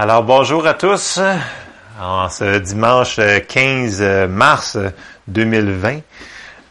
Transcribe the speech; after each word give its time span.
Alors 0.00 0.22
bonjour 0.22 0.64
à 0.64 0.74
tous. 0.74 1.18
En 2.00 2.28
ce 2.28 2.58
dimanche 2.58 3.18
15 3.48 4.28
mars 4.28 4.78
2020. 5.26 6.02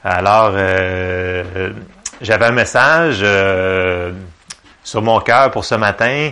Alors 0.01 0.53
euh, 0.53 1.73
j'avais 2.21 2.45
un 2.45 2.51
message 2.51 3.19
euh, 3.21 4.13
sur 4.81 5.01
mon 5.01 5.19
cœur 5.19 5.51
pour 5.51 5.65
ce 5.65 5.75
matin. 5.75 6.31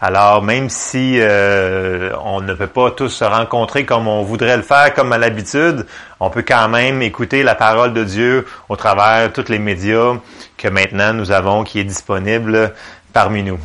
Alors 0.00 0.42
même 0.42 0.70
si 0.70 1.16
euh, 1.20 2.10
on 2.24 2.40
ne 2.40 2.54
peut 2.54 2.68
pas 2.68 2.90
tous 2.92 3.10
se 3.10 3.24
rencontrer 3.24 3.84
comme 3.84 4.08
on 4.08 4.22
voudrait 4.22 4.56
le 4.56 4.62
faire, 4.62 4.94
comme 4.94 5.12
à 5.12 5.18
l'habitude, 5.18 5.84
on 6.20 6.30
peut 6.30 6.44
quand 6.48 6.70
même 6.70 7.02
écouter 7.02 7.42
la 7.42 7.54
parole 7.54 7.92
de 7.92 8.02
Dieu 8.02 8.46
au 8.70 8.76
travers 8.76 9.30
tous 9.30 9.50
les 9.50 9.58
médias 9.58 10.14
que 10.56 10.68
maintenant 10.68 11.12
nous 11.12 11.32
avons 11.32 11.64
qui 11.64 11.80
est 11.80 11.84
disponible 11.84 12.72
parmi 13.12 13.42
nous. 13.42 13.58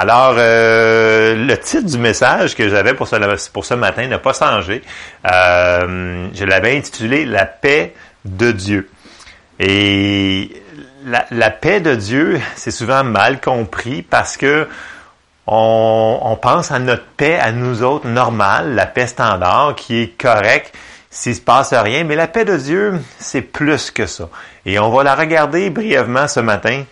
Alors, 0.00 0.36
euh, 0.38 1.34
le 1.34 1.58
titre 1.58 1.86
du 1.86 1.98
message 1.98 2.54
que 2.54 2.68
j'avais 2.68 2.94
pour 2.94 3.08
ce, 3.08 3.74
matin 3.74 4.06
n'a 4.06 4.20
pas 4.20 4.32
changé. 4.32 4.80
Euh, 5.28 6.28
je 6.32 6.44
l'avais 6.44 6.76
intitulé 6.78 7.24
La 7.24 7.46
paix 7.46 7.94
de 8.24 8.52
Dieu. 8.52 8.88
Et 9.58 10.52
la, 11.04 11.50
paix 11.50 11.80
de 11.80 11.96
Dieu, 11.96 12.40
c'est 12.54 12.70
souvent 12.70 13.02
mal 13.02 13.40
compris 13.40 14.02
parce 14.02 14.36
que 14.36 14.68
on, 15.48 16.38
pense 16.40 16.70
à 16.70 16.78
notre 16.78 17.06
paix, 17.16 17.36
à 17.36 17.50
nous 17.50 17.82
autres, 17.82 18.06
normale, 18.06 18.76
la 18.76 18.86
paix 18.86 19.08
standard, 19.08 19.74
qui 19.74 20.02
est 20.02 20.16
correcte 20.16 20.76
s'il 21.10 21.34
se 21.34 21.40
passe 21.40 21.74
rien. 21.74 22.04
Mais 22.04 22.14
la 22.14 22.28
paix 22.28 22.44
de 22.44 22.56
Dieu, 22.56 23.00
c'est 23.18 23.42
plus 23.42 23.90
que 23.90 24.06
ça. 24.06 24.28
Et 24.64 24.78
on 24.78 24.90
va 24.90 25.02
la 25.02 25.16
regarder 25.16 25.70
brièvement 25.70 26.28
ce 26.28 26.38
matin. 26.38 26.84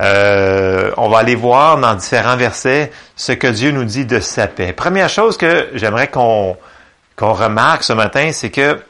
Euh, 0.00 0.90
on 0.96 1.08
va 1.08 1.18
aller 1.18 1.36
voir 1.36 1.78
dans 1.78 1.94
différents 1.94 2.36
versets 2.36 2.90
ce 3.14 3.32
que 3.32 3.46
Dieu 3.46 3.70
nous 3.70 3.84
dit 3.84 4.06
de 4.06 4.20
sa 4.20 4.46
paix. 4.48 4.72
Première 4.72 5.08
chose 5.08 5.36
que 5.36 5.68
j'aimerais 5.74 6.08
qu'on 6.08 6.56
remarque 7.18 7.84
ce 7.84 7.92
matin, 7.92 8.30
c'est 8.32 8.50
que 8.50 8.80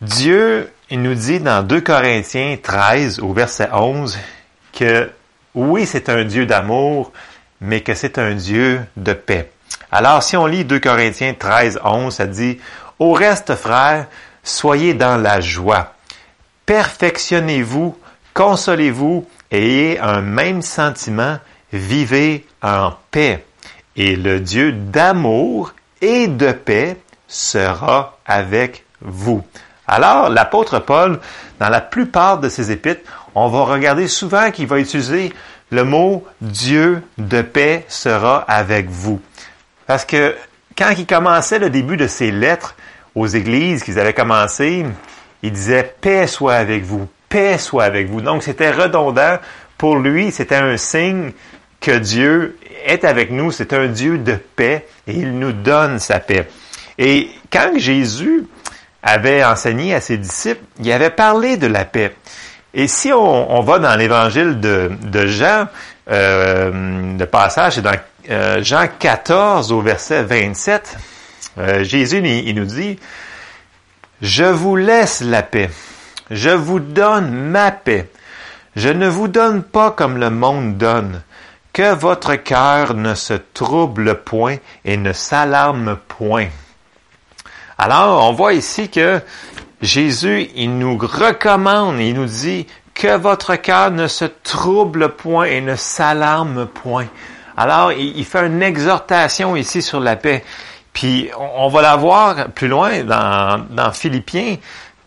Dieu, 0.00 0.72
il 0.88 1.02
nous 1.02 1.14
dit 1.14 1.40
dans 1.40 1.62
2 1.62 1.80
Corinthiens 1.82 2.56
13 2.62 3.20
au 3.20 3.34
verset 3.34 3.68
11 3.72 4.18
que 4.72 5.10
oui, 5.54 5.84
c'est 5.84 6.08
un 6.08 6.24
Dieu 6.24 6.46
d'amour, 6.46 7.12
mais 7.60 7.82
que 7.82 7.94
c'est 7.94 8.18
un 8.18 8.32
Dieu 8.32 8.80
de 8.96 9.12
paix. 9.12 9.50
Alors, 9.92 10.22
si 10.22 10.36
on 10.36 10.46
lit 10.46 10.64
2 10.64 10.78
Corinthiens 10.78 11.34
13, 11.38 11.80
11, 11.84 12.14
ça 12.14 12.26
dit, 12.26 12.58
Au 12.98 13.12
reste, 13.12 13.54
frères, 13.56 14.06
soyez 14.42 14.94
dans 14.94 15.16
la 15.16 15.40
joie. 15.40 15.94
Perfectionnez-vous, 16.64 17.98
consolez-vous, 18.32 19.28
ayez 19.50 19.98
un 19.98 20.20
même 20.20 20.62
sentiment, 20.62 21.38
vivez 21.72 22.46
en 22.62 22.92
paix. 23.10 23.44
Et 23.96 24.16
le 24.16 24.40
Dieu 24.40 24.72
d'amour 24.72 25.74
et 26.00 26.28
de 26.28 26.52
paix 26.52 26.96
sera 27.28 28.18
avec 28.26 28.84
vous. 29.00 29.44
Alors, 29.86 30.28
l'apôtre 30.28 30.78
Paul, 30.78 31.18
dans 31.58 31.68
la 31.68 31.80
plupart 31.80 32.38
de 32.38 32.48
ses 32.48 32.70
épîtres, 32.70 33.10
on 33.34 33.48
va 33.48 33.64
regarder 33.64 34.08
souvent 34.08 34.50
qu'il 34.50 34.66
va 34.66 34.78
utiliser 34.78 35.32
le 35.70 35.84
mot 35.84 36.24
Dieu 36.40 37.02
de 37.18 37.42
paix 37.42 37.84
sera 37.88 38.38
avec 38.38 38.88
vous. 38.88 39.20
Parce 39.86 40.04
que 40.04 40.36
quand 40.76 40.90
il 40.96 41.06
commençait 41.06 41.58
le 41.58 41.70
début 41.70 41.96
de 41.96 42.06
ses 42.06 42.30
lettres 42.30 42.74
aux 43.14 43.26
églises 43.26 43.82
qu'ils 43.82 43.98
avaient 43.98 44.14
commencé, 44.14 44.84
il 45.42 45.52
disait 45.52 45.94
paix 46.00 46.26
soit 46.26 46.54
avec 46.54 46.84
vous, 46.84 47.08
paix 47.30 47.56
soit 47.56 47.84
avec 47.84 48.10
vous. 48.10 48.20
Donc 48.20 48.42
c'était 48.42 48.70
redondant 48.70 49.38
pour 49.78 49.96
lui, 49.96 50.30
c'était 50.30 50.56
un 50.56 50.76
signe 50.76 51.32
que 51.80 51.92
Dieu 51.92 52.58
est 52.84 53.04
avec 53.04 53.30
nous, 53.30 53.50
c'est 53.50 53.72
un 53.72 53.86
Dieu 53.86 54.18
de 54.18 54.34
paix 54.34 54.86
et 55.06 55.14
il 55.14 55.38
nous 55.38 55.52
donne 55.52 55.98
sa 55.98 56.20
paix. 56.20 56.46
Et 56.98 57.30
quand 57.50 57.72
Jésus 57.78 58.44
avait 59.02 59.42
enseigné 59.42 59.94
à 59.94 60.02
ses 60.02 60.18
disciples, 60.18 60.62
il 60.78 60.92
avait 60.92 61.08
parlé 61.08 61.56
de 61.56 61.66
la 61.66 61.86
paix. 61.86 62.14
Et 62.74 62.86
si 62.86 63.12
on, 63.12 63.60
va 63.62 63.78
dans 63.78 63.96
l'évangile 63.96 64.60
de, 64.60 65.26
Jean, 65.26 65.66
euh, 66.10 67.16
le 67.18 67.26
passage 67.26 67.78
est 67.78 67.82
dans 67.82 67.96
euh, 68.30 68.62
Jean 68.62 68.86
14 68.98 69.72
au 69.72 69.80
verset 69.80 70.22
27, 70.22 70.96
euh, 71.58 71.82
Jésus 71.82 72.20
nous 72.20 72.64
dit, 72.64 72.98
Je 74.22 74.44
vous 74.44 74.76
laisse 74.76 75.20
la 75.22 75.42
paix, 75.42 75.70
je 76.30 76.50
vous 76.50 76.80
donne 76.80 77.30
ma 77.30 77.70
paix. 77.70 78.08
Je 78.76 78.88
ne 78.88 79.08
vous 79.08 79.28
donne 79.28 79.62
pas 79.62 79.90
comme 79.90 80.16
le 80.16 80.30
monde 80.30 80.76
donne. 80.76 81.22
Que 81.72 81.94
votre 81.94 82.34
cœur 82.36 82.94
ne 82.94 83.14
se 83.14 83.34
trouble 83.34 84.22
point 84.22 84.56
et 84.84 84.96
ne 84.96 85.12
s'alarme 85.12 85.98
point. 86.08 86.48
Alors, 87.78 88.28
on 88.28 88.32
voit 88.32 88.54
ici 88.54 88.90
que 88.90 89.20
Jésus, 89.80 90.48
il 90.54 90.78
nous 90.78 90.98
recommande, 90.98 92.00
il 92.00 92.14
nous 92.14 92.26
dit 92.26 92.66
que 92.94 93.16
votre 93.16 93.56
cœur 93.56 93.90
ne 93.90 94.06
se 94.06 94.24
trouble 94.24 95.10
point 95.10 95.46
et 95.46 95.60
ne 95.60 95.76
s'alarme 95.76 96.66
point. 96.66 97.06
Alors, 97.56 97.92
il 97.92 98.24
fait 98.24 98.46
une 98.46 98.62
exhortation 98.62 99.56
ici 99.56 99.80
sur 99.80 100.00
la 100.00 100.16
paix. 100.16 100.44
Puis, 100.92 101.30
on 101.56 101.68
va 101.68 101.82
la 101.82 101.96
voir 101.96 102.48
plus 102.50 102.68
loin 102.68 103.04
dans, 103.04 103.64
dans 103.70 103.92
Philippiens 103.92 104.56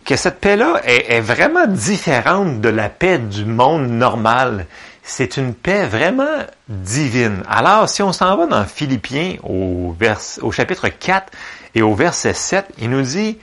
que 0.06 0.16
cette 0.16 0.40
paix-là 0.40 0.82
est, 0.84 1.22
vraiment 1.22 1.68
différente 1.68 2.62
de 2.62 2.70
la 2.70 2.90
paix 2.90 3.18
du 3.18 3.46
monde 3.46 3.88
normal. 3.90 4.66
C'est 5.02 5.38
une 5.38 5.54
paix 5.54 5.86
vraiment 5.86 6.44
divine. 6.68 7.44
Alors, 7.50 7.90
si 7.90 8.02
on 8.02 8.14
s'en 8.14 8.36
va 8.38 8.46
dans 8.46 8.66
Philippiens 8.66 9.36
au, 9.44 9.96
au 10.42 10.52
chapitre 10.52 10.88
4 10.90 11.32
et 11.76 11.82
au 11.82 11.94
verset 11.94 12.34
7, 12.34 12.68
il 12.80 12.90
nous 12.90 13.02
dit, 13.02 13.38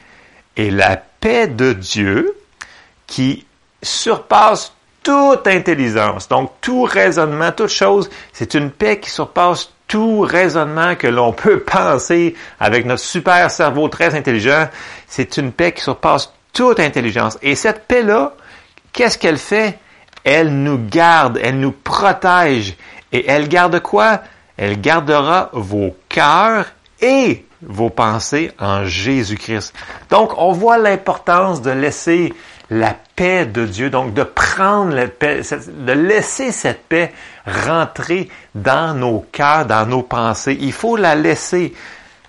et 0.56 0.70
la 0.70 0.96
paix 0.96 1.46
de 1.46 1.72
Dieu 1.72 2.34
qui 3.06 3.46
surpasse 3.82 4.74
toute 5.02 5.46
intelligence, 5.46 6.28
donc 6.28 6.52
tout 6.60 6.82
raisonnement, 6.82 7.52
toute 7.52 7.68
chose, 7.68 8.10
c'est 8.32 8.54
une 8.54 8.70
paix 8.70 9.00
qui 9.00 9.10
surpasse 9.10 9.72
tout 9.88 10.20
raisonnement 10.20 10.94
que 10.94 11.06
l'on 11.08 11.32
peut 11.32 11.60
penser 11.66 12.34
avec 12.58 12.86
notre 12.86 13.02
super 13.02 13.50
cerveau 13.50 13.88
très 13.88 14.14
intelligent. 14.14 14.68
C'est 15.08 15.36
une 15.36 15.52
paix 15.52 15.72
qui 15.72 15.82
surpasse 15.82 16.32
toute 16.52 16.80
intelligence. 16.80 17.38
Et 17.42 17.54
cette 17.54 17.86
paix-là, 17.86 18.34
qu'est-ce 18.92 19.18
qu'elle 19.18 19.38
fait? 19.38 19.78
Elle 20.24 20.52
nous 20.62 20.78
garde, 20.78 21.38
elle 21.42 21.58
nous 21.58 21.72
protège. 21.72 22.76
Et 23.12 23.28
elle 23.28 23.48
garde 23.48 23.80
quoi? 23.80 24.20
Elle 24.56 24.80
gardera 24.80 25.50
vos 25.52 25.96
cœurs 26.08 26.66
et 27.00 27.44
vos 27.62 27.90
pensées 27.90 28.52
en 28.58 28.84
Jésus-Christ. 28.84 29.74
Donc, 30.10 30.32
on 30.36 30.52
voit 30.52 30.78
l'importance 30.78 31.62
de 31.62 31.70
laisser 31.70 32.32
la 32.70 32.94
paix 33.16 33.46
de 33.46 33.66
Dieu, 33.66 33.90
donc 33.90 34.14
de 34.14 34.22
prendre 34.22 34.94
la 34.94 35.08
paix, 35.08 35.40
de 35.40 35.92
laisser 35.92 36.52
cette 36.52 36.84
paix 36.84 37.12
rentrer 37.46 38.28
dans 38.54 38.94
nos 38.94 39.26
cœurs, 39.32 39.66
dans 39.66 39.86
nos 39.86 40.02
pensées. 40.02 40.56
Il 40.60 40.72
faut 40.72 40.96
la 40.96 41.14
laisser. 41.14 41.74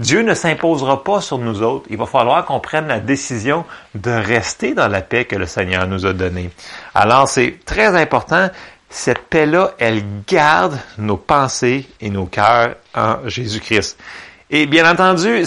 Dieu 0.01 0.23
ne 0.23 0.33
s'imposera 0.33 1.03
pas 1.03 1.21
sur 1.21 1.37
nous 1.37 1.61
autres. 1.61 1.85
Il 1.91 1.97
va 1.97 2.07
falloir 2.07 2.43
qu'on 2.45 2.59
prenne 2.59 2.87
la 2.87 2.99
décision 2.99 3.65
de 3.93 4.09
rester 4.09 4.73
dans 4.73 4.87
la 4.87 5.01
paix 5.01 5.25
que 5.25 5.35
le 5.35 5.45
Seigneur 5.45 5.87
nous 5.87 6.07
a 6.07 6.13
donnée. 6.13 6.49
Alors, 6.95 7.29
c'est 7.29 7.59
très 7.65 7.95
important. 7.95 8.49
Cette 8.89 9.19
paix-là, 9.29 9.75
elle 9.77 10.03
garde 10.27 10.77
nos 10.97 11.17
pensées 11.17 11.87
et 12.01 12.09
nos 12.09 12.25
cœurs 12.25 12.75
en 12.95 13.17
Jésus-Christ. 13.27 13.97
Et 14.49 14.65
bien 14.65 14.89
entendu, 14.89 15.43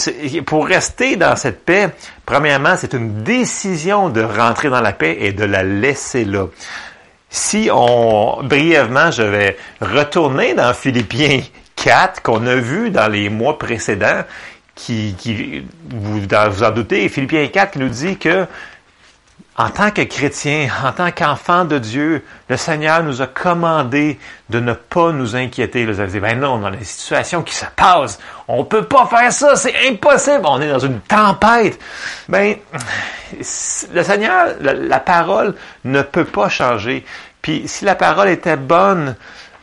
pour 0.46 0.66
rester 0.66 1.16
dans 1.16 1.34
cette 1.34 1.64
paix, 1.64 1.90
premièrement, 2.24 2.76
c'est 2.78 2.94
une 2.94 3.24
décision 3.24 4.08
de 4.08 4.22
rentrer 4.22 4.70
dans 4.70 4.80
la 4.80 4.92
paix 4.92 5.16
et 5.20 5.32
de 5.32 5.44
la 5.44 5.64
laisser 5.64 6.24
là. 6.24 6.46
Si 7.28 7.68
on, 7.72 8.38
brièvement, 8.44 9.10
je 9.10 9.22
vais 9.24 9.56
retourner 9.80 10.54
dans 10.54 10.72
Philippiens 10.72 11.42
4 11.84 12.22
qu'on 12.22 12.46
a 12.46 12.54
vu 12.54 12.90
dans 12.90 13.08
les 13.08 13.28
mois 13.28 13.58
précédents, 13.58 14.22
qui, 14.74 15.14
qui 15.18 15.62
vous, 15.90 16.22
en 16.32 16.70
doutez, 16.70 17.10
Philippiens 17.10 17.46
4 17.46 17.72
qui 17.72 17.78
nous 17.78 17.90
dit 17.90 18.16
que 18.16 18.46
en 19.56 19.68
tant 19.68 19.90
que 19.90 20.00
chrétien, 20.02 20.68
en 20.82 20.92
tant 20.92 21.12
qu'enfant 21.12 21.64
de 21.64 21.78
Dieu, 21.78 22.24
le 22.48 22.56
Seigneur 22.56 23.04
nous 23.04 23.20
a 23.22 23.26
commandé 23.26 24.18
de 24.48 24.58
ne 24.60 24.72
pas 24.72 25.12
nous 25.12 25.36
inquiéter. 25.36 25.84
Vous 25.84 26.00
avez 26.00 26.10
dit, 26.10 26.20
ben 26.20 26.40
non, 26.40 26.58
dans 26.58 26.72
situations 26.82 27.42
qui 27.42 27.54
se 27.54 27.66
passent, 27.76 28.18
on 28.48 28.64
peut 28.64 28.86
pas 28.86 29.06
faire 29.06 29.30
ça, 29.30 29.54
c'est 29.54 29.88
impossible. 29.88 30.40
On 30.44 30.60
est 30.60 30.70
dans 30.70 30.80
une 30.80 31.00
tempête. 31.00 31.78
Ben, 32.28 32.56
le 33.38 34.02
Seigneur, 34.02 34.54
la, 34.60 35.00
parole 35.00 35.54
ne 35.84 36.02
peut 36.02 36.24
pas 36.24 36.48
changer. 36.48 37.04
Puis 37.42 37.64
si 37.66 37.84
la 37.84 37.94
parole 37.94 38.30
était 38.30 38.56
bonne, 38.56 39.14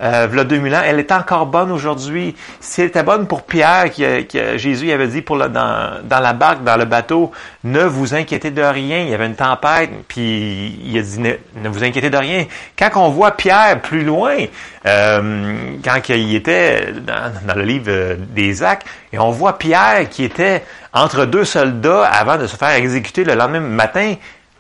euh, 0.02 0.28
v'là 0.28 0.44
2000 0.44 0.76
ans, 0.76 0.82
elle 0.84 1.00
est 1.00 1.12
encore 1.12 1.46
bonne 1.46 1.72
aujourd'hui. 1.72 2.36
Si 2.60 2.82
elle 2.82 2.88
était 2.88 3.04
bonne 3.04 3.28
pour 3.28 3.44
Pierre, 3.44 3.86
que, 3.94 4.58
Jésus 4.58 4.92
avait 4.92 5.08
dit 5.08 5.22
pour 5.22 5.38
dans, 5.38 6.02
dans 6.04 6.20
la 6.20 6.34
barque, 6.34 6.64
dans 6.64 6.78
le 6.78 6.86
bateau, 6.86 7.32
ne 7.64 7.84
vous 7.84 8.16
inquiétez 8.16 8.52
de 8.52 8.62
rien. 8.62 9.00
Il 9.00 9.10
y 9.10 9.14
avait 9.14 9.28
une 9.28 9.36
tempête, 9.36 9.92
puis 10.08 10.80
il 10.84 10.98
a 10.98 11.02
dit 11.02 11.20
ne, 11.20 11.70
vous 11.70 11.84
inquiétez 11.84 12.10
de 12.10 12.18
rien. 12.18 12.46
Quand 12.78 12.90
on 12.96 13.10
voit 13.10 13.32
Pierre 13.32 13.80
plus 13.82 14.04
loin, 14.04 14.38
euh, 14.86 15.54
quand 15.84 16.00
il 16.10 16.36
était 16.36 16.94
dans, 16.94 17.32
dans, 17.46 17.56
le 17.56 17.64
livre 17.64 18.16
des 18.18 18.64
Actes, 18.64 18.88
et 19.14 19.20
on 19.20 19.30
voit 19.30 19.58
Pierre 19.58 20.10
qui 20.10 20.24
était 20.24 20.64
entre 20.94 21.26
deux 21.26 21.46
soldats 21.46 22.06
avant 22.06 22.38
de 22.38 22.48
se 22.48 22.56
faire 22.56 22.72
exécuter 22.72 23.24
le 23.24 23.36
lendemain 23.36 23.60
matin. 23.60 24.16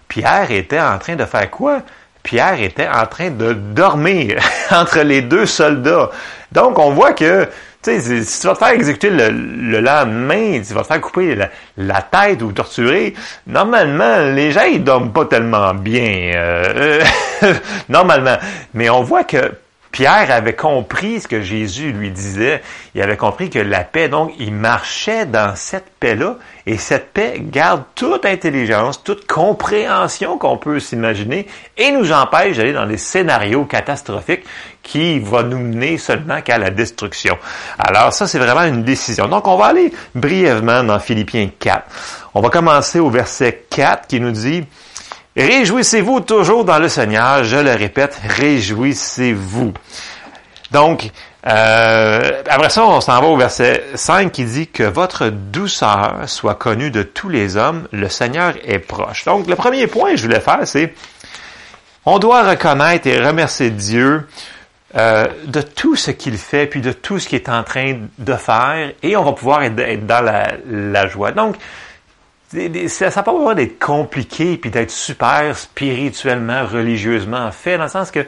Pierre 0.07 0.51
était 0.51 0.79
en 0.79 0.99
train 0.99 1.15
de 1.15 1.25
faire 1.25 1.49
quoi? 1.49 1.81
Pierre 2.23 2.61
était 2.61 2.87
en 2.87 3.05
train 3.05 3.29
de 3.29 3.53
dormir 3.53 4.41
entre 4.71 4.99
les 4.99 5.21
deux 5.21 5.45
soldats. 5.45 6.11
Donc, 6.51 6.77
on 6.79 6.91
voit 6.91 7.13
que, 7.13 7.45
tu 7.81 7.99
sais, 7.99 8.23
si 8.23 8.41
tu 8.41 8.47
vas 8.47 8.53
te 8.53 8.59
faire 8.59 8.73
exécuter 8.73 9.09
le, 9.09 9.79
lendemain, 9.79 10.61
tu 10.65 10.73
vas 10.73 10.81
te 10.81 10.87
faire 10.87 11.01
couper 11.01 11.37
la, 11.77 12.01
tête 12.01 12.41
ou 12.41 12.51
torturer, 12.51 13.13
normalement, 13.47 14.33
les 14.33 14.51
gens, 14.51 14.63
ils 14.63 14.83
dorment 14.83 15.11
pas 15.11 15.25
tellement 15.25 15.73
bien. 15.73 16.33
Euh, 16.35 17.03
normalement. 17.89 18.37
Mais 18.73 18.89
on 18.89 19.01
voit 19.01 19.23
que 19.23 19.51
Pierre 19.91 20.31
avait 20.31 20.55
compris 20.55 21.21
ce 21.21 21.27
que 21.27 21.41
Jésus 21.41 21.91
lui 21.91 22.11
disait. 22.11 22.61
Il 22.95 23.01
avait 23.01 23.17
compris 23.17 23.49
que 23.49 23.59
la 23.59 23.83
paix, 23.83 24.07
donc, 24.07 24.33
il 24.39 24.53
marchait 24.53 25.25
dans 25.25 25.55
cette 25.55 25.91
paix-là. 25.99 26.37
Et 26.65 26.77
cette 26.77 27.11
paix 27.11 27.35
garde 27.39 27.83
toute 27.95 28.25
intelligence, 28.25 29.03
toute 29.03 29.27
compréhension 29.27 30.37
qu'on 30.37 30.57
peut 30.57 30.79
s'imaginer 30.79 31.47
et 31.77 31.91
nous 31.91 32.11
empêche 32.11 32.57
d'aller 32.57 32.73
dans 32.73 32.85
des 32.85 32.97
scénarios 32.97 33.65
catastrophiques 33.65 34.45
qui 34.83 35.19
vont 35.19 35.43
nous 35.43 35.59
mener 35.59 35.97
seulement 35.97 36.41
qu'à 36.41 36.57
la 36.57 36.69
destruction. 36.69 37.37
Alors 37.77 38.13
ça, 38.13 38.27
c'est 38.27 38.39
vraiment 38.39 38.63
une 38.63 38.83
décision. 38.83 39.27
Donc, 39.27 39.47
on 39.47 39.57
va 39.57 39.65
aller 39.65 39.91
brièvement 40.15 40.83
dans 40.83 40.99
Philippiens 40.99 41.49
4. 41.59 41.83
On 42.33 42.41
va 42.41 42.49
commencer 42.49 42.99
au 42.99 43.09
verset 43.09 43.65
4 43.69 44.07
qui 44.07 44.19
nous 44.21 44.31
dit, 44.31 44.65
Réjouissez-vous 45.35 46.19
toujours 46.21 46.65
dans 46.65 46.79
le 46.79 46.89
Seigneur. 46.89 47.43
Je 47.43 47.55
le 47.55 47.71
répète, 47.71 48.19
réjouissez-vous. 48.27 49.73
Donc, 50.71 51.09
euh, 51.47 52.41
après 52.49 52.69
ça, 52.69 52.85
on 52.85 52.99
s'en 53.01 53.19
va 53.21 53.27
au 53.27 53.37
verset 53.37 53.83
5 53.95 54.31
qui 54.31 54.43
dit 54.43 54.67
que 54.67 54.83
votre 54.83 55.29
douceur 55.29 56.23
soit 56.27 56.55
connue 56.55 56.91
de 56.91 57.03
tous 57.03 57.29
les 57.29 57.55
hommes. 57.55 57.87
Le 57.91 58.09
Seigneur 58.09 58.55
est 58.65 58.79
proche. 58.79 59.25
Donc, 59.25 59.47
le 59.47 59.55
premier 59.55 59.87
point 59.87 60.11
que 60.11 60.17
je 60.17 60.23
voulais 60.23 60.41
faire, 60.41 60.59
c'est 60.65 60.93
on 62.05 62.19
doit 62.19 62.43
reconnaître 62.43 63.07
et 63.07 63.19
remercier 63.19 63.69
Dieu 63.69 64.27
euh, 64.97 65.27
de 65.45 65.61
tout 65.61 65.95
ce 65.95 66.11
qu'il 66.11 66.37
fait, 66.37 66.65
puis 66.67 66.81
de 66.81 66.91
tout 66.91 67.19
ce 67.19 67.29
qu'il 67.29 67.37
est 67.37 67.49
en 67.49 67.63
train 67.63 67.99
de 68.17 68.33
faire, 68.33 68.91
et 69.01 69.15
on 69.15 69.23
va 69.23 69.31
pouvoir 69.31 69.63
être, 69.63 70.05
dans 70.05 70.21
la, 70.21 70.53
la 70.69 71.07
joie. 71.07 71.31
Donc, 71.31 71.55
ça 72.51 73.05
n'a 73.05 73.23
pas 73.23 73.31
besoin 73.31 73.55
d'être 73.55 73.79
compliqué 73.79 74.57
puis 74.57 74.69
d'être 74.69 74.91
super 74.91 75.57
spirituellement, 75.57 76.65
religieusement 76.65 77.51
fait, 77.51 77.77
dans 77.77 77.83
le 77.83 77.89
sens 77.89 78.11
que 78.11 78.25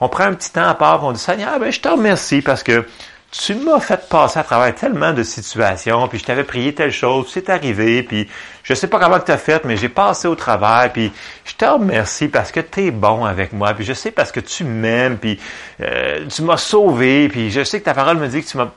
on 0.00 0.08
prend 0.08 0.24
un 0.24 0.34
petit 0.34 0.52
temps 0.52 0.68
à 0.68 0.74
part, 0.74 1.04
on 1.04 1.12
dit 1.12 1.20
Seigneur, 1.20 1.58
ben, 1.58 1.70
je 1.70 1.80
te 1.80 1.88
remercie 1.88 2.40
parce 2.40 2.62
que 2.62 2.86
tu 3.30 3.54
m'as 3.54 3.80
fait 3.80 4.08
passer 4.08 4.38
à 4.38 4.42
travers 4.42 4.74
tellement 4.74 5.12
de 5.12 5.22
situations, 5.22 6.08
puis 6.08 6.18
je 6.18 6.24
t'avais 6.24 6.44
prié 6.44 6.74
telle 6.74 6.90
chose, 6.90 7.28
c'est 7.32 7.48
arrivé, 7.48 8.02
puis 8.02 8.28
je 8.62 8.74
sais 8.74 8.86
pas 8.86 8.98
comment 8.98 9.18
tu 9.18 9.32
as 9.32 9.38
fait, 9.38 9.64
mais 9.64 9.76
j'ai 9.76 9.88
passé 9.88 10.28
au 10.28 10.34
travers, 10.34 10.90
puis 10.92 11.12
je 11.44 11.54
te 11.54 11.64
remercie 11.64 12.28
parce 12.28 12.52
que 12.52 12.60
tu 12.60 12.86
es 12.86 12.90
bon 12.90 13.24
avec 13.24 13.52
moi, 13.52 13.74
puis 13.74 13.84
je 13.84 13.92
sais 13.92 14.10
parce 14.10 14.32
que 14.32 14.40
tu 14.40 14.64
m'aimes, 14.64 15.16
puis 15.18 15.38
euh, 15.80 16.26
tu 16.28 16.42
m'as 16.42 16.56
sauvé, 16.56 17.28
puis 17.28 17.50
je 17.50 17.64
sais 17.64 17.80
que 17.80 17.84
ta 17.84 17.94
parole 17.94 18.18
me 18.18 18.28
dit 18.28 18.42
que 18.42 18.48
tu 18.48 18.56
m'as... 18.56 18.68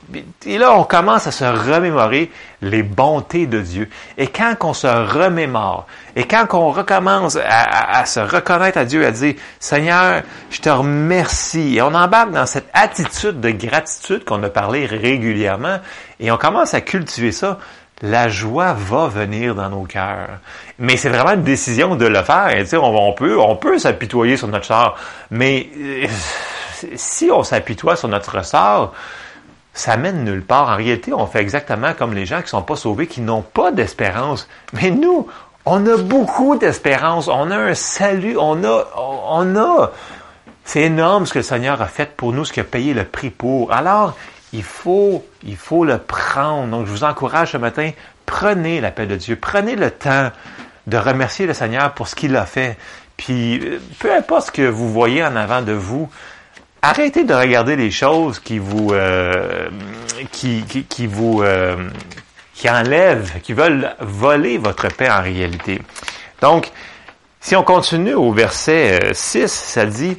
Et 0.46 0.58
là, 0.58 0.74
on 0.74 0.84
commence 0.84 1.28
à 1.28 1.32
se 1.32 1.44
remémorer 1.44 2.32
les 2.62 2.84
bontés 2.84 3.46
de 3.46 3.60
Dieu. 3.60 3.90
Et 4.18 4.28
quand 4.28 4.56
on 4.62 4.74
se 4.74 4.88
remémore, 4.88 5.86
et 6.16 6.26
quand 6.26 6.46
on 6.54 6.72
recommence 6.72 7.38
à, 7.46 8.06
se 8.06 8.20
reconnaître 8.20 8.78
à 8.78 8.86
Dieu, 8.86 9.06
à 9.06 9.12
dire, 9.12 9.36
Seigneur, 9.60 10.24
je 10.50 10.62
te 10.62 10.70
remercie, 10.70 11.76
et 11.76 11.82
on 11.82 11.94
embarque 11.94 12.32
dans 12.32 12.46
cette 12.46 12.70
attitude 12.74 13.42
de 13.42 13.52
gratitude 13.52 14.24
qu'on 14.24 14.42
a 14.44 14.50
parlé 14.50 14.86
régulièrement, 14.86 15.80
et 16.20 16.32
on 16.32 16.38
commence 16.38 16.74
à 16.74 16.82
cultiver 16.82 17.32
ça, 17.32 17.60
la 18.04 18.28
joie 18.28 18.74
va 18.74 19.08
venir 19.08 19.56
dans 19.56 19.70
nos 19.70 19.84
cœurs. 19.84 20.40
Mais 20.78 20.98
c'est 20.98 21.10
vraiment 21.10 21.32
une 21.32 21.44
décision 21.44 21.96
de 21.96 22.06
le 22.06 22.22
faire. 22.22 22.50
Et, 22.50 22.76
on, 22.76 23.10
on, 23.10 23.14
peut, 23.14 23.40
on 23.40 23.56
peut 23.56 23.80
s'apitoyer 23.80 24.36
sur 24.36 24.50
notre 24.50 24.66
sort, 24.66 24.98
mais 25.32 25.70
euh, 25.78 26.06
si 26.96 27.32
on 27.32 27.44
s'apitoie 27.44 27.96
sur 27.96 28.10
notre 28.10 28.44
sort, 28.46 28.94
ça 29.74 29.96
mène 29.96 30.26
nulle 30.26 30.44
part. 30.44 30.70
En 30.70 30.76
réalité, 30.76 31.14
on 31.14 31.26
fait 31.26 31.40
exactement 31.40 31.94
comme 31.98 32.14
les 32.14 32.26
gens 32.26 32.42
qui 32.42 32.50
sont 32.50 32.62
pas 32.62 32.76
sauvés, 32.76 33.08
qui 33.08 33.22
n'ont 33.22 33.42
pas 33.42 33.72
d'espérance. 33.72 34.50
Mais 34.74 34.92
nous, 34.92 35.28
on 35.66 35.88
a 35.88 35.96
beaucoup 35.96 36.58
d'espérance. 36.58 37.30
On 37.30 37.50
a 37.52 37.58
un 37.58 37.74
salut. 37.74 38.36
On 38.38 38.66
a, 38.66 38.84
on 38.98 39.56
a. 39.56 39.92
C'est 40.66 40.82
énorme 40.82 41.26
ce 41.26 41.34
que 41.34 41.40
le 41.40 41.44
Seigneur 41.44 41.82
a 41.82 41.88
fait 41.88 42.16
pour 42.16 42.34
nous, 42.34 42.44
ce 42.44 42.52
qu'il 42.52 42.62
a 42.62 42.66
payé 42.66 42.94
le 42.94 43.06
prix 43.06 43.30
pour. 43.30 43.72
Alors, 43.72 44.16
il 44.54 44.64
faut, 44.64 45.26
il 45.44 45.58
faut 45.58 45.84
le 45.84 45.98
prendre. 45.98 46.68
Donc, 46.70 46.86
je 46.86 46.92
vous 46.92 47.04
encourage 47.04 47.52
ce 47.52 47.58
matin, 47.58 47.92
prenez 48.26 48.80
la 48.80 48.92
paix 48.92 49.08
de 49.08 49.16
Dieu. 49.16 49.36
Prenez 49.36 49.76
le 49.76 49.92
temps 49.92 50.32
de 50.88 50.98
remercier 50.98 51.46
le 51.48 51.54
Seigneur 51.54 51.94
pour 51.94 52.08
ce 52.08 52.16
qu'il 52.16 52.36
a 52.36 52.46
fait. 52.46 52.78
Puis, 53.18 53.60
euh, 53.60 53.80
peu 54.00 54.14
importe 54.14 54.48
ce 54.48 54.52
que 54.52 54.62
vous 54.62 54.92
voyez 54.92 55.24
en 55.24 55.36
avant 55.36 55.62
de 55.62 55.72
vous, 55.72 56.10
arrêtez 56.82 57.24
de 57.24 57.34
regarder 57.34 57.76
les 57.76 57.90
choses 57.90 58.40
qui 58.40 58.60
vous, 58.60 58.94
euh, 58.94 59.70
qui, 60.32 60.64
qui, 60.64 61.08
vous, 61.08 61.42
euh, 61.42 61.90
qui 62.54 62.70
enlèvent, 62.70 63.42
qui 63.42 63.54
veulent 63.54 63.96
voler 64.02 64.58
votre 64.58 64.88
paix 64.90 65.10
en 65.10 65.22
réalité. 65.22 65.82
Donc, 66.42 66.72
si 67.40 67.56
on 67.56 67.64
continue 67.64 68.14
au 68.14 68.32
verset 68.32 69.14
6, 69.14 69.52
ça 69.52 69.86
dit, 69.86 70.18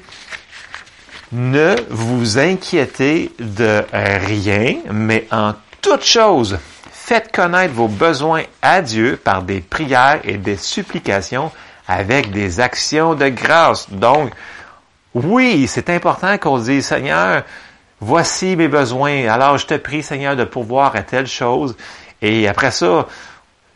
ne 1.34 1.74
vous 1.90 2.38
inquiétez 2.38 3.32
de 3.40 3.82
rien, 3.92 4.76
mais 4.92 5.26
en 5.32 5.52
toute 5.82 6.04
chose, 6.04 6.58
faites 6.92 7.32
connaître 7.32 7.74
vos 7.74 7.88
besoins 7.88 8.44
à 8.62 8.80
Dieu 8.80 9.20
par 9.22 9.42
des 9.42 9.60
prières 9.60 10.20
et 10.22 10.36
des 10.36 10.56
supplications 10.56 11.50
avec 11.88 12.30
des 12.30 12.60
actions 12.60 13.14
de 13.14 13.28
grâce. 13.28 13.90
Donc, 13.90 14.30
oui, 15.12 15.66
c'est 15.66 15.90
important 15.90 16.38
qu'on 16.38 16.58
dise, 16.58 16.86
Seigneur, 16.86 17.42
voici 18.00 18.54
mes 18.54 18.68
besoins. 18.68 19.28
Alors, 19.28 19.58
je 19.58 19.66
te 19.66 19.74
prie, 19.74 20.04
Seigneur, 20.04 20.36
de 20.36 20.44
pourvoir 20.44 20.94
à 20.94 21.02
telle 21.02 21.26
chose. 21.26 21.76
Et 22.22 22.46
après 22.46 22.70
ça, 22.70 23.08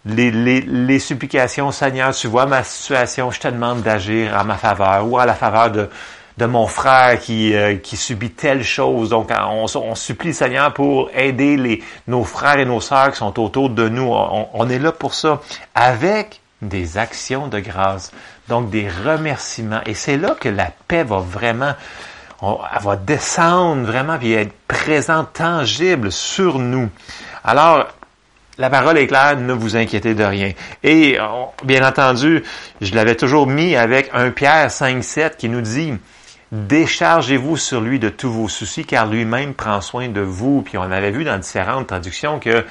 les, 0.04 0.30
les, 0.30 0.60
les 0.60 0.98
supplications, 1.00 1.72
Seigneur, 1.72 2.14
tu 2.14 2.28
vois 2.28 2.46
ma 2.46 2.62
situation, 2.62 3.32
je 3.32 3.40
te 3.40 3.48
demande 3.48 3.82
d'agir 3.82 4.36
à 4.36 4.44
ma 4.44 4.56
faveur 4.56 5.06
ou 5.08 5.18
à 5.18 5.26
la 5.26 5.34
faveur 5.34 5.72
de, 5.72 5.90
de 6.38 6.46
mon 6.46 6.68
frère 6.68 7.18
qui, 7.18 7.54
euh, 7.54 7.76
qui 7.76 7.96
subit 7.96 8.30
telle 8.30 8.62
chose. 8.62 9.10
Donc, 9.10 9.30
on, 9.36 9.66
on, 9.74 9.94
supplie 9.96 10.32
Seigneur 10.32 10.72
pour 10.72 11.10
aider 11.12 11.56
les, 11.56 11.82
nos 12.06 12.22
frères 12.22 12.60
et 12.60 12.64
nos 12.64 12.80
sœurs 12.80 13.10
qui 13.10 13.18
sont 13.18 13.38
autour 13.40 13.70
de 13.70 13.88
nous. 13.88 14.08
On, 14.12 14.48
on, 14.54 14.68
est 14.68 14.78
là 14.78 14.92
pour 14.92 15.14
ça, 15.14 15.40
avec 15.74 16.40
des 16.62 16.96
actions 16.96 17.48
de 17.48 17.58
grâce, 17.58 18.12
donc 18.48 18.70
des 18.70 18.88
remerciements. 18.88 19.80
Et 19.84 19.94
c'est 19.94 20.16
là 20.16 20.36
que 20.38 20.48
la 20.48 20.70
paix 20.86 21.02
va 21.02 21.18
vraiment, 21.18 21.74
elle 22.40 22.82
va 22.84 22.94
descendre 22.94 23.82
vraiment 23.84 24.16
et 24.22 24.34
être 24.34 24.54
présente, 24.68 25.32
tangible 25.32 26.12
sur 26.12 26.60
nous. 26.60 26.88
Alors, 27.42 27.88
la 28.58 28.70
parole 28.70 28.98
est 28.98 29.08
claire, 29.08 29.36
ne 29.36 29.52
vous 29.52 29.76
inquiétez 29.76 30.14
de 30.14 30.24
rien. 30.24 30.52
Et 30.84 31.18
bien 31.64 31.86
entendu, 31.86 32.44
je 32.80 32.94
l'avais 32.94 33.16
toujours 33.16 33.48
mis 33.48 33.74
avec 33.74 34.10
un 34.12 34.30
Pierre 34.30 34.68
5.7 34.68 35.36
qui 35.36 35.48
nous 35.48 35.60
dit, 35.60 35.94
Déchargez-vous 36.50 37.56
sur 37.56 37.80
lui 37.80 37.98
de 37.98 38.08
tous 38.08 38.30
vos 38.30 38.48
soucis, 38.48 38.84
car 38.84 39.06
lui-même 39.06 39.54
prend 39.54 39.80
soin 39.80 40.08
de 40.08 40.20
vous. 40.20 40.62
Puis 40.62 40.78
on 40.78 40.82
avait 40.82 41.10
vu 41.10 41.24
dans 41.24 41.38
différentes 41.38 41.88
traductions 41.88 42.38
que 42.38 42.64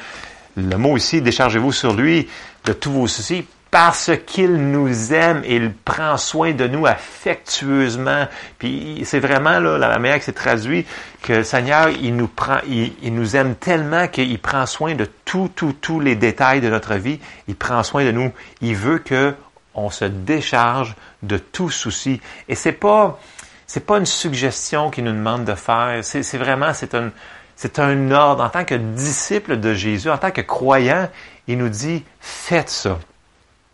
le 0.55 0.77
mot 0.77 0.97
ici, 0.97 1.21
déchargez-vous 1.21 1.71
sur 1.71 1.93
lui 1.93 2.27
de 2.65 2.73
tous 2.73 2.91
vos 2.91 3.07
soucis, 3.07 3.45
parce 3.69 4.11
qu'il 4.25 4.71
nous 4.71 5.13
aime 5.13 5.43
et 5.45 5.57
il 5.57 5.71
prend 5.73 6.17
soin 6.17 6.53
de 6.53 6.67
nous 6.67 6.87
affectueusement. 6.87 8.27
Puis 8.57 9.01
c'est 9.05 9.19
vraiment 9.19 9.59
là, 9.59 9.77
la 9.77 9.99
manière 9.99 10.17
que 10.17 10.25
c'est 10.25 10.33
traduit 10.33 10.85
que 11.21 11.33
le 11.33 11.43
Seigneur, 11.43 11.89
il 11.89 12.15
nous 12.15 12.27
prend, 12.27 12.57
il, 12.67 12.93
il 13.03 13.13
nous 13.13 13.35
aime 13.35 13.55
tellement 13.55 14.07
qu'il 14.07 14.39
prend 14.39 14.65
soin 14.65 14.95
de 14.95 15.07
tout, 15.25 15.51
tout, 15.53 15.75
tous 15.79 15.99
les 15.99 16.15
détails 16.15 16.61
de 16.61 16.69
notre 16.69 16.95
vie. 16.95 17.19
Il 17.47 17.55
prend 17.55 17.83
soin 17.83 18.03
de 18.05 18.11
nous. 18.11 18.31
Il 18.61 18.75
veut 18.75 18.99
que 18.99 19.35
on 19.77 19.91
se 19.91 20.05
décharge 20.05 20.95
de 21.21 21.37
tout 21.37 21.69
souci. 21.69 22.19
Et 22.49 22.55
c'est 22.55 22.71
pas, 22.71 23.19
c'est 23.67 23.85
pas 23.85 23.97
une 23.97 24.05
suggestion 24.05 24.89
qu'il 24.89 25.03
nous 25.03 25.11
demande 25.11 25.43
de 25.43 25.53
faire. 25.53 25.99
C'est 26.01 26.37
vraiment, 26.37 26.73
c'est 26.73 26.95
un, 26.95 27.11
c'est 27.57 27.79
un 27.79 28.11
ordre. 28.11 28.43
En 28.43 28.49
tant 28.49 28.63
que 28.63 28.75
disciple 28.75 29.59
de 29.59 29.73
Jésus, 29.73 30.09
en 30.09 30.17
tant 30.17 30.31
que 30.31 30.41
croyant, 30.41 31.09
il 31.47 31.57
nous 31.57 31.69
dit, 31.69 32.03
faites 32.21 32.69
ça. 32.69 32.97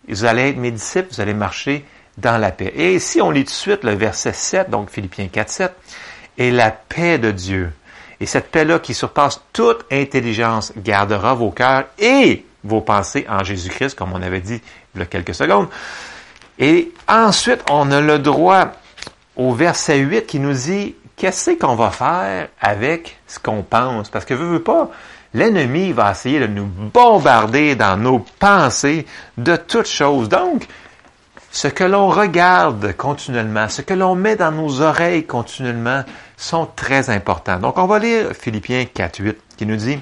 Vous 0.07 0.25
allez 0.25 0.49
être 0.49 0.57
mes 0.57 0.71
disciples, 0.71 1.09
vous 1.11 1.21
allez 1.21 1.35
marcher 1.35 1.85
dans 2.17 2.37
la 2.37 2.51
paix. 2.51 2.73
Et 2.75 2.95
ici, 2.95 3.21
on 3.21 3.29
lit 3.29 3.45
tout 3.45 3.51
de 3.51 3.55
suite 3.55 3.83
le 3.83 3.93
verset 3.93 4.33
7, 4.33 4.69
donc 4.69 4.89
Philippiens 4.89 5.27
4, 5.27 5.49
7. 5.49 5.75
et 6.39 6.51
la 6.51 6.71
paix 6.71 7.19
de 7.19 7.31
Dieu. 7.31 7.71
Et 8.19 8.25
cette 8.25 8.49
paix-là 8.51 8.79
qui 8.79 8.93
surpasse 8.93 9.41
toute 9.53 9.85
intelligence 9.91 10.73
gardera 10.77 11.35
vos 11.35 11.51
cœurs 11.51 11.85
et 11.99 12.45
vos 12.63 12.81
pensées 12.81 13.25
en 13.29 13.43
Jésus-Christ, 13.43 13.95
comme 13.95 14.13
on 14.13 14.21
avait 14.21 14.41
dit 14.41 14.61
il 14.95 14.99
y 14.99 15.03
a 15.03 15.05
quelques 15.05 15.35
secondes. 15.35 15.67
Et 16.59 16.91
ensuite, 17.07 17.63
on 17.69 17.91
a 17.91 17.99
le 18.01 18.19
droit 18.19 18.71
au 19.35 19.53
verset 19.53 19.97
8 19.99 20.25
qui 20.27 20.39
nous 20.39 20.53
dit 20.53 20.95
qu'est-ce 21.15 21.51
qu'on 21.51 21.75
va 21.75 21.91
faire 21.91 22.49
avec 22.61 23.19
ce 23.27 23.39
qu'on 23.39 23.63
pense? 23.63 24.09
Parce 24.09 24.25
que, 24.25 24.33
veux, 24.33 24.45
veux 24.45 24.63
pas, 24.63 24.89
l'ennemi 25.33 25.91
va 25.91 26.11
essayer 26.11 26.39
de 26.39 26.47
nous 26.47 26.65
bombarder 26.65 27.75
dans 27.75 27.97
nos 27.97 28.19
pensées 28.39 29.05
de 29.37 29.55
toutes 29.55 29.87
choses. 29.87 30.29
Donc, 30.29 30.67
ce 31.51 31.67
que 31.67 31.83
l'on 31.83 32.09
regarde 32.09 32.95
continuellement, 32.97 33.69
ce 33.69 33.83
que 33.83 33.93
l'on 33.93 34.15
met 34.15 34.35
dans 34.35 34.51
nos 34.51 34.81
oreilles 34.81 35.25
continuellement 35.25 36.03
sont 36.35 36.67
très 36.75 37.09
importants. 37.09 37.59
Donc, 37.59 37.77
on 37.77 37.85
va 37.85 37.99
lire 37.99 38.31
Philippiens 38.33 38.83
4.8 38.83 39.35
qui 39.55 39.65
nous 39.65 39.75
dit, 39.75 39.99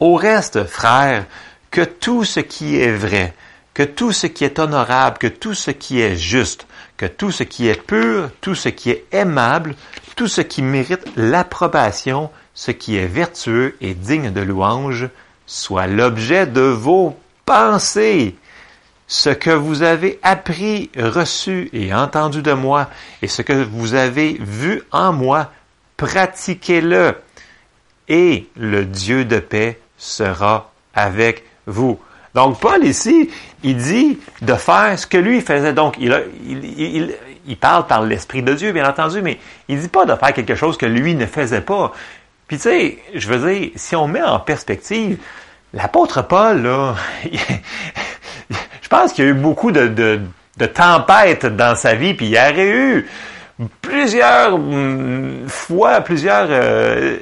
Au 0.00 0.14
reste, 0.14 0.64
frères, 0.64 1.26
que 1.70 1.82
tout 1.82 2.24
ce 2.24 2.40
qui 2.40 2.80
est 2.80 2.92
vrai, 2.92 3.34
que 3.74 3.82
tout 3.82 4.12
ce 4.12 4.26
qui 4.26 4.44
est 4.44 4.58
honorable, 4.58 5.18
que 5.18 5.26
tout 5.26 5.54
ce 5.54 5.70
qui 5.70 6.00
est 6.00 6.16
juste, 6.16 6.66
que 6.96 7.06
tout 7.06 7.30
ce 7.30 7.42
qui 7.42 7.68
est 7.68 7.80
pur, 7.80 8.30
tout 8.40 8.54
ce 8.54 8.68
qui 8.68 8.90
est 8.90 9.06
aimable, 9.12 9.74
tout 10.16 10.28
ce 10.28 10.40
qui 10.40 10.62
mérite 10.62 11.04
l'approbation, 11.16 12.30
ce 12.54 12.70
qui 12.70 12.96
est 12.96 13.06
vertueux 13.06 13.76
et 13.80 13.94
digne 13.94 14.30
de 14.30 14.40
louange, 14.40 15.08
soit 15.46 15.86
l'objet 15.86 16.46
de 16.46 16.60
vos 16.60 17.18
pensées. 17.46 18.36
Ce 19.08 19.30
que 19.30 19.50
vous 19.50 19.82
avez 19.82 20.18
appris, 20.22 20.90
reçu 20.96 21.68
et 21.72 21.92
entendu 21.92 22.40
de 22.42 22.52
moi, 22.52 22.88
et 23.20 23.28
ce 23.28 23.42
que 23.42 23.52
vous 23.52 23.94
avez 23.94 24.38
vu 24.40 24.82
en 24.90 25.12
moi, 25.12 25.50
pratiquez-le, 25.96 27.16
et 28.08 28.46
le 28.56 28.84
Dieu 28.84 29.24
de 29.24 29.38
paix 29.38 29.80
sera 29.98 30.72
avec 30.94 31.44
vous. 31.66 31.98
Donc 32.34 32.60
Paul 32.60 32.84
ici, 32.84 33.30
il 33.62 33.76
dit 33.76 34.18
de 34.40 34.54
faire 34.54 34.98
ce 34.98 35.06
que 35.06 35.18
lui 35.18 35.40
faisait. 35.40 35.72
Donc 35.72 35.96
il, 35.98 36.16
il, 36.46 37.14
il, 37.46 37.56
parle 37.56 37.86
par 37.86 38.02
l'Esprit 38.02 38.42
de 38.42 38.54
Dieu, 38.54 38.72
bien 38.72 38.88
entendu, 38.88 39.20
mais 39.22 39.38
il 39.68 39.80
dit 39.80 39.88
pas 39.88 40.04
de 40.04 40.14
faire 40.14 40.32
quelque 40.32 40.54
chose 40.54 40.76
que 40.76 40.86
lui 40.86 41.14
ne 41.14 41.26
faisait 41.26 41.60
pas. 41.60 41.92
Puis 42.48 42.56
tu 42.56 42.62
sais, 42.64 42.98
je 43.14 43.28
veux 43.28 43.50
dire, 43.50 43.70
si 43.76 43.96
on 43.96 44.08
met 44.08 44.22
en 44.22 44.40
perspective, 44.40 45.18
l'apôtre 45.74 46.22
Paul, 46.22 46.62
là, 46.62 46.94
je 47.30 48.88
pense 48.88 49.12
qu'il 49.12 49.24
y 49.24 49.28
a 49.28 49.30
eu 49.30 49.34
beaucoup 49.34 49.70
de, 49.70 49.88
de, 49.88 50.20
de 50.56 50.66
tempêtes 50.66 51.46
dans 51.46 51.74
sa 51.74 51.94
vie, 51.94 52.14
puis 52.14 52.26
il 52.26 52.32
y 52.32 52.38
aurait 52.38 52.68
eu 52.68 53.08
plusieurs 53.80 54.54
hum, 54.54 55.44
fois, 55.48 56.00
plusieurs 56.00 56.46
euh, 56.50 57.16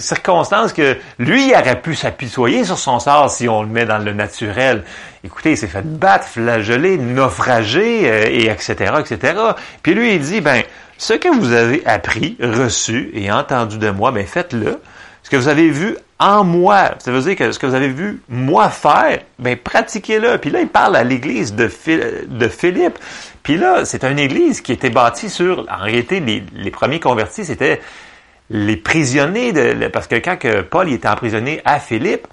circonstances 0.00 0.72
que 0.72 0.96
lui 1.18 1.52
aurait 1.54 1.80
pu 1.80 1.94
s'apitoyer 1.94 2.64
sur 2.64 2.78
son 2.78 2.98
sort 2.98 3.30
si 3.30 3.48
on 3.48 3.62
le 3.62 3.68
met 3.68 3.84
dans 3.84 3.98
le 3.98 4.12
naturel. 4.12 4.84
Écoutez, 5.24 5.52
il 5.52 5.56
s'est 5.56 5.66
fait 5.66 5.82
battre, 5.82 6.26
flageller, 6.26 6.96
naufrager, 6.96 8.10
euh, 8.10 8.26
et 8.28 8.46
etc., 8.46 8.94
etc. 9.00 9.34
Puis 9.82 9.94
lui, 9.94 10.14
il 10.14 10.20
dit, 10.20 10.40
ben, 10.40 10.62
ce 10.96 11.14
que 11.14 11.28
vous 11.28 11.52
avez 11.52 11.82
appris, 11.86 12.36
reçu 12.40 13.10
et 13.14 13.30
entendu 13.30 13.78
de 13.78 13.90
moi, 13.90 14.10
ben, 14.10 14.26
faites-le. 14.26 14.80
Ce 15.22 15.30
que 15.30 15.36
vous 15.36 15.48
avez 15.48 15.68
vu 15.68 15.96
en 16.18 16.42
moi, 16.42 16.92
ça 16.98 17.12
veut 17.12 17.20
dire 17.20 17.36
que 17.36 17.52
ce 17.52 17.58
que 17.58 17.66
vous 17.66 17.74
avez 17.74 17.88
vu 17.88 18.22
moi 18.28 18.68
faire, 18.70 19.20
ben, 19.38 19.56
pratiquez-le. 19.56 20.38
Puis 20.38 20.50
là, 20.50 20.60
il 20.60 20.68
parle 20.68 20.96
à 20.96 21.04
l'église 21.04 21.54
de, 21.54 21.70
de 22.26 22.48
Philippe. 22.48 22.98
Puis 23.42 23.56
là, 23.56 23.84
c'est 23.84 24.04
une 24.04 24.18
église 24.18 24.60
qui 24.60 24.72
était 24.72 24.90
bâtie 24.90 25.30
sur, 25.30 25.66
en 25.70 25.82
réalité, 25.82 26.20
les, 26.20 26.42
les 26.54 26.70
premiers 26.70 27.00
convertis, 27.00 27.44
c'était 27.44 27.80
les 28.50 28.76
prisonniers, 28.76 29.52
de, 29.52 29.88
parce 29.88 30.06
que 30.06 30.16
quand 30.16 30.36
que 30.36 30.62
Paul 30.62 30.90
était 30.90 31.08
emprisonné 31.08 31.60
à 31.64 31.78
Philippe, 31.80 32.26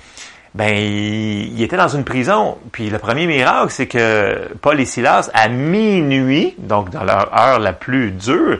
ben 0.53 0.73
il, 0.73 1.61
était 1.61 1.75
dans 1.75 1.89
une 1.89 2.05
prison. 2.05 2.57
Puis 2.71 2.89
le 2.89 2.97
premier 2.97 3.27
miracle, 3.27 3.69
c'est 3.69 3.87
que 3.87 4.49
Paul 4.61 4.79
et 4.79 4.85
Silas, 4.85 5.29
à 5.33 5.49
minuit, 5.49 6.55
donc 6.57 6.89
dans 6.89 7.03
leur 7.03 7.37
heure 7.37 7.59
la 7.59 7.73
plus 7.73 8.11
dure, 8.11 8.59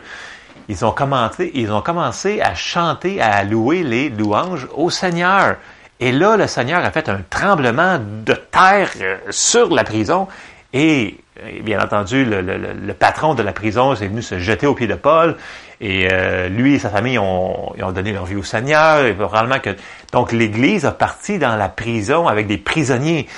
ils 0.68 0.84
ont 0.84 0.90
commencé, 0.90 1.50
ils 1.54 1.72
ont 1.72 1.80
commencé 1.80 2.40
à 2.42 2.54
chanter, 2.54 3.20
à 3.20 3.44
louer 3.44 3.82
les 3.82 4.10
louanges 4.10 4.68
au 4.74 4.90
Seigneur. 4.90 5.56
Et 5.98 6.12
là, 6.12 6.36
le 6.36 6.46
Seigneur 6.46 6.84
a 6.84 6.90
fait 6.90 7.08
un 7.08 7.20
tremblement 7.30 7.98
de 7.98 8.34
terre 8.34 8.90
euh, 9.00 9.16
sur 9.30 9.72
la 9.74 9.82
prison 9.82 10.28
et 10.74 11.16
bien 11.62 11.82
entendu, 11.82 12.24
le, 12.24 12.92
patron 12.92 13.34
de 13.34 13.42
la 13.42 13.52
prison 13.52 13.94
est 13.94 14.06
venu 14.06 14.22
se 14.22 14.38
jeter 14.38 14.66
aux 14.66 14.74
pieds 14.74 14.86
de 14.86 14.94
Paul. 14.94 15.36
Et 15.80 16.08
euh, 16.10 16.48
lui 16.48 16.74
et 16.74 16.78
sa 16.78 16.90
famille 16.90 17.18
ont, 17.18 17.74
donné 17.92 18.12
leur 18.12 18.24
vie 18.24 18.36
au 18.36 18.42
Seigneur. 18.42 19.04
Et 19.04 19.14
que 19.14 19.76
donc 20.12 20.32
l'Église 20.32 20.86
a 20.86 20.92
parti 20.92 21.38
dans 21.38 21.56
la 21.56 21.68
prison 21.68 22.28
avec 22.28 22.46
des 22.46 22.58
prisonniers. 22.58 23.28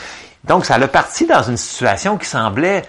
Donc 0.45 0.65
ça 0.65 0.79
l'a 0.79 0.89
parti 0.89 1.27
dans 1.27 1.43
une 1.43 1.57
situation 1.57 2.17
qui 2.17 2.27
semblait 2.27 2.83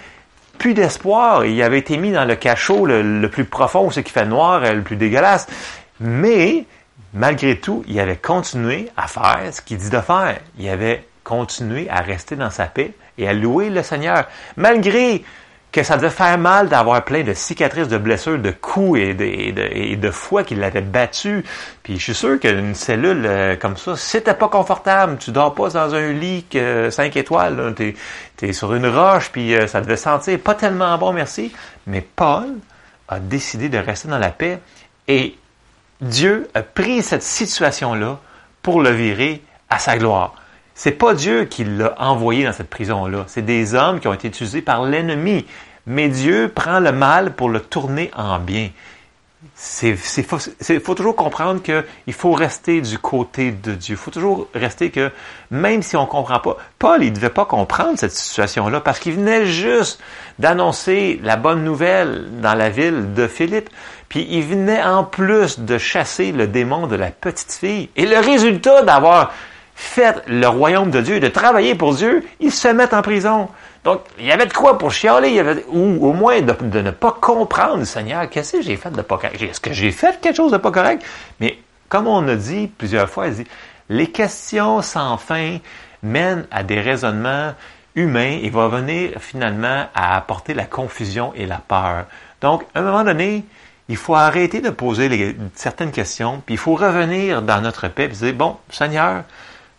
plus 0.58 0.74
d'espoir. 0.74 1.46
Il 1.46 1.62
avait 1.64 1.80
été 1.80 1.98
mis 1.98 2.12
dans 2.12 2.26
le 2.26 2.36
cachot 2.36 2.86
le, 2.86 3.28
plus 3.30 3.46
profond, 3.46 3.90
ce 3.90 4.02
qui 4.02 4.12
fait 4.12 4.26
noir, 4.26 4.62
le 4.62 4.82
plus 4.82 4.98
dégueulasse. 4.98 5.48
Mais 6.00 6.66
malgré 7.14 7.58
tout, 7.58 7.84
il 7.88 8.00
avait 8.00 8.18
continué 8.18 8.90
à 8.96 9.08
faire 9.08 9.40
ce 9.52 9.62
qu'il 9.62 9.78
dit 9.78 9.90
de 9.90 10.00
faire. 10.00 10.38
Il 10.60 10.70
avait 10.70 11.06
continué 11.24 11.88
à 11.90 12.02
rester 12.02 12.36
dans 12.36 12.50
sa 12.50 12.66
paix 12.66 12.94
et 13.18 13.28
à 13.28 13.34
louer 13.34 13.70
le 13.70 13.84
Seigneur. 13.84 14.26
Malgré 14.58 15.24
que 15.72 15.84
ça 15.84 15.98
devait 15.98 16.10
faire 16.10 16.38
mal 16.38 16.68
d'avoir 16.68 17.04
plein 17.06 17.24
de 17.24 17.34
cicatrices, 17.34 17.88
de 17.88 17.98
blessures, 17.98 18.40
de 18.40 18.52
coups 18.52 19.00
et 19.00 19.14
de, 19.14 19.24
et 19.24 19.96
de, 19.96 20.12
foie 20.12 20.44
qui 20.44 20.56
l'avaient 20.56 20.82
battu. 20.82 21.44
Puis 21.84 21.98
je 21.98 22.04
suis 22.04 22.16
sûr 22.16 22.40
qu'une 22.40 22.74
cellule 22.74 23.24
euh, 23.26 23.56
comme 23.56 23.78
ça, 23.78 23.96
c'était 23.96 24.34
pas 24.34 24.48
confortable. 24.48 25.18
Tu 25.20 25.32
dors 25.32 25.54
pas 25.54 25.70
dans 25.70 25.94
un 25.94 26.12
lit 26.12 26.46
que 26.50 26.90
5 26.90 27.16
étoiles. 27.18 27.76
Tu 27.78 27.96
es, 28.42 28.54
sur 28.54 28.74
une 28.74 28.88
roche, 28.88 29.30
puis 29.32 29.54
euh, 29.54 29.68
ça 29.68 29.82
devait 29.82 29.98
sentir 29.98 30.40
pas 30.40 30.56
tellement 30.56 30.98
bon, 30.98 31.14
merci. 31.14 31.54
Mais 31.86 32.02
Paul 32.02 32.56
a 33.08 33.20
décidé 33.20 33.70
de 33.70 33.78
rester 33.78 34.08
dans 34.08 34.18
la 34.18 34.30
paix 34.30 34.60
et 35.08 35.36
Dieu 36.02 36.48
a 36.54 36.64
pris 36.64 37.04
cette 37.04 37.24
situation-là 37.24 38.20
pour 38.64 38.82
le 38.82 38.90
virer 38.90 39.42
à 39.70 39.78
sa 39.78 39.98
gloire. 39.98 40.34
C'est 40.82 40.92
pas 40.92 41.14
Dieu 41.14 41.44
qui 41.44 41.66
l'a 41.66 41.94
envoyé 41.98 42.46
dans 42.46 42.54
cette 42.54 42.70
prison-là. 42.70 43.26
C'est 43.28 43.42
des 43.42 43.76
hommes 43.76 44.00
qui 44.00 44.08
ont 44.08 44.14
été 44.14 44.30
utilisés 44.30 44.62
par 44.62 44.86
l'ennemi. 44.86 45.46
Mais 45.86 46.08
Dieu 46.08 46.50
prend 46.56 46.80
le 46.80 46.94
mal 46.94 47.34
pour 47.36 47.50
le 47.50 47.60
tourner 47.60 48.10
en 48.16 48.40
bien. 48.40 48.70
Il 49.84 49.98
faut, 49.98 50.96
toujours 50.96 51.18
comprendre 51.18 51.62
qu'il 51.62 52.14
faut 52.14 52.32
rester 52.32 52.80
du 52.80 52.98
côté 52.98 53.52
de 53.52 53.74
Dieu. 53.74 53.96
Il 53.96 53.98
faut 53.98 54.10
toujours 54.10 54.48
rester 54.54 54.90
que, 54.90 55.12
même 55.52 55.82
si 55.82 55.98
on 55.98 56.04
ne 56.04 56.08
comprend 56.08 56.40
pas, 56.40 56.56
Paul, 56.78 57.04
il 57.04 57.10
ne 57.10 57.16
devait 57.16 57.28
pas 57.28 57.44
comprendre 57.44 58.00
cette 58.00 58.14
situation-là 58.14 58.80
parce 58.80 59.00
qu'il 59.00 59.16
venait 59.16 59.48
juste 59.48 60.02
d'annoncer 60.40 61.20
la 61.22 61.36
bonne 61.36 61.66
nouvelle 61.66 62.40
dans 62.40 62.54
la 62.54 62.70
ville 62.70 63.14
de 63.14 63.28
Philippe. 63.28 63.70
Puis 64.08 64.26
il 64.30 64.44
venait 64.44 64.82
en 64.82 65.04
plus 65.04 65.60
de 65.60 65.78
chasser 65.78 66.32
le 66.32 66.48
démon 66.48 66.88
de 66.88 66.96
la 66.96 67.12
petite 67.12 67.52
fille. 67.52 67.90
Et 67.98 68.06
le 68.06 68.20
résultat 68.20 68.84
d'avoir 68.84 69.34
fait 69.80 70.22
le 70.28 70.46
royaume 70.46 70.92
de 70.92 71.00
Dieu, 71.00 71.22
de 71.22 71.30
travailler 71.30 71.74
pour 71.74 71.96
Dieu, 71.96 72.22
ils 72.42 72.52
se 72.52 72.68
mettent 72.68 72.94
en 72.94 73.02
prison. 73.02 73.48
Donc, 73.86 74.02
il 74.20 74.26
y 74.26 74.32
avait 74.32 74.46
de 74.46 74.52
quoi 74.52 74.78
pour 74.78 74.92
chialer, 74.92 75.30
il 75.30 75.36
y 75.36 75.40
avait, 75.40 75.64
ou 75.70 76.06
au 76.06 76.12
moins 76.12 76.42
de, 76.42 76.82
ne 76.82 76.92
pas 76.92 77.18
comprendre, 77.20 77.86
Seigneur, 77.86 78.30
qu'est-ce 78.30 78.58
que 78.58 78.62
j'ai 78.62 78.76
fait 78.76 78.92
de 78.92 79.02
pas 79.02 79.18
correct? 79.18 79.42
Est-ce 79.42 79.62
que 79.62 79.72
j'ai 79.72 79.92
fait 79.92 80.20
quelque 80.20 80.36
chose 80.36 80.52
de 80.52 80.58
pas 80.58 80.72
correct? 80.72 81.02
Mais, 81.40 81.60
comme 81.88 82.08
on 82.08 82.28
a 82.28 82.36
dit 82.36 82.68
plusieurs 82.68 83.10
fois, 83.10 83.28
les 83.88 84.08
questions 84.08 84.82
sans 84.82 85.16
fin 85.16 85.60
mènent 86.04 86.46
à 86.52 86.64
des 86.64 86.82
raisonnements 86.82 87.54
humains 87.96 88.38
et 88.44 88.50
vont 88.50 88.68
venir 88.68 89.12
finalement 89.20 89.86
à 89.96 90.18
apporter 90.18 90.54
la 90.54 90.66
confusion 90.66 91.32
et 91.36 91.46
la 91.46 91.62
peur. 91.66 92.04
Donc, 92.42 92.66
à 92.76 92.80
un 92.80 92.84
moment 92.84 93.06
donné, 93.06 93.46
il 93.88 93.96
faut 93.96 94.16
arrêter 94.16 94.60
de 94.60 94.72
poser 94.72 95.38
certaines 95.56 95.92
questions, 95.92 96.44
puis 96.46 96.56
il 96.56 96.60
faut 96.60 96.76
revenir 96.76 97.42
dans 97.42 97.62
notre 97.62 97.88
paix 97.88 98.06
et 98.06 98.08
dire, 98.10 98.34
bon, 98.34 98.58
Seigneur, 98.70 99.24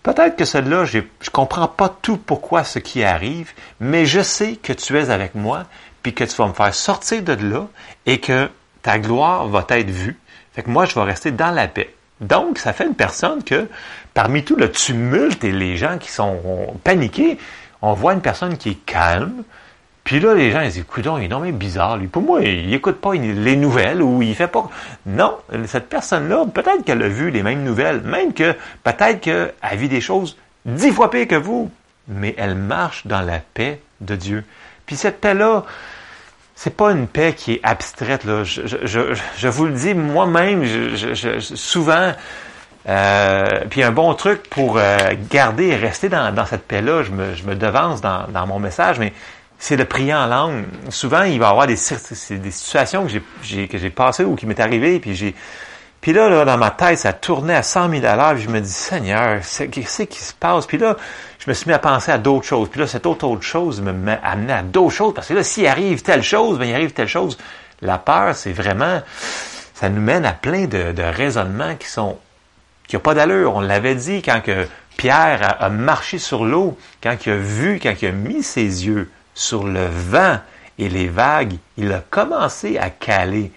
Peut-être 0.02 0.36
que 0.36 0.44
celle-là, 0.44 0.86
je 0.86 0.98
ne 0.98 1.30
comprends 1.32 1.68
pas 1.68 1.94
tout 2.00 2.16
pourquoi 2.16 2.64
ce 2.64 2.78
qui 2.78 3.04
arrive, 3.04 3.52
mais 3.80 4.06
je 4.06 4.20
sais 4.20 4.56
que 4.56 4.72
tu 4.72 4.98
es 4.98 5.10
avec 5.10 5.34
moi, 5.34 5.66
puis 6.02 6.14
que 6.14 6.24
tu 6.24 6.34
vas 6.36 6.48
me 6.48 6.54
faire 6.54 6.74
sortir 6.74 7.22
de 7.22 7.34
là 7.34 7.66
et 8.06 8.18
que 8.18 8.48
ta 8.82 8.98
gloire 8.98 9.46
va 9.48 9.66
être 9.68 9.90
vue. 9.90 10.18
Fait 10.52 10.62
que 10.62 10.70
moi, 10.70 10.86
je 10.86 10.94
vais 10.94 11.02
rester 11.02 11.30
dans 11.30 11.50
la 11.50 11.68
paix. 11.68 11.94
Donc, 12.20 12.58
ça 12.58 12.72
fait 12.72 12.86
une 12.86 12.94
personne 12.94 13.44
que, 13.44 13.68
parmi 14.14 14.44
tout 14.44 14.56
le 14.56 14.70
tumulte 14.70 15.44
et 15.44 15.52
les 15.52 15.76
gens 15.76 15.98
qui 15.98 16.10
sont 16.10 16.74
paniqués, 16.82 17.38
on 17.82 17.94
voit 17.94 18.14
une 18.14 18.20
personne 18.20 18.56
qui 18.56 18.70
est 18.70 18.86
calme, 18.86 19.42
puis 20.04 20.18
là, 20.18 20.34
les 20.34 20.50
gens, 20.50 20.60
ils 20.60 20.68
disent, 20.68 20.78
écoute, 20.78 21.06
il 21.18 21.24
est 21.24 21.28
non 21.28 21.40
bizarre, 21.50 21.96
lui. 21.96 22.06
Pour 22.06 22.22
moi, 22.22 22.40
il 22.42 22.72
écoute 22.72 23.00
pas 23.00 23.14
les 23.14 23.56
nouvelles 23.56 24.02
ou 24.02 24.22
il 24.22 24.34
fait 24.34 24.48
pas... 24.48 24.68
Non, 25.06 25.36
cette 25.66 25.88
personne-là, 25.88 26.46
peut-être 26.52 26.84
qu'elle 26.84 27.02
a 27.02 27.08
vu 27.08 27.30
les 27.30 27.42
mêmes 27.42 27.62
nouvelles, 27.62 28.00
même 28.00 28.32
que 28.32 28.54
peut-être 28.82 29.20
qu'elle 29.20 29.52
vit 29.74 29.88
des 29.88 30.00
choses 30.00 30.36
dix 30.64 30.90
fois 30.90 31.10
pires 31.10 31.28
que 31.28 31.36
vous, 31.36 31.70
mais 32.08 32.34
elle 32.38 32.54
marche 32.54 33.06
dans 33.06 33.20
la 33.20 33.38
paix 33.38 33.80
de 34.00 34.16
Dieu. 34.16 34.44
Puis 34.86 34.96
cette 34.96 35.20
paix-là, 35.20 35.64
c'est 36.54 36.76
pas 36.76 36.90
une 36.90 37.06
paix 37.06 37.34
qui 37.36 37.54
est 37.54 37.60
abstraite. 37.62 38.24
Là. 38.24 38.42
Je, 38.44 38.62
je, 38.66 39.14
je, 39.36 39.48
vous 39.48 39.66
le 39.66 39.72
dis 39.72 39.94
moi-même, 39.94 40.64
souvent, 41.38 42.12
euh, 42.88 43.46
puis 43.68 43.82
un 43.82 43.92
bon 43.92 44.14
truc 44.14 44.48
pour 44.50 44.78
euh, 44.78 44.96
garder 45.30 45.68
et 45.68 45.76
rester 45.76 46.08
dans, 46.08 46.34
dans 46.34 46.46
cette 46.46 46.66
paix-là, 46.66 47.02
je 47.02 47.10
me, 47.12 47.34
je 47.34 47.44
me 47.44 47.54
devance 47.54 48.00
dans, 48.00 48.26
dans 48.28 48.46
mon 48.46 48.58
message, 48.58 48.98
mais 48.98 49.12
c'est 49.60 49.76
de 49.76 49.84
prier 49.84 50.14
en 50.14 50.26
langue. 50.26 50.64
Souvent, 50.88 51.22
il 51.22 51.38
va 51.38 51.46
y 51.46 51.50
avoir 51.50 51.66
des, 51.68 51.74
des 51.74 52.50
situations 52.50 53.06
que 53.06 53.12
j'ai 53.42 53.68
que 53.68 53.78
j'ai 53.78 53.90
passées 53.90 54.24
ou 54.24 54.34
qui 54.34 54.46
m'est 54.46 54.58
arrivé, 54.58 54.98
puis 54.98 55.14
j'ai 55.14 55.34
puis 56.00 56.14
là, 56.14 56.30
là, 56.30 56.46
dans 56.46 56.56
ma 56.56 56.70
tête, 56.70 56.98
ça 56.98 57.12
tournait 57.12 57.54
à 57.54 57.62
100 57.62 57.90
000 57.90 58.06
à 58.06 58.34
puis 58.34 58.42
je 58.42 58.48
me 58.48 58.60
dis, 58.60 58.72
Seigneur, 58.72 59.40
qu'est-ce 59.70 60.02
qui 60.04 60.18
se 60.18 60.32
passe? 60.32 60.66
Puis 60.66 60.78
là, 60.78 60.96
je 61.38 61.50
me 61.50 61.54
suis 61.54 61.68
mis 61.68 61.74
à 61.74 61.78
penser 61.78 62.10
à 62.10 62.16
d'autres 62.16 62.46
choses. 62.46 62.70
Puis 62.70 62.80
là, 62.80 62.86
cette 62.86 63.04
autre 63.04 63.26
autre 63.26 63.42
chose 63.42 63.82
me 63.82 63.92
amené 64.22 64.52
à 64.52 64.62
d'autres 64.62 64.94
choses, 64.94 65.12
parce 65.12 65.28
que 65.28 65.34
là, 65.34 65.42
s'il 65.42 65.66
arrive 65.66 66.00
telle 66.02 66.22
chose, 66.22 66.58
ben 66.58 66.64
il 66.64 66.74
arrive 66.74 66.92
telle 66.92 67.08
chose. 67.08 67.36
La 67.82 67.98
peur, 67.98 68.34
c'est 68.34 68.52
vraiment, 68.52 69.02
ça 69.74 69.90
nous 69.90 70.00
mène 70.00 70.24
à 70.24 70.32
plein 70.32 70.64
de, 70.64 70.92
de 70.92 71.02
raisonnements 71.02 71.76
qui 71.76 71.88
sont, 71.88 72.18
qui 72.88 72.96
n'ont 72.96 73.02
pas 73.02 73.12
d'allure. 73.12 73.56
On 73.56 73.60
l'avait 73.60 73.94
dit 73.94 74.22
quand 74.22 74.40
que 74.42 74.66
Pierre 74.96 75.56
a 75.60 75.68
marché 75.68 76.16
sur 76.16 76.46
l'eau, 76.46 76.78
quand 77.02 77.14
il 77.26 77.32
a 77.32 77.36
vu, 77.36 77.78
quand 77.78 77.92
il 78.00 78.08
a 78.08 78.12
mis 78.12 78.42
ses 78.42 78.86
yeux 78.86 79.10
sur 79.40 79.64
le 79.64 79.86
vent 79.86 80.38
et 80.78 80.88
les 80.88 81.08
vagues, 81.08 81.54
il 81.78 81.92
a 81.92 82.00
commencé 82.10 82.78
à 82.78 82.90
caler. 82.90 83.50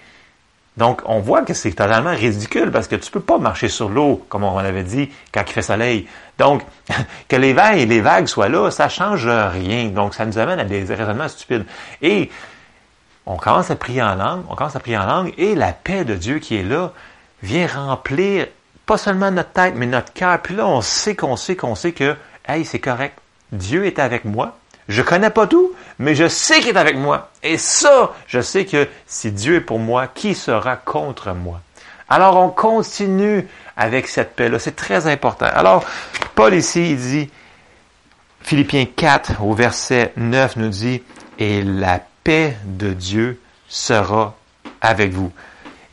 Donc, 0.78 1.02
on 1.06 1.20
voit 1.20 1.44
que 1.44 1.54
c'est 1.54 1.72
totalement 1.72 2.16
ridicule 2.16 2.72
parce 2.72 2.88
que 2.88 2.96
tu 2.96 3.12
peux 3.12 3.20
pas 3.20 3.38
marcher 3.38 3.68
sur 3.68 3.90
l'eau, 3.90 4.26
comme 4.30 4.44
on 4.44 4.60
l'avait 4.60 4.84
dit, 4.84 5.12
quand 5.34 5.44
il 5.46 5.52
fait 5.52 5.62
soleil. 5.62 6.08
Donc, 6.40 6.64
que 7.28 7.36
les 7.36 7.54
vagues 7.54 7.80
et 7.80 7.86
les 7.86 8.02
vagues 8.02 8.28
soient 8.28 8.50
là, 8.50 8.72
ça 8.72 8.88
change 8.90 9.28
rien. 9.28 9.90
Donc, 9.90 10.14
ça 10.14 10.26
nous 10.26 10.38
amène 10.38 10.60
à 10.60 10.64
des 10.64 10.84
raisonnements 10.84 11.28
stupides. 11.28 11.66
Et 12.02 12.32
on 13.26 13.36
commence 13.36 13.70
à 13.70 13.76
prier 13.76 14.02
en 14.02 14.16
langue, 14.16 14.44
on 14.50 14.56
commence 14.56 14.76
à 14.76 14.80
prier 14.80 14.98
en 14.98 15.06
langue, 15.06 15.34
et 15.38 15.56
la 15.56 15.74
paix 15.74 16.06
de 16.06 16.16
Dieu 16.16 16.40
qui 16.40 16.56
est 16.56 16.64
là 16.64 16.94
vient 17.42 17.68
remplir 17.68 18.48
pas 18.86 18.98
seulement 18.98 19.32
notre 19.32 19.52
tête, 19.52 19.76
mais 19.76 19.86
notre 19.86 20.14
cœur. 20.14 20.42
Puis 20.42 20.56
là, 20.56 20.66
on 20.66 20.82
sait 20.82 21.16
qu'on 21.16 21.36
sait 21.36 21.56
qu'on 21.56 21.76
sait 21.76 21.92
que, 21.92 22.16
hey, 22.48 22.66
c'est 22.66 22.80
correct. 22.80 23.18
Dieu 23.52 23.86
est 23.86 24.00
avec 24.00 24.26
moi. 24.26 24.58
Je 24.88 25.02
connais 25.02 25.30
pas 25.30 25.48
tout, 25.48 25.72
mais 26.00 26.16
je 26.16 26.28
sais 26.28 26.60
qu'il 26.60 26.76
est 26.76 26.78
avec 26.78 26.98
moi. 26.98 27.30
Et 27.42 27.58
ça, 27.58 28.14
je 28.28 28.42
sais 28.42 28.66
que 28.66 28.88
si 29.08 29.32
Dieu 29.32 29.56
est 29.56 29.62
pour 29.62 29.80
moi, 29.80 30.08
qui 30.08 30.36
sera 30.36 30.76
contre 30.76 31.34
moi? 31.34 31.62
Alors 32.10 32.38
on 32.38 32.50
continue 32.50 33.48
avec 33.78 34.08
cette 34.08 34.36
paix-là. 34.36 34.60
C'est 34.60 34.76
très 34.76 35.08
important. 35.08 35.48
Alors, 35.54 35.86
Paul 36.36 36.54
ici, 36.54 36.92
il 36.92 36.98
dit, 36.98 37.32
Philippiens 38.42 38.86
4 38.86 39.42
au 39.44 39.54
verset 39.54 40.14
9 40.18 40.58
nous 40.58 40.70
dit, 40.70 41.02
et 41.40 41.64
la 41.64 42.00
paix 42.24 42.58
de 42.66 42.94
Dieu 42.94 43.40
sera 43.68 44.36
avec 44.82 45.12
vous. 45.12 45.32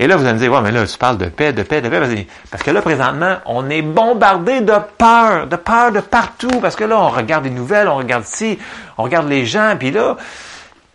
Et 0.00 0.06
là, 0.06 0.16
vous 0.16 0.24
allez 0.24 0.32
me 0.32 0.38
dire, 0.38 0.50
ouais, 0.50 0.62
mais 0.62 0.72
là, 0.72 0.86
tu 0.86 0.96
parles 0.96 1.18
de 1.18 1.26
paix, 1.26 1.52
de 1.52 1.62
paix, 1.62 1.82
de 1.82 1.90
paix. 1.90 2.26
Parce 2.50 2.62
que 2.62 2.70
là, 2.70 2.80
présentement, 2.80 3.36
on 3.44 3.68
est 3.68 3.82
bombardé 3.82 4.62
de 4.62 4.72
peur, 4.96 5.46
de 5.46 5.56
peur 5.56 5.92
de 5.92 6.00
partout. 6.00 6.58
Parce 6.62 6.74
que 6.74 6.84
là, 6.84 6.98
on 6.98 7.10
regarde 7.10 7.44
les 7.44 7.50
nouvelles, 7.50 7.86
on 7.86 7.96
regarde 7.96 8.24
ci, 8.24 8.58
on 8.96 9.02
regarde 9.02 9.28
les 9.28 9.44
gens. 9.44 9.74
Puis 9.78 9.90
là, 9.90 10.16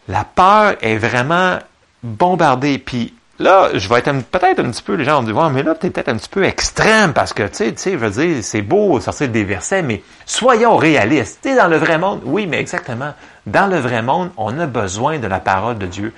la 0.07 0.24
peur 0.24 0.74
est 0.81 0.97
vraiment 0.97 1.59
bombardée. 2.01 2.79
Puis 2.79 3.13
là, 3.38 3.69
je 3.75 3.88
vais 3.88 4.00
être 4.00 4.12
peut-être 4.31 4.59
un 4.59 4.71
petit 4.71 4.81
peu, 4.81 4.95
les 4.95 5.03
gens 5.03 5.21
vont 5.21 5.27
dire, 5.27 5.38
ouais, 5.38 5.51
mais 5.51 5.62
là, 5.62 5.75
tu 5.79 5.85
es 5.85 5.91
peut-être 5.91 6.09
un 6.09 6.17
petit 6.17 6.29
peu 6.29 6.43
extrême 6.43 7.13
parce 7.13 7.31
que, 7.31 7.43
tu 7.43 7.57
sais, 7.57 7.74
tu 7.74 7.77
sais, 7.77 7.91
je 7.91 7.97
veux 7.97 8.09
dire, 8.09 8.43
c'est 8.43 8.63
beau 8.63 9.00
sortir 9.00 9.29
des 9.29 9.43
versets, 9.43 9.83
mais 9.83 10.01
soyons 10.25 10.77
réalistes. 10.77 11.41
Tu 11.43 11.53
dans 11.53 11.67
le 11.67 11.77
vrai 11.77 12.00
monde, 12.00 12.21
oui, 12.24 12.47
mais 12.47 12.59
exactement. 12.59 13.13
Dans 13.45 13.67
le 13.67 13.77
vrai 13.77 14.01
monde, 14.01 14.31
on 14.35 14.57
a 14.57 14.65
besoin 14.65 15.19
de 15.19 15.27
la 15.27 15.39
parole 15.39 15.77
de 15.77 15.85
Dieu. 15.85 16.12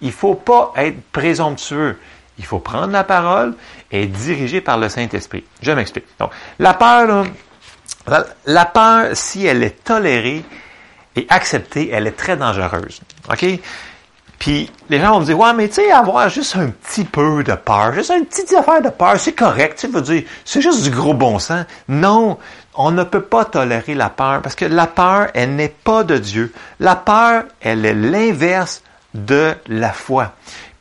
Il 0.00 0.10
faut 0.10 0.34
pas 0.34 0.72
être 0.76 1.00
présomptueux. 1.12 1.96
Il 2.38 2.44
faut 2.44 2.58
prendre 2.58 2.92
la 2.92 3.04
parole 3.04 3.54
et 3.90 4.04
être 4.04 4.12
dirigé 4.12 4.60
par 4.60 4.78
le 4.78 4.88
Saint-Esprit. 4.88 5.44
Je 5.62 5.72
m'explique. 5.72 6.06
Donc, 6.18 6.30
la 6.58 6.74
peur, 6.74 7.26
la 8.46 8.64
peur, 8.64 9.10
si 9.12 9.46
elle 9.46 9.62
est 9.62 9.84
tolérée 9.84 10.44
et 11.16 11.26
acceptée, 11.28 11.90
elle 11.92 12.06
est 12.06 12.16
très 12.16 12.36
dangereuse. 12.36 13.00
OK? 13.30 13.46
Puis 14.38 14.70
les 14.90 15.00
gens 15.00 15.12
vont 15.12 15.20
me 15.20 15.24
dire, 15.24 15.38
ouais, 15.38 15.54
mais 15.54 15.68
tu 15.68 15.76
sais, 15.76 15.90
avoir 15.90 16.28
juste 16.28 16.56
un 16.56 16.68
petit 16.68 17.04
peu 17.04 17.42
de 17.42 17.54
peur, 17.54 17.94
juste 17.94 18.12
une 18.14 18.26
petite 18.26 18.52
affaire 18.52 18.82
de 18.82 18.90
peur, 18.90 19.18
c'est 19.18 19.32
correct, 19.32 19.78
tu 19.78 19.86
veux 19.86 20.02
dire, 20.02 20.24
c'est 20.44 20.60
juste 20.60 20.82
du 20.82 20.90
gros 20.90 21.14
bon 21.14 21.38
sens. 21.38 21.64
Non, 21.88 22.38
on 22.74 22.90
ne 22.90 23.04
peut 23.04 23.22
pas 23.22 23.44
tolérer 23.44 23.94
la 23.94 24.10
peur 24.10 24.42
parce 24.42 24.54
que 24.54 24.64
la 24.64 24.86
peur, 24.86 25.28
elle 25.34 25.54
n'est 25.54 25.68
pas 25.68 26.04
de 26.04 26.18
Dieu. 26.18 26.52
La 26.80 26.96
peur, 26.96 27.44
elle 27.60 27.86
est 27.86 27.94
l'inverse 27.94 28.82
de 29.14 29.54
la 29.68 29.92
foi. 29.92 30.32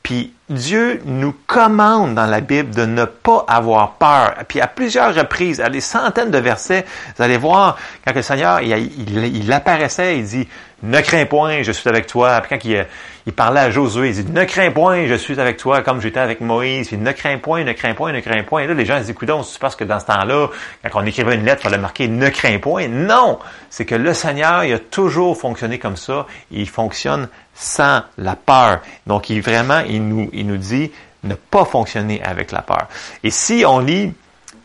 Puis 0.01 0.33
Dieu 0.53 1.01
nous 1.05 1.35
commande 1.47 2.15
dans 2.15 2.25
la 2.25 2.41
Bible 2.41 2.73
de 2.73 2.85
ne 2.85 3.05
pas 3.05 3.45
avoir 3.47 3.93
peur. 3.93 4.35
Puis 4.47 4.61
à 4.61 4.67
plusieurs 4.67 5.13
reprises, 5.13 5.59
à 5.59 5.69
des 5.69 5.81
centaines 5.81 6.31
de 6.31 6.37
versets, 6.37 6.85
vous 7.15 7.23
allez 7.23 7.37
voir, 7.37 7.77
quand 8.05 8.15
le 8.15 8.21
Seigneur, 8.21 8.61
il, 8.61 9.51
apparaissait, 9.51 10.17
il 10.17 10.25
dit, 10.25 10.47
ne 10.83 10.99
crains 11.01 11.25
point, 11.25 11.63
je 11.63 11.71
suis 11.71 11.89
avec 11.89 12.07
toi. 12.07 12.41
Quand 12.47 12.57
il, 12.63 12.85
il 13.25 13.31
parlait 13.31 13.61
à 13.61 13.71
Josué, 13.71 14.09
il 14.09 14.25
dit, 14.25 14.31
ne 14.31 14.43
crains 14.43 14.71
point, 14.71 15.07
je 15.07 15.13
suis 15.13 15.39
avec 15.39 15.55
toi, 15.57 15.81
comme 15.81 16.01
j'étais 16.01 16.19
avec 16.19 16.41
Moïse. 16.41 16.87
Puis, 16.87 16.97
ne 16.97 17.11
crains 17.13 17.37
point, 17.37 17.63
ne 17.63 17.71
crains 17.71 17.93
point, 17.93 18.11
ne 18.11 18.19
crains 18.19 18.43
point. 18.43 18.63
Et 18.63 18.67
là, 18.67 18.73
les 18.73 18.85
gens 18.85 18.99
disent, 18.99 19.11
écoute, 19.11 19.29
c'est 19.45 19.59
parce 19.59 19.77
que 19.77 19.85
dans 19.85 19.99
ce 19.99 20.05
temps-là, 20.07 20.49
quand 20.91 21.01
on 21.01 21.05
écrivait 21.05 21.35
une 21.35 21.45
lettre, 21.45 21.61
il 21.61 21.69
fallait 21.69 21.77
marquer 21.77 22.09
ne 22.09 22.27
crains 22.27 22.59
point. 22.59 22.89
Non! 22.89 23.39
C'est 23.69 23.85
que 23.85 23.95
le 23.95 24.13
Seigneur, 24.13 24.65
il 24.65 24.73
a 24.73 24.79
toujours 24.79 25.37
fonctionné 25.37 25.79
comme 25.79 25.95
ça. 25.95 26.27
Il 26.51 26.67
fonctionne 26.67 27.29
sans 27.55 28.01
la 28.17 28.35
peur. 28.35 28.81
Donc, 29.07 29.29
il 29.29 29.41
vraiment, 29.41 29.79
il 29.79 30.05
nous, 30.05 30.29
il 30.33 30.45
nous 30.45 30.57
dit, 30.57 30.91
ne 31.23 31.35
pas 31.35 31.63
fonctionner 31.63 32.21
avec 32.23 32.51
la 32.51 32.61
peur. 32.61 32.87
Et 33.23 33.31
si 33.31 33.63
on 33.65 33.79
lit 33.79 34.13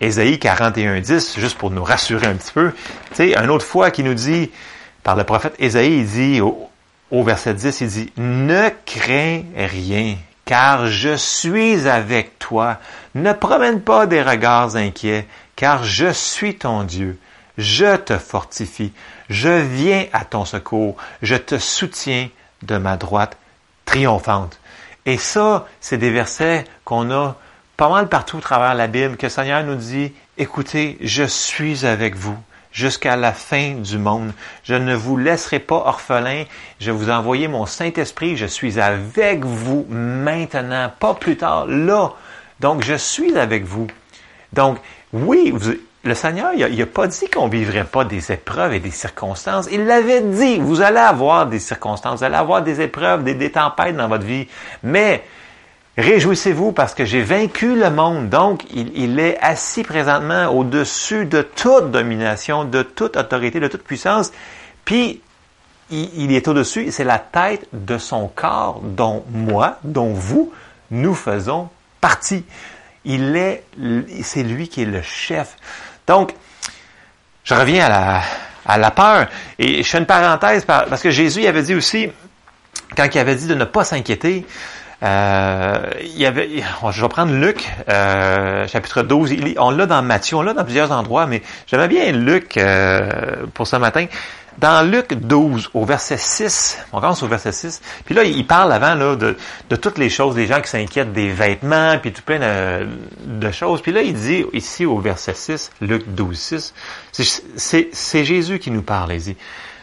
Ésaïe 0.00 0.34
41.10, 0.34 1.38
juste 1.38 1.58
pour 1.58 1.70
nous 1.70 1.84
rassurer 1.84 2.26
un 2.26 2.34
petit 2.34 2.52
peu, 2.52 2.72
tu 3.10 3.14
sais, 3.14 3.38
une 3.38 3.50
autre 3.50 3.64
fois 3.64 3.92
qui 3.92 4.02
nous 4.02 4.14
dit, 4.14 4.50
par 5.04 5.14
le 5.14 5.22
prophète 5.22 5.54
Ésaïe, 5.60 5.98
il 5.98 6.06
dit 6.06 6.40
au, 6.40 6.67
au 7.10 7.22
verset 7.22 7.54
10, 7.54 7.80
il 7.80 7.88
dit, 7.88 8.12
Ne 8.16 8.70
crains 8.84 9.42
rien, 9.56 10.16
car 10.44 10.86
je 10.86 11.16
suis 11.16 11.88
avec 11.88 12.38
toi. 12.38 12.78
Ne 13.14 13.32
promène 13.32 13.80
pas 13.80 14.06
des 14.06 14.22
regards 14.22 14.76
inquiets, 14.76 15.26
car 15.56 15.84
je 15.84 16.12
suis 16.12 16.56
ton 16.56 16.84
Dieu. 16.84 17.18
Je 17.56 17.96
te 17.96 18.16
fortifie. 18.18 18.92
Je 19.28 19.48
viens 19.48 20.06
à 20.12 20.24
ton 20.24 20.44
secours. 20.44 20.96
Je 21.22 21.34
te 21.34 21.58
soutiens 21.58 22.28
de 22.62 22.76
ma 22.76 22.96
droite 22.96 23.36
triomphante. 23.84 24.60
Et 25.06 25.16
ça, 25.16 25.66
c'est 25.80 25.98
des 25.98 26.10
versets 26.10 26.64
qu'on 26.84 27.10
a 27.10 27.36
pas 27.76 27.88
mal 27.88 28.08
partout 28.08 28.38
à 28.38 28.40
travers 28.40 28.74
la 28.74 28.86
Bible, 28.86 29.16
que 29.16 29.26
le 29.26 29.30
Seigneur 29.30 29.62
nous 29.64 29.76
dit, 29.76 30.12
écoutez, 30.36 30.98
je 31.00 31.24
suis 31.24 31.86
avec 31.86 32.14
vous 32.14 32.38
jusqu'à 32.78 33.16
la 33.16 33.32
fin 33.32 33.72
du 33.72 33.98
monde. 33.98 34.30
Je 34.62 34.74
ne 34.74 34.94
vous 34.94 35.16
laisserai 35.16 35.58
pas 35.58 35.74
orphelin. 35.74 36.44
Je 36.78 36.92
vous 36.92 37.10
envoyer 37.10 37.48
mon 37.48 37.66
Saint-Esprit. 37.66 38.36
Je 38.36 38.46
suis 38.46 38.78
avec 38.78 39.44
vous 39.44 39.84
maintenant, 39.90 40.88
pas 41.00 41.14
plus 41.14 41.36
tard, 41.36 41.66
là. 41.66 42.12
Donc, 42.60 42.84
je 42.84 42.94
suis 42.94 43.36
avec 43.36 43.64
vous. 43.64 43.88
Donc, 44.52 44.78
oui, 45.12 45.52
le 46.04 46.14
Seigneur, 46.14 46.52
il 46.54 46.78
n'a 46.78 46.86
pas 46.86 47.08
dit 47.08 47.28
qu'on 47.28 47.46
ne 47.46 47.52
vivrait 47.52 47.82
pas 47.82 48.04
des 48.04 48.30
épreuves 48.30 48.74
et 48.74 48.80
des 48.80 48.92
circonstances. 48.92 49.68
Il 49.72 49.84
l'avait 49.84 50.20
dit, 50.20 50.58
vous 50.60 50.80
allez 50.80 50.98
avoir 50.98 51.46
des 51.46 51.58
circonstances, 51.58 52.20
vous 52.20 52.24
allez 52.24 52.36
avoir 52.36 52.62
des 52.62 52.80
épreuves, 52.80 53.24
des 53.24 53.50
tempêtes 53.50 53.96
dans 53.96 54.06
votre 54.06 54.24
vie. 54.24 54.46
Mais 54.84 55.24
Réjouissez-vous 55.98 56.70
parce 56.70 56.94
que 56.94 57.04
j'ai 57.04 57.22
vaincu 57.22 57.74
le 57.74 57.90
monde. 57.90 58.28
Donc, 58.28 58.62
il, 58.72 59.18
est 59.18 59.36
assis 59.40 59.82
présentement 59.82 60.46
au-dessus 60.46 61.26
de 61.26 61.42
toute 61.42 61.90
domination, 61.90 62.64
de 62.64 62.82
toute 62.82 63.16
autorité, 63.16 63.58
de 63.58 63.66
toute 63.66 63.82
puissance. 63.82 64.30
Puis, 64.84 65.20
il, 65.90 66.32
est 66.32 66.46
au-dessus. 66.46 66.92
C'est 66.92 67.02
la 67.02 67.18
tête 67.18 67.66
de 67.72 67.98
son 67.98 68.28
corps 68.28 68.80
dont 68.80 69.24
moi, 69.32 69.78
dont 69.82 70.12
vous, 70.12 70.52
nous 70.92 71.16
faisons 71.16 71.68
partie. 72.00 72.44
Il 73.04 73.34
est, 73.34 73.64
c'est 74.22 74.44
lui 74.44 74.68
qui 74.68 74.82
est 74.82 74.86
le 74.86 75.02
chef. 75.02 75.56
Donc, 76.06 76.32
je 77.42 77.54
reviens 77.54 77.86
à 77.86 78.78
la, 78.78 78.86
à 78.86 78.90
peur. 78.92 79.26
Et 79.58 79.82
je 79.82 79.88
fais 79.88 79.98
une 79.98 80.06
parenthèse 80.06 80.64
parce 80.64 81.02
que 81.02 81.10
Jésus 81.10 81.44
avait 81.44 81.62
dit 81.62 81.74
aussi, 81.74 82.08
quand 82.96 83.08
il 83.12 83.18
avait 83.18 83.34
dit 83.34 83.48
de 83.48 83.54
ne 83.56 83.64
pas 83.64 83.82
s'inquiéter, 83.82 84.46
euh, 85.02 85.90
il 86.02 86.18
y 86.18 86.26
avait, 86.26 86.48
je 86.90 87.02
vais 87.02 87.08
prendre 87.08 87.32
Luc, 87.32 87.68
euh, 87.88 88.66
chapitre 88.66 89.02
12. 89.02 89.34
on 89.58 89.70
l'a 89.70 89.86
dans 89.86 90.02
Matthieu, 90.02 90.36
on 90.36 90.42
l'a 90.42 90.54
dans 90.54 90.64
plusieurs 90.64 90.92
endroits, 90.92 91.26
mais 91.26 91.42
j'aimais 91.66 91.88
bien 91.88 92.12
Luc 92.12 92.56
euh, 92.56 93.46
pour 93.54 93.66
ce 93.66 93.76
matin. 93.76 94.06
Dans 94.58 94.84
Luc 94.90 95.14
12, 95.14 95.70
au 95.72 95.84
verset 95.84 96.16
6, 96.16 96.78
on 96.92 97.00
commence 97.00 97.22
au 97.22 97.28
verset 97.28 97.52
6, 97.52 97.80
puis 98.04 98.12
là, 98.16 98.24
il 98.24 98.44
parle 98.44 98.72
avant 98.72 98.96
là, 98.96 99.14
de, 99.14 99.36
de 99.70 99.76
toutes 99.76 99.98
les 99.98 100.10
choses, 100.10 100.34
des 100.34 100.48
gens 100.48 100.60
qui 100.60 100.68
s'inquiètent 100.68 101.12
des 101.12 101.30
vêtements, 101.30 101.96
puis 102.02 102.12
tout 102.12 102.22
plein 102.22 102.40
de, 102.40 103.50
choses. 103.52 103.82
Puis 103.82 103.92
là, 103.92 104.02
il 104.02 104.14
dit 104.14 104.44
ici 104.52 104.84
au 104.84 104.98
verset 104.98 105.34
6, 105.34 105.70
Luc 105.80 106.12
12, 106.12 106.72
6, 107.12 107.42
c'est 107.56 108.24
Jésus 108.24 108.58
qui 108.58 108.72
nous 108.72 108.82
parle. 108.82 109.12
Il 109.12 109.20
dit, 109.20 109.36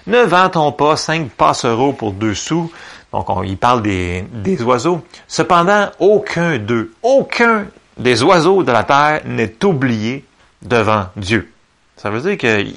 ne 0.08 0.21
vantons 0.23 0.71
pas 0.71 0.97
cinq 0.97 1.30
passereaux 1.32 1.93
pour 1.93 2.12
deux 2.12 2.36
sous, 2.36 2.71
Donc, 3.15 3.30
on, 3.30 3.43
il 3.43 3.56
parle 3.56 3.82
des, 3.82 4.25
oiseaux. 4.62 5.01
Cependant, 5.25 5.89
aucun 5.99 6.58
d'eux, 6.58 6.91
aucun 7.01 7.65
des 7.97 8.21
oiseaux 8.23 8.62
de 8.62 8.73
la 8.73 8.84
terre 8.84 9.21
n'est 9.23 9.63
oublié 9.63 10.25
devant 10.62 11.06
Dieu. 11.15 11.49
Ça 11.95 12.10
veut 12.10 12.19
dire 12.19 12.38
qu'il 12.38 12.75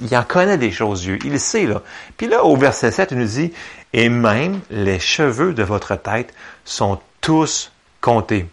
il 0.00 0.16
en 0.16 0.22
connaît 0.22 0.58
des 0.58 0.70
choses, 0.70 1.00
Dieu. 1.00 1.18
Il 1.24 1.40
sait, 1.40 1.66
là. 1.66 1.82
Puis 2.16 2.28
là, 2.28 2.44
au 2.44 2.56
verset 2.56 2.92
7, 2.92 3.08
il 3.10 3.18
nous 3.18 3.26
dit, 3.26 3.52
et 3.92 4.08
même 4.08 4.60
les 4.70 5.00
cheveux 5.00 5.52
de 5.54 5.64
votre 5.64 5.96
tête 5.96 6.32
sont 6.64 7.00
tous 7.20 7.72
comptés. 8.00 8.46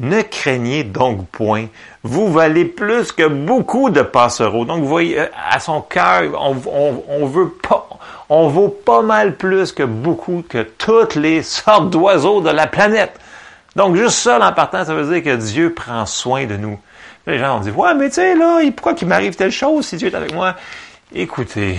Ne 0.00 0.22
craignez 0.22 0.82
donc 0.82 1.28
point. 1.28 1.66
Vous 2.02 2.32
valez 2.32 2.64
plus 2.64 3.12
que 3.12 3.28
beaucoup 3.28 3.90
de 3.90 4.00
passereaux. 4.00 4.64
Donc, 4.64 4.80
vous 4.80 4.88
voyez, 4.88 5.20
euh, 5.20 5.26
à 5.50 5.60
son 5.60 5.82
cœur, 5.82 6.22
on, 6.40 6.56
on, 7.08 7.26
veut 7.26 7.50
pas, 7.50 7.86
on 8.34 8.48
vaut 8.48 8.70
pas 8.70 9.02
mal 9.02 9.36
plus 9.36 9.72
que 9.72 9.82
beaucoup, 9.82 10.42
que 10.48 10.62
toutes 10.62 11.16
les 11.16 11.42
sortes 11.42 11.90
d'oiseaux 11.90 12.40
de 12.40 12.48
la 12.48 12.66
planète. 12.66 13.20
Donc, 13.76 13.94
juste 13.94 14.16
ça, 14.16 14.38
en 14.40 14.52
partant, 14.54 14.86
ça 14.86 14.94
veut 14.94 15.12
dire 15.12 15.22
que 15.22 15.36
Dieu 15.36 15.74
prend 15.74 16.06
soin 16.06 16.46
de 16.46 16.56
nous. 16.56 16.80
Les 17.26 17.38
gens 17.38 17.58
ont 17.58 17.60
dit, 17.60 17.70
ouais, 17.70 17.94
mais 17.94 18.08
tu 18.08 18.14
sais, 18.14 18.34
là, 18.34 18.60
pourquoi 18.74 18.94
qu'il 18.94 19.06
m'arrive 19.06 19.36
telle 19.36 19.50
chose 19.50 19.86
si 19.86 19.96
Dieu 19.98 20.08
est 20.08 20.14
avec 20.14 20.32
moi? 20.32 20.54
Écoutez, 21.14 21.76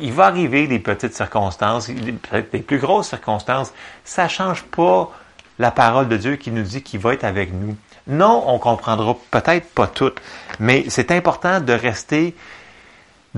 il 0.00 0.12
va 0.12 0.26
arriver 0.26 0.68
des 0.68 0.78
petites 0.78 1.14
circonstances, 1.14 1.88
peut-être 1.88 2.52
des 2.52 2.60
plus 2.60 2.78
grosses 2.78 3.08
circonstances. 3.08 3.72
Ça 4.04 4.28
change 4.28 4.62
pas 4.62 5.10
la 5.58 5.72
parole 5.72 6.06
de 6.06 6.16
Dieu 6.16 6.36
qui 6.36 6.52
nous 6.52 6.62
dit 6.62 6.82
qu'il 6.82 7.00
va 7.00 7.12
être 7.14 7.24
avec 7.24 7.52
nous. 7.52 7.76
Non, 8.06 8.44
on 8.46 8.60
comprendra 8.60 9.16
peut-être 9.32 9.68
pas 9.74 9.88
tout, 9.88 10.12
mais 10.60 10.84
c'est 10.90 11.10
important 11.10 11.60
de 11.60 11.72
rester 11.72 12.36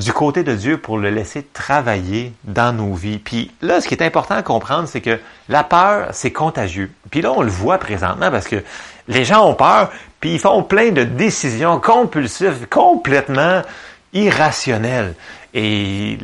du 0.00 0.12
côté 0.12 0.42
de 0.42 0.54
Dieu 0.54 0.78
pour 0.78 0.98
le 0.98 1.10
laisser 1.10 1.42
travailler 1.42 2.32
dans 2.44 2.72
nos 2.72 2.94
vies. 2.94 3.18
Puis 3.18 3.50
là, 3.60 3.80
ce 3.80 3.88
qui 3.88 3.94
est 3.94 4.02
important 4.02 4.34
à 4.34 4.42
comprendre, 4.42 4.88
c'est 4.88 5.02
que 5.02 5.18
la 5.48 5.62
peur, 5.62 6.08
c'est 6.12 6.32
contagieux. 6.32 6.90
Puis 7.10 7.20
là, 7.20 7.32
on 7.32 7.42
le 7.42 7.50
voit 7.50 7.78
présentement 7.78 8.30
parce 8.30 8.48
que 8.48 8.56
les 9.08 9.24
gens 9.24 9.46
ont 9.46 9.54
peur, 9.54 9.90
puis 10.18 10.32
ils 10.34 10.38
font 10.38 10.62
plein 10.62 10.90
de 10.90 11.04
décisions 11.04 11.78
compulsives, 11.80 12.66
complètement 12.70 13.62
irrationnelles. 14.12 15.14
Et 15.52 16.16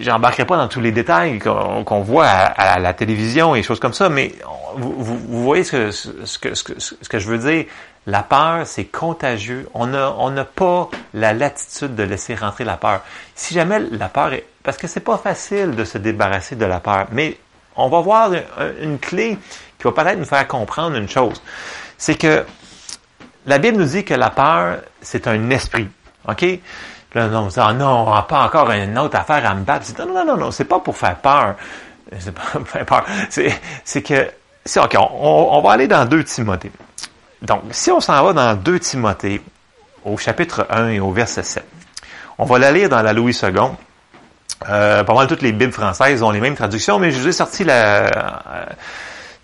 j'embarquerai 0.00 0.44
pas 0.44 0.56
dans 0.56 0.68
tous 0.68 0.80
les 0.80 0.92
détails 0.92 1.38
qu'on 1.40 2.00
voit 2.02 2.26
à, 2.26 2.78
la 2.78 2.92
télévision 2.92 3.54
et 3.56 3.62
choses 3.62 3.80
comme 3.80 3.94
ça, 3.94 4.08
mais 4.08 4.34
vous, 4.76 5.42
voyez 5.42 5.64
ce, 5.64 6.38
que 6.38 7.18
je 7.18 7.28
veux 7.28 7.38
dire. 7.38 7.64
La 8.06 8.22
peur, 8.22 8.66
c'est 8.66 8.84
contagieux. 8.84 9.68
On 9.74 9.88
n'a 9.88 10.12
on 10.16 10.32
pas 10.44 10.88
la 11.12 11.32
latitude 11.32 11.96
de 11.96 12.04
laisser 12.04 12.36
rentrer 12.36 12.64
la 12.64 12.76
peur. 12.76 13.02
Si 13.34 13.52
jamais 13.52 13.80
la 13.80 14.08
peur 14.08 14.32
est... 14.32 14.46
Parce 14.62 14.76
que 14.76 14.86
c'est 14.86 15.00
pas 15.00 15.18
facile 15.18 15.72
de 15.72 15.84
se 15.84 15.98
débarrasser 15.98 16.54
de 16.54 16.64
la 16.64 16.78
peur, 16.78 17.06
mais 17.10 17.36
on 17.76 17.88
va 17.88 18.00
voir 18.00 18.30
une, 18.80 18.98
clé 18.98 19.38
qui 19.78 19.84
va 19.84 19.92
peut-être 19.92 20.18
nous 20.18 20.24
faire 20.24 20.46
comprendre 20.46 20.96
une 20.96 21.08
chose. 21.08 21.42
C'est 21.98 22.16
que 22.16 22.44
la 23.44 23.58
Bible 23.58 23.78
nous 23.78 23.84
dit 23.84 24.04
que 24.04 24.14
la 24.14 24.30
peur, 24.30 24.78
c'est 25.00 25.26
un 25.26 25.50
esprit. 25.50 25.88
OK? 26.28 26.44
Là, 27.14 27.28
non, 27.28 27.48
on 27.56 27.72
non, 27.74 28.08
on 28.08 28.14
n'a 28.14 28.22
pas 28.22 28.44
encore 28.44 28.70
une 28.70 28.98
autre 28.98 29.16
affaire 29.16 29.48
à 29.48 29.54
me 29.54 29.64
battre. 29.64 29.86
Non, 29.98 30.12
non, 30.12 30.24
non, 30.24 30.36
non, 30.36 30.50
c'est 30.50 30.64
pas 30.64 30.80
pour 30.80 30.96
faire 30.96 31.16
peur. 31.16 31.56
C'est 32.20 32.32
pas 32.32 32.42
pour 32.52 32.68
faire 32.68 32.86
peur. 32.86 33.04
C'est 33.28 34.02
que, 34.02 34.30
c'est 34.64 34.78
OK, 34.78 34.94
on, 34.96 35.48
on 35.50 35.60
va 35.60 35.72
aller 35.72 35.88
dans 35.88 36.04
2 36.04 36.22
Timothée. 36.22 36.70
Donc, 37.42 37.62
si 37.70 37.90
on 37.90 38.00
s'en 38.00 38.22
va 38.24 38.32
dans 38.32 38.54
2 38.54 38.78
Timothée, 38.78 39.40
au 40.04 40.16
chapitre 40.16 40.66
1 40.70 40.88
et 40.88 41.00
au 41.00 41.10
verset 41.10 41.42
7, 41.42 41.64
on 42.38 42.44
va 42.44 42.58
la 42.58 42.72
lire 42.72 42.88
dans 42.88 43.02
la 43.02 43.12
Louis 43.12 43.38
II. 43.42 43.50
Euh, 44.68 45.04
pas 45.04 45.14
mal 45.14 45.26
toutes 45.26 45.42
les 45.42 45.52
Bibles 45.52 45.72
françaises 45.72 46.22
ont 46.22 46.30
les 46.30 46.40
mêmes 46.40 46.54
traductions, 46.54 46.98
mais 46.98 47.10
je 47.10 47.18
vous 47.18 47.28
ai 47.28 47.32
sorti 47.32 47.64
la... 47.64 48.06
Euh, 48.06 48.64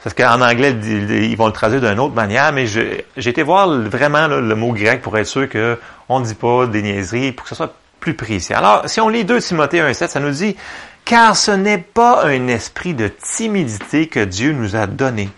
parce 0.02 0.14
qu'en 0.14 0.40
anglais, 0.40 0.72
ils 0.72 1.37
vont 1.37 1.46
le 1.46 1.52
traduire 1.52 1.81
d'une 1.81 2.00
autre 2.00 2.14
manière, 2.14 2.52
mais 2.52 2.66
j'ai 2.66 3.05
été 3.16 3.42
voir 3.44 3.68
vraiment 3.68 4.26
le 4.26 4.55
mot 4.57 4.72
grec 4.72 5.00
pour 5.00 5.16
être 5.16 5.28
sûr 5.28 5.48
qu'on 5.48 6.18
ne 6.18 6.24
dit 6.24 6.35
pas 6.35 6.66
des 6.66 6.83
niaiseries, 6.83 7.31
pour 7.31 7.44
que 7.44 7.50
ce 7.50 7.55
soit 7.55 7.72
plus 8.00 8.14
précis. 8.14 8.52
Alors, 8.52 8.83
si 8.87 9.00
on 9.00 9.09
lit 9.09 9.24
2 9.24 9.40
Timothée 9.40 9.81
1.7, 9.81 10.09
ça 10.09 10.18
nous 10.18 10.33
dit 10.33 10.57
«Car 11.05 11.37
ce 11.37 11.52
n'est 11.52 11.78
pas 11.78 12.24
un 12.24 12.48
esprit 12.48 12.94
de 12.94 13.07
timidité 13.07 14.09
que 14.09 14.24
Dieu 14.24 14.52
nous 14.52 14.74
a 14.74 14.88
donné, 14.88 15.31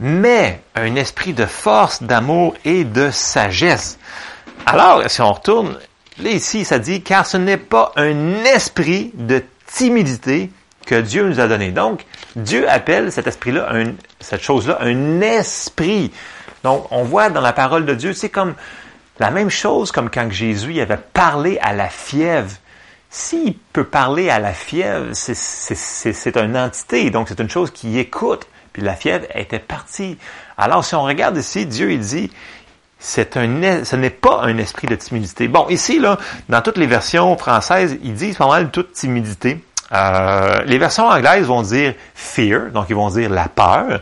mais 0.00 0.62
un 0.74 0.96
esprit 0.96 1.34
de 1.34 1.44
force, 1.44 2.02
d'amour 2.02 2.54
et 2.64 2.84
de 2.84 3.10
sagesse. 3.10 3.98
Alors, 4.64 5.02
si 5.08 5.20
on 5.20 5.32
retourne, 5.32 5.78
là 6.18 6.30
ici, 6.30 6.64
ça 6.64 6.78
dit, 6.78 7.02
car 7.02 7.26
ce 7.26 7.36
n'est 7.36 7.58
pas 7.58 7.92
un 7.96 8.44
esprit 8.44 9.12
de 9.14 9.44
timidité 9.66 10.50
que 10.86 11.00
Dieu 11.00 11.28
nous 11.28 11.38
a 11.38 11.46
donné. 11.46 11.70
Donc, 11.70 12.06
Dieu 12.34 12.68
appelle 12.68 13.12
cet 13.12 13.26
esprit-là, 13.26 13.70
cette 14.18 14.42
chose-là, 14.42 14.78
un 14.80 15.20
esprit. 15.20 16.10
Donc, 16.64 16.86
on 16.90 17.04
voit 17.04 17.28
dans 17.28 17.42
la 17.42 17.52
parole 17.52 17.84
de 17.84 17.94
Dieu, 17.94 18.14
c'est 18.14 18.30
comme 18.30 18.54
la 19.18 19.30
même 19.30 19.50
chose 19.50 19.92
comme 19.92 20.08
quand 20.08 20.30
Jésus 20.30 20.80
avait 20.80 20.96
parlé 20.96 21.58
à 21.60 21.74
la 21.74 21.90
fièvre. 21.90 22.50
S'il 23.10 23.54
peut 23.54 23.84
parler 23.84 24.30
à 24.30 24.38
la 24.38 24.54
fièvre, 24.54 25.08
c'est 25.12 26.36
une 26.36 26.56
entité, 26.56 27.10
donc 27.10 27.28
c'est 27.28 27.40
une 27.40 27.50
chose 27.50 27.70
qui 27.70 27.98
écoute 27.98 28.46
puis 28.72 28.82
la 28.82 28.94
fièvre 28.94 29.26
était 29.34 29.58
partie. 29.58 30.18
Alors, 30.56 30.84
si 30.84 30.94
on 30.94 31.02
regarde 31.02 31.36
ici, 31.36 31.66
Dieu, 31.66 31.92
il 31.92 32.00
dit, 32.00 32.30
c'est 32.98 33.36
un, 33.36 33.84
ce 33.84 33.96
n'est 33.96 34.10
pas 34.10 34.42
un 34.42 34.58
esprit 34.58 34.86
de 34.86 34.94
timidité. 34.94 35.48
Bon, 35.48 35.66
ici, 35.68 35.98
là, 35.98 36.18
dans 36.48 36.60
toutes 36.60 36.76
les 36.76 36.86
versions 36.86 37.36
françaises, 37.36 37.96
ils 38.02 38.14
disent 38.14 38.36
pas 38.36 38.46
mal 38.46 38.70
toute 38.70 38.92
timidité. 38.92 39.62
Euh, 39.92 40.60
les 40.66 40.78
versions 40.78 41.08
anglaises 41.08 41.46
vont 41.46 41.62
dire 41.62 41.94
fear, 42.14 42.70
donc 42.70 42.86
ils 42.90 42.96
vont 42.96 43.08
dire 43.08 43.30
la 43.30 43.48
peur. 43.48 44.00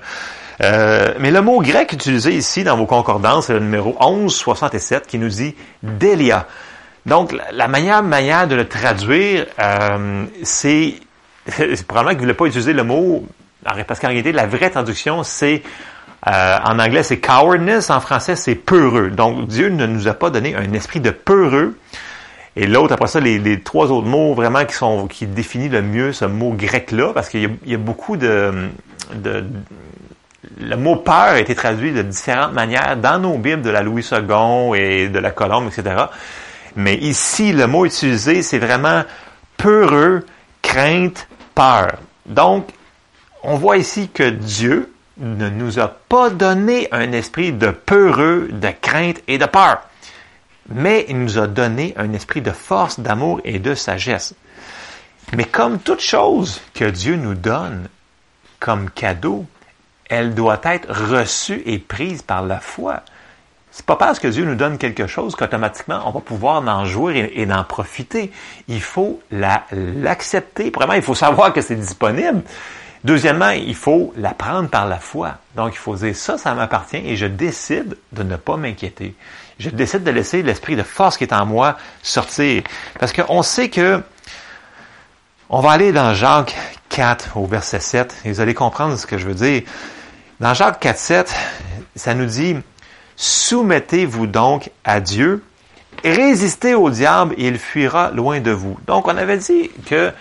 Euh, 0.61 1.15
mais 1.21 1.31
le 1.31 1.41
mot 1.41 1.61
grec 1.63 1.93
utilisé 1.93 2.33
ici 2.33 2.65
dans 2.65 2.77
vos 2.77 2.87
concordances, 2.87 3.47
c'est 3.47 3.55
le 3.55 3.61
numéro 3.61 3.97
1167 4.01 5.07
qui 5.07 5.19
nous 5.19 5.29
dit 5.29 5.55
delia. 5.83 6.47
Donc, 7.07 7.35
la 7.53 7.69
manière, 7.69 8.03
manière 8.03 8.49
de 8.49 8.57
le 8.57 8.69
traduire, 8.69 9.47
euh, 9.61 10.25
c'est 10.43 10.95
probablement 11.87 12.11
vous 12.11 12.17
ne 12.17 12.21
voulez 12.21 12.35
pas 12.35 12.47
utiliser 12.47 12.73
le 12.73 12.83
mot 12.83 13.25
parce 13.63 14.01
qu'en 14.01 14.09
réalité, 14.09 14.33
la 14.33 14.47
vraie 14.47 14.71
traduction, 14.71 15.23
c'est 15.23 15.63
euh, 16.27 16.59
en 16.65 16.79
anglais, 16.79 17.03
c'est 17.03 17.19
cowardness. 17.19 17.91
En 17.91 18.01
français, 18.01 18.37
c'est 18.37 18.55
peureux. 18.55 19.11
Donc, 19.11 19.47
Dieu 19.47 19.69
ne 19.69 19.87
nous 19.87 20.09
a 20.09 20.15
pas 20.15 20.31
donné 20.31 20.55
un 20.55 20.73
esprit 20.73 21.01
de 21.01 21.11
peureux. 21.11 21.77
Et 22.57 22.67
l'autre, 22.67 22.93
après 22.93 23.07
ça, 23.07 23.21
les, 23.21 23.61
trois 23.61 23.93
autres 23.93 24.09
mots 24.09 24.35
vraiment 24.35 24.65
qui 24.65 24.75
sont 24.75 25.07
qui 25.07 25.27
définissent 25.27 25.71
le 25.71 25.83
mieux 25.83 26.13
ce 26.13 26.25
mot 26.25 26.53
grec-là, 26.53 27.13
parce 27.15 27.29
qu'il 27.29 27.57
y, 27.65 27.75
a 27.75 27.79
beaucoup 27.79 28.17
de, 28.17 28.69
de, 29.15 29.45
le 30.61 30.77
mot 30.77 30.97
peur 30.97 31.15
a 31.15 31.39
été 31.39 31.55
traduit 31.55 31.93
de 31.93 32.03
différentes 32.03 32.53
manières 32.53 32.97
dans 32.97 33.21
nos 33.21 33.39
Bibles 33.39 33.63
de 33.63 33.71
la 33.71 33.83
Louis 33.83 34.05
II 34.11 34.77
et 34.77 35.09
de 35.09 35.19
la 35.21 35.31
Colombe, 35.31 35.69
etc. 35.69 36.07
Mais 36.75 36.97
ici, 36.97 37.53
le 37.53 37.67
mot 37.69 37.85
utilisé, 37.85 38.43
c'est 38.43 38.59
vraiment 38.59 39.05
peureux, 39.57 40.25
crainte, 40.63 41.29
peur. 41.55 41.93
Donc, 42.27 42.69
on 43.49 43.57
voit 43.57 43.79
ici 43.79 44.11
que 44.13 44.29
Dieu 44.29 44.93
ne 45.17 45.49
nous 45.49 45.79
a 45.79 45.89
pas 45.89 46.29
donné 46.29 46.87
un 46.93 47.13
esprit 47.13 47.51
de 47.51 47.71
peureux, 47.71 48.49
de 48.53 48.69
crainte 48.69 49.23
et 49.27 49.39
de 49.39 49.47
peur, 49.47 49.79
mais 50.69 51.07
il 51.09 51.19
nous 51.19 51.39
a 51.39 51.47
donné 51.47 51.95
un 51.97 52.13
esprit 52.13 52.43
de 52.43 52.51
force, 52.51 53.01
d'amour 53.01 53.41
et 53.45 53.59
de 53.59 53.75
sagesse. 53.75 54.35
Mais 55.35 55.45
comme 55.45 55.79
toute 55.79 56.01
chose 56.01 56.61
que 56.75 56.85
Dieu 56.85 57.17
nous 57.17 57.35
donne 57.35 57.89
comme 58.61 58.91
cadeau, 58.91 59.47
elle 60.11 60.35
doit 60.35 60.61
être 60.65 60.93
reçue 60.93 61.63
et 61.65 61.79
prise 61.79 62.21
par 62.21 62.43
la 62.43 62.61
foi. 62.61 63.03
C'est 63.71 63.87
pas 63.87 63.97
parce 63.97 64.19
que 64.19 64.29
Dieu 64.29 64.45
nous 64.45 64.57
donne 64.57 64.77
quelque 64.77 65.07
chose 65.07 65.37
qu'automatiquement 65.37 66.03
on 66.05 66.11
va 66.11 66.21
pouvoir 66.21 66.67
en 66.67 66.85
jouer 66.85 67.33
et, 67.35 67.47
d'en 67.47 67.65
profiter. 67.65 68.31
Il 68.67 68.83
faut 68.83 69.21
l'accepter. 69.31 70.71
Vraiment, 70.71 70.95
il 70.95 71.03
faut 71.03 71.15
savoir 71.15 71.53
que 71.53 71.63
c'est 71.63 71.77
disponible. 71.77 72.43
Deuxièmement, 73.09 73.49
il 73.49 73.75
faut 73.75 74.13
la 74.19 74.35
prendre 74.35 74.69
par 74.69 74.87
la 74.87 74.99
foi. 74.99 75.39
Donc, 75.57 75.73
il 75.73 75.79
faut 75.79 75.97
dire 75.97 76.15
ça, 76.15 76.37
ça 76.37 76.53
m'appartient 76.53 76.99
et 76.99 77.17
je 77.17 77.25
décide 77.25 77.97
de 78.13 78.23
ne 78.23 78.37
pas 78.37 78.59
m'inquiéter. 78.59 79.15
Je 79.59 79.71
décide 79.71 80.05
de 80.05 80.11
laisser 80.11 80.43
l'esprit 80.43 80.77
de 80.77 80.83
force 80.83 81.17
qui 81.17 81.25
est 81.25 81.33
en 81.33 81.47
moi 81.47 81.79
sortir. 82.03 82.65
Parce 83.01 83.15
qu'on 83.15 83.41
sait 83.43 83.71
que 83.71 84.03
on 85.49 85.61
va 85.61 85.71
aller 85.71 85.91
dans 85.91 86.13
Jacques 86.13 86.55
4 86.91 87.39
au 87.39 87.47
verset 87.47 87.81
7 87.81 88.15
et 88.27 88.33
vous 88.33 88.41
allez 88.41 88.53
comprendre 88.53 88.99
ce 88.99 89.07
que 89.07 89.17
je 89.17 89.27
veux 89.27 89.35
dire. 89.35 89.63
Dans 90.39 90.53
Jacques 90.53 90.79
4, 90.79 90.99
7, 90.99 91.35
ça 91.97 92.13
nous 92.13 92.27
dit, 92.27 92.57
soumettez-vous 93.17 94.27
donc 94.27 94.71
à 94.85 95.01
Dieu, 95.01 95.43
résistez 96.05 96.75
au 96.75 96.91
diable 96.91 97.35
et 97.39 97.47
il 97.47 97.59
fuira 97.59 98.11
loin 98.11 98.41
de 98.41 98.51
vous. 98.51 98.79
Donc, 98.87 99.09
on 99.09 99.17
avait 99.17 99.39
dit 99.39 99.71
que 99.87 100.13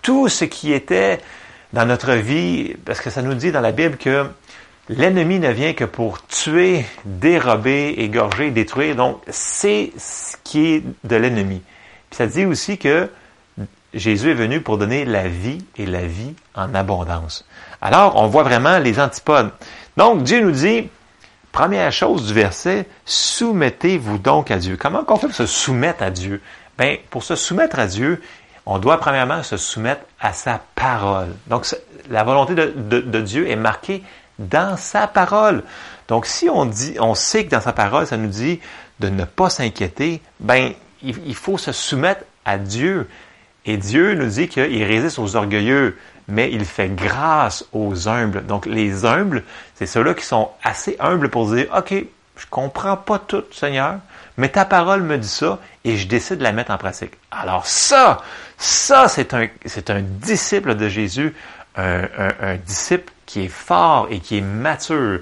tout 0.00 0.28
ce 0.28 0.44
qui 0.44 0.72
était 0.72 1.18
dans 1.72 1.86
notre 1.86 2.12
vie, 2.12 2.74
parce 2.84 3.00
que 3.00 3.10
ça 3.10 3.22
nous 3.22 3.34
dit 3.34 3.52
dans 3.52 3.60
la 3.60 3.72
Bible 3.72 3.96
que 3.96 4.26
l'ennemi 4.88 5.38
ne 5.38 5.50
vient 5.50 5.72
que 5.72 5.84
pour 5.84 6.26
tuer, 6.26 6.84
dérober, 7.04 7.94
égorger, 7.98 8.50
détruire. 8.50 8.96
Donc, 8.96 9.20
c'est 9.28 9.92
ce 9.96 10.36
qui 10.42 10.74
est 10.74 10.82
de 11.04 11.16
l'ennemi. 11.16 11.62
Puis 12.10 12.16
ça 12.16 12.26
dit 12.26 12.44
aussi 12.44 12.76
que 12.76 13.08
Jésus 13.94 14.30
est 14.30 14.34
venu 14.34 14.60
pour 14.60 14.78
donner 14.78 15.04
la 15.04 15.28
vie 15.28 15.64
et 15.76 15.86
la 15.86 16.06
vie 16.06 16.34
en 16.54 16.74
abondance. 16.74 17.44
Alors, 17.80 18.16
on 18.16 18.26
voit 18.26 18.42
vraiment 18.42 18.78
les 18.78 19.00
antipodes. 19.00 19.50
Donc, 19.96 20.22
Dieu 20.22 20.40
nous 20.40 20.50
dit, 20.50 20.88
première 21.52 21.92
chose 21.92 22.26
du 22.26 22.34
verset, 22.34 22.86
soumettez-vous 23.04 24.18
donc 24.18 24.50
à 24.50 24.58
Dieu. 24.58 24.76
Comment 24.76 25.04
on 25.06 25.16
fait 25.16 25.26
pour 25.26 25.36
se 25.36 25.46
soumettre 25.46 26.02
à 26.02 26.10
Dieu? 26.10 26.40
Ben, 26.78 26.98
pour 27.10 27.24
se 27.24 27.36
soumettre 27.36 27.78
à 27.78 27.86
Dieu, 27.86 28.22
on 28.66 28.78
doit 28.78 28.98
premièrement 28.98 29.42
se 29.42 29.56
soumettre 29.56 30.02
à 30.20 30.32
sa 30.32 30.60
parole. 30.74 31.34
Donc, 31.46 31.66
la 32.08 32.24
volonté 32.24 32.54
de, 32.54 33.20
Dieu 33.20 33.48
est 33.48 33.56
marquée 33.56 34.02
dans 34.38 34.76
sa 34.76 35.06
parole. 35.06 35.62
Donc, 36.08 36.26
si 36.26 36.48
on 36.48 36.66
dit, 36.66 36.96
on 37.00 37.14
sait 37.14 37.44
que 37.44 37.50
dans 37.50 37.60
sa 37.60 37.72
parole, 37.72 38.06
ça 38.06 38.16
nous 38.16 38.28
dit 38.28 38.60
de 39.00 39.08
ne 39.08 39.24
pas 39.24 39.50
s'inquiéter, 39.50 40.20
ben, 40.40 40.72
il, 41.02 41.34
faut 41.34 41.56
se 41.56 41.72
soumettre 41.72 42.24
à 42.44 42.58
Dieu. 42.58 43.08
Et 43.64 43.76
Dieu 43.76 44.14
nous 44.14 44.26
dit 44.26 44.48
qu'il 44.48 44.84
résiste 44.84 45.18
aux 45.18 45.36
orgueilleux, 45.36 45.96
mais 46.28 46.50
il 46.52 46.64
fait 46.64 46.88
grâce 46.88 47.64
aux 47.72 48.08
humbles. 48.08 48.44
Donc, 48.44 48.66
les 48.66 49.04
humbles, 49.04 49.44
c'est 49.74 49.86
ceux-là 49.86 50.14
qui 50.14 50.24
sont 50.24 50.50
assez 50.62 50.96
humbles 51.00 51.30
pour 51.30 51.50
dire, 51.50 51.66
OK, 51.76 51.94
je 52.40 52.46
comprends 52.48 52.96
pas 52.96 53.18
tout, 53.18 53.44
Seigneur, 53.52 53.96
mais 54.36 54.48
ta 54.48 54.64
parole 54.64 55.02
me 55.02 55.18
dit 55.18 55.28
ça 55.28 55.58
et 55.84 55.98
je 55.98 56.08
décide 56.08 56.38
de 56.38 56.42
la 56.42 56.52
mettre 56.52 56.70
en 56.70 56.78
pratique. 56.78 57.12
Alors 57.30 57.66
ça, 57.66 58.22
ça, 58.60 59.08
c'est 59.08 59.32
un, 59.32 59.48
c'est 59.64 59.88
un 59.88 60.02
disciple 60.02 60.74
de 60.74 60.88
Jésus, 60.88 61.34
un, 61.76 62.02
un 62.40 62.56
disciple 62.56 63.10
qui 63.24 63.44
est 63.44 63.48
fort 63.48 64.08
et 64.10 64.20
qui 64.20 64.36
est 64.38 64.42
mature. 64.42 65.20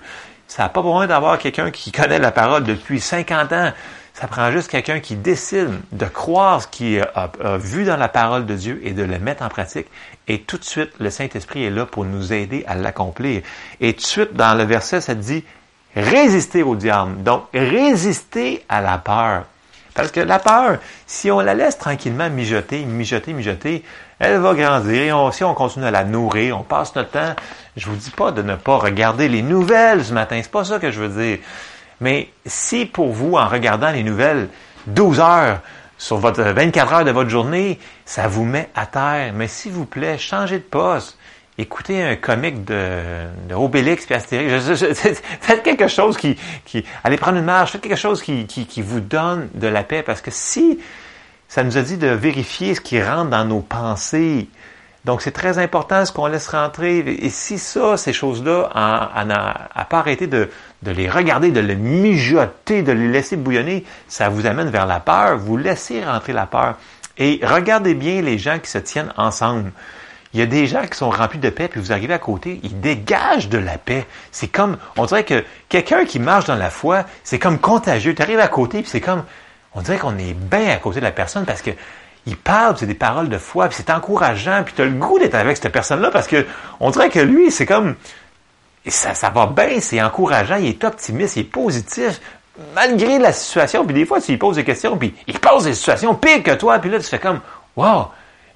Ça 0.49 0.65
n'a 0.65 0.69
pas 0.71 0.83
besoin 0.83 1.07
d'avoir 1.07 1.39
quelqu'un 1.39 1.71
qui 1.71 1.93
connaît 1.93 2.19
la 2.19 2.33
parole 2.33 2.65
depuis 2.65 3.01
50 3.01 3.53
ans. 3.53 3.73
Ça 4.13 4.27
prend 4.27 4.51
juste 4.51 4.69
quelqu'un 4.69 4.99
qui 4.99 5.15
décide 5.15 5.71
de 5.93 6.07
croire 6.07 6.63
ce 6.63 6.67
qu'il 6.67 7.01
a, 7.15 7.31
vu 7.59 7.85
dans 7.85 7.97
la 7.97 8.09
parole 8.09 8.45
de 8.45 8.57
Dieu 8.57 8.81
et 8.83 8.91
de 8.91 9.05
le 9.05 9.21
mettre 9.21 9.45
en 9.45 9.49
pratique. 9.49 9.87
Et 10.27 10.41
tout 10.41 10.59
de 10.59 10.65
suite, 10.65 10.91
le 10.99 11.09
Saint-Esprit 11.09 11.65
est 11.65 11.71
là 11.71 11.87
pour 11.87 12.05
nous 12.05 12.33
aider 12.33 12.65
à 12.67 12.75
l'accomplir. 12.75 13.43
Et 13.81 13.93
tout 13.93 14.01
de 14.01 14.07
suite, 14.07 14.35
dans 14.35 14.59
le 14.59 14.65
verset, 14.65 15.01
ça 15.01 15.15
dit 15.15 15.45
résister 15.95 16.65
au 16.65 16.75
diable. 16.75 17.23
Donc, 17.23 17.45
résister 17.55 18.65
à 18.69 18.81
la 18.81 18.99
peur. 18.99 19.45
Parce 19.99 20.13
que 20.13 20.21
la 20.21 20.39
peur, 20.39 20.79
si 21.09 21.29
on 21.29 21.41
la 21.41 21.55
laisse 21.55 21.77
tranquillement 21.77 22.31
mijoter, 22.31 22.85
mijoter, 22.85 23.33
mijoter, 23.33 23.83
elle 24.21 24.39
va 24.39 24.55
grandir. 24.55 25.35
si 25.35 25.43
on 25.43 25.55
continue 25.55 25.87
à 25.87 25.91
la 25.91 26.05
nourrir, 26.05 26.57
on 26.57 26.63
passe 26.63 26.95
notre 26.95 27.11
temps. 27.11 27.35
Je 27.77 27.87
vous 27.87 27.97
dis 27.97 28.11
pas 28.11 28.31
de 28.31 28.41
ne 28.43 28.55
pas 28.55 28.77
regarder 28.77 29.29
les 29.29 29.43
nouvelles 29.43 30.05
ce 30.05 30.13
matin. 30.13 30.39
C'est 30.41 30.53
pas 30.53 30.63
ça 30.63 30.79
que 30.79 30.93
je 30.93 31.01
veux 31.03 31.21
dire. 31.21 31.39
Mais 32.01 32.31
si 32.47 32.87
pour 32.87 33.13
vous, 33.13 33.35
en 33.35 33.49
regardant 33.49 33.91
les 33.91 34.05
nouvelles, 34.05 34.51
12 34.87 35.19
heures 35.19 35.63
sur 35.97 36.19
votre 36.19 36.43
24 36.43 36.93
heures 36.93 37.05
de 37.05 37.11
votre 37.11 37.31
journée, 37.31 37.81
ça 38.05 38.29
vous 38.29 38.45
met 38.45 38.71
à 38.77 38.87
terre. 38.87 39.33
Mais 39.35 39.49
s'il 39.49 39.73
vous 39.73 39.87
plaît, 39.87 40.17
changez 40.17 40.59
de 40.59 40.63
poste. 40.63 41.18
Écoutez 41.61 42.01
un 42.01 42.15
comique 42.15 42.65
de, 42.65 43.27
de 43.49 43.55
Obélix 43.55 44.09
et 44.09 44.15
Astérix. 44.15 44.65
faites 45.41 45.65
quelque 45.65 45.89
chose 45.89 46.17
qui, 46.17 46.37
qui, 46.65 46.85
allez 47.03 47.17
prendre 47.17 47.39
une 47.39 47.45
marche. 47.45 47.73
Faites 47.73 47.81
quelque 47.81 47.97
chose 47.97 48.23
qui, 48.23 48.47
qui, 48.47 48.67
qui 48.67 48.81
vous 48.81 49.01
donne 49.01 49.49
de 49.55 49.67
la 49.67 49.83
paix. 49.83 50.05
Parce 50.05 50.21
que 50.21 50.31
si 50.31 50.79
ça 51.49 51.65
nous 51.65 51.77
a 51.77 51.83
dit 51.83 51.97
de 51.97 52.07
vérifier 52.07 52.77
ce 52.77 52.81
qui 52.81 53.03
rentre 53.03 53.31
dans 53.31 53.45
nos 53.45 53.61
pensées, 53.61 54.49
donc, 55.05 55.23
c'est 55.23 55.33
très 55.33 55.59
important 55.59 56.05
ce 56.05 56.13
qu'on 56.13 56.27
laisse 56.27 56.49
rentrer. 56.49 56.99
Et 56.99 57.31
si 57.31 57.59
ça, 57.59 57.97
ces 57.97 58.13
choses-là, 58.13 58.69
à 58.75 59.85
pas 59.89 60.01
arrêter 60.01 60.27
de, 60.27 60.51
de, 60.83 60.91
les 60.91 61.09
regarder, 61.09 61.51
de 61.51 61.61
les 61.61 61.77
mijoter, 61.77 62.83
de 62.83 62.93
les 62.93 63.09
laisser 63.09 63.37
bouillonner, 63.37 63.85
ça 64.07 64.29
vous 64.29 64.45
amène 64.45 64.69
vers 64.69 64.87
la 64.87 65.01
peur. 65.01 65.39
Vous 65.39 65.57
laissez 65.57 66.05
rentrer 66.05 66.35
la 66.35 66.47
peur. 66.47 66.77
Et 67.17 67.41
regardez 67.43 67.95
bien 67.95 68.21
les 68.21 68.39
gens 68.39 68.59
qui 68.59 68.71
se 68.71 68.79
tiennent 68.79 69.13
ensemble. 69.17 69.73
Il 70.35 70.41
y 70.41 70.43
a 70.43 70.47
des 70.47 70.67
gens 70.67 70.83
qui 70.87 70.97
sont 70.97 71.11
remplis 71.11 71.39
de 71.39 71.51
paix, 71.51 71.69
puis 71.69 71.81
vous 71.81 71.93
arrivez 71.93 72.15
à 72.15 72.19
côté, 72.19 72.61
ils 72.63 72.81
dégagent 72.81 73.49
de 73.49 73.59
la 73.59 73.79
paix. 73.79 74.07
C'est 74.31 74.49
comme, 74.49 74.77
on 74.97 75.07
dirait 75.07 75.25
que 75.25 75.45
quelqu'un 75.69 76.05
qui 76.05 76.19
marche 76.19 76.45
dans 76.45 76.57
la 76.57 76.71
foi, 76.71 77.05
c'est 77.25 77.39
comme 77.39 77.59
contagieux. 77.59 78.15
Tu 78.15 78.23
arrives 78.23 78.41
à 78.41 78.49
côté, 78.49 78.81
puis 78.83 78.91
c'est 78.91 79.01
comme, 79.01 79.25
on 79.75 79.81
dirait 79.81 79.99
qu'on 79.99 80.19
est 80.19 80.35
bien 80.35 80.69
à 80.69 80.77
côté 80.77 81.01
de 81.01 81.05
la 81.05 81.13
personne 81.13 81.47
parce 81.47 81.63
que 81.63 81.71
il 82.27 82.37
parle, 82.37 82.77
c'est 82.77 82.87
des 82.87 82.95
paroles 82.95 83.31
de 83.31 83.39
foi, 83.39 83.69
puis 83.69 83.77
c'est 83.79 83.91
encourageant, 83.91 84.63
puis 84.63 84.75
tu 84.75 84.83
as 84.83 84.85
le 84.85 84.91
goût 84.91 85.19
d'être 85.19 85.35
avec 85.35 85.57
cette 85.57 85.73
personne-là 85.73 86.11
parce 86.11 86.27
que 86.27 86.47
on 86.79 86.91
dirait 86.91 87.09
que 87.09 87.21
lui, 87.21 87.51
c'est 87.51 87.65
comme 87.65 87.95
ça, 88.87 89.15
ça 89.15 89.31
va 89.31 89.47
bien, 89.47 89.81
c'est 89.81 90.03
encourageant, 90.03 90.57
il 90.57 90.67
est 90.67 90.85
optimiste, 90.85 91.37
il 91.37 91.41
est 91.41 91.45
positif, 91.45 92.21
malgré 92.75 93.19
la 93.19 93.33
situation. 93.33 93.85
Puis 93.87 93.95
des 93.95 94.05
fois, 94.05 94.21
tu 94.21 94.33
lui 94.33 94.39
poses 94.39 94.57
des 94.57 94.65
questions, 94.65 94.97
puis 94.99 95.15
il 95.27 95.39
pose 95.39 95.65
des 95.65 95.75
situations 95.75 96.15
pires 96.15 96.43
que 96.43 96.55
toi, 96.55 96.79
puis 96.79 96.91
là, 96.91 96.99
tu 96.99 97.07
fais 97.07 97.19
comme 97.19 97.41
Wow! 97.77 98.09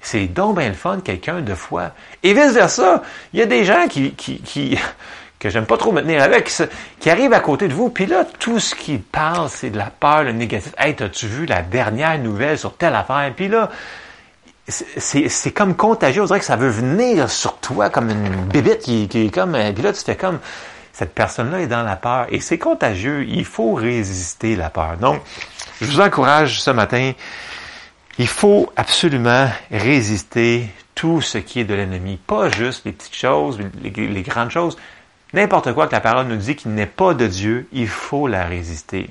C'est 0.03 0.27
donc 0.27 0.57
bien 0.59 0.67
le 0.67 0.75
fun, 0.75 0.99
quelqu'un 0.99 1.41
de 1.41 1.55
foi. 1.55 1.91
Et 2.21 2.33
vice-versa, 2.33 3.01
il 3.33 3.39
y 3.39 3.41
a 3.41 3.45
des 3.45 3.63
gens 3.63 3.87
qui, 3.87 4.11
qui, 4.11 4.39
qui 4.41 4.77
que 5.39 5.49
j'aime 5.49 5.65
pas 5.65 5.77
trop 5.77 5.91
me 5.91 6.01
tenir 6.01 6.21
avec, 6.21 6.51
qui 6.99 7.09
arrive 7.09 7.33
à 7.33 7.39
côté 7.39 7.67
de 7.67 7.73
vous, 7.73 7.89
puis 7.89 8.05
là, 8.05 8.25
tout 8.39 8.59
ce 8.59 8.75
qu'il 8.75 9.01
parle, 9.01 9.49
c'est 9.49 9.69
de 9.69 9.77
la 9.77 9.89
peur, 9.89 10.23
le 10.23 10.31
négatif. 10.31 10.73
Hey, 10.77 10.95
as-tu 11.01 11.27
vu 11.27 11.45
la 11.45 11.61
dernière 11.61 12.17
nouvelle 12.19 12.57
sur 12.57 12.77
telle 12.77 12.95
affaire? 12.95 13.31
Puis 13.35 13.47
là, 13.47 13.69
c'est 14.67 15.51
comme 15.51 15.75
contagieux. 15.75 16.21
On 16.21 16.25
dirait 16.25 16.39
que 16.39 16.45
ça 16.45 16.55
veut 16.55 16.69
venir 16.69 17.29
sur 17.29 17.57
toi 17.57 17.89
comme 17.89 18.09
une 18.09 18.45
bébête 18.45 18.83
qui, 18.83 19.07
qui 19.07 19.25
est 19.25 19.33
comme. 19.33 19.57
Puis 19.73 19.83
là, 19.83 19.91
tu 19.91 20.01
fais 20.01 20.15
comme. 20.15 20.39
Cette 20.93 21.15
personne-là 21.15 21.59
est 21.61 21.67
dans 21.67 21.81
la 21.81 21.95
peur. 21.95 22.27
Et 22.29 22.39
c'est 22.39 22.59
contagieux. 22.59 23.25
Il 23.27 23.45
faut 23.45 23.73
résister 23.73 24.55
la 24.55 24.69
peur. 24.69 24.95
Donc, 25.01 25.21
je 25.81 25.87
vous 25.87 25.99
encourage 25.99 26.61
ce 26.61 26.69
matin. 26.69 27.13
Il 28.19 28.27
faut 28.27 28.71
absolument 28.75 29.49
résister 29.71 30.69
tout 30.93 31.21
ce 31.21 31.37
qui 31.37 31.59
est 31.59 31.63
de 31.63 31.73
l'ennemi. 31.73 32.17
Pas 32.17 32.49
juste 32.49 32.85
les 32.85 32.91
petites 32.91 33.15
choses, 33.15 33.59
les, 33.81 34.21
grandes 34.21 34.51
choses, 34.51 34.77
N'importe 35.33 35.73
quoi 35.73 35.87
que 35.87 35.93
la 35.93 35.99
parole 35.99 36.27
nous 36.27 36.35
dit 36.35 36.55
qui 36.55 36.67
n'est 36.67 36.85
pas 36.85 37.15
de 37.15 37.25
Dieu, 37.25 37.67
il 37.71 37.87
faut 37.87 38.27
la 38.27 38.45
résister. 38.45 39.09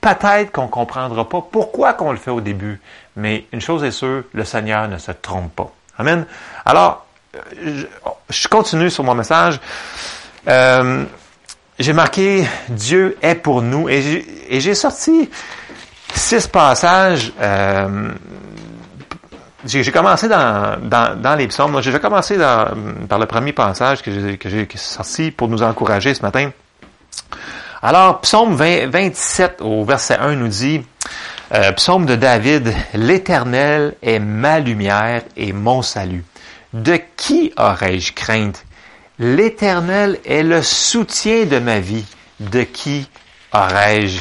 Peut-être 0.00 0.50
qu'on 0.50 0.64
ne 0.64 0.68
comprendra 0.68 1.28
pas 1.28 1.40
pourquoi 1.40 1.92
qu'on 1.94 2.10
le 2.10 2.18
fait 2.18 2.32
au 2.32 2.40
début, 2.40 2.80
mais 3.14 3.46
une 3.52 3.60
chose 3.60 3.84
est 3.84 3.92
sûre, 3.92 4.24
le 4.32 4.44
Seigneur 4.44 4.88
ne 4.88 4.98
se 4.98 5.12
trompe 5.12 5.54
pas. 5.54 5.72
Amen. 5.98 6.26
Alors, 6.64 7.06
je, 7.60 8.48
continue 8.48 8.90
sur 8.90 9.04
mon 9.04 9.14
message. 9.14 9.60
Euh, 10.48 11.04
j'ai 11.78 11.92
marqué 11.92 12.44
Dieu 12.68 13.16
est 13.22 13.36
pour 13.36 13.62
nous 13.62 13.88
et 13.88 14.60
j'ai 14.60 14.74
sorti 14.74 15.30
six 16.14 16.46
passages 16.46 17.32
euh, 17.40 18.12
j'ai 19.66 19.90
commencé 19.90 20.28
dans, 20.28 20.78
dans, 20.80 21.20
dans, 21.20 21.34
les 21.34 21.48
psaumes. 21.48 21.80
J'ai 21.82 21.98
commencé 21.98 22.36
dans, 22.36 22.68
par 23.08 23.18
le 23.18 23.26
premier 23.26 23.52
passage 23.52 24.02
que 24.02 24.10
j'ai 24.12 24.68
sorti 24.76 25.30
pour 25.30 25.48
nous 25.48 25.62
encourager 25.62 26.14
ce 26.14 26.22
matin. 26.22 26.50
Alors, 27.82 28.20
psaume 28.20 28.54
20, 28.54 28.88
27 28.88 29.60
au 29.60 29.84
verset 29.84 30.16
1 30.18 30.36
nous 30.36 30.48
dit, 30.48 30.82
euh, 31.52 31.72
psaume 31.72 32.06
de 32.06 32.16
David, 32.16 32.74
l'Éternel 32.94 33.94
est 34.02 34.18
ma 34.18 34.58
lumière 34.58 35.22
et 35.36 35.52
mon 35.52 35.82
salut. 35.82 36.24
De 36.72 36.98
qui 37.16 37.52
aurais-je 37.56 38.12
crainte? 38.12 38.64
L'Éternel 39.18 40.18
est 40.24 40.42
le 40.42 40.62
soutien 40.62 41.44
de 41.44 41.58
ma 41.58 41.80
vie. 41.80 42.04
De 42.40 42.62
qui 42.62 43.08
aurais-je 43.52 44.20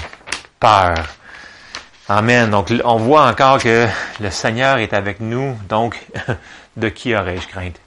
peur? 0.60 0.96
Amen. 2.08 2.52
Donc, 2.52 2.72
on 2.84 2.98
voit 2.98 3.28
encore 3.28 3.58
que 3.58 3.88
le 4.20 4.30
Seigneur 4.30 4.78
est 4.78 4.94
avec 4.94 5.20
nous. 5.20 5.58
Donc, 5.68 6.00
de 6.78 6.90
qui 6.90 7.16
aurais-je 7.16 7.48
crainte? 7.48 7.80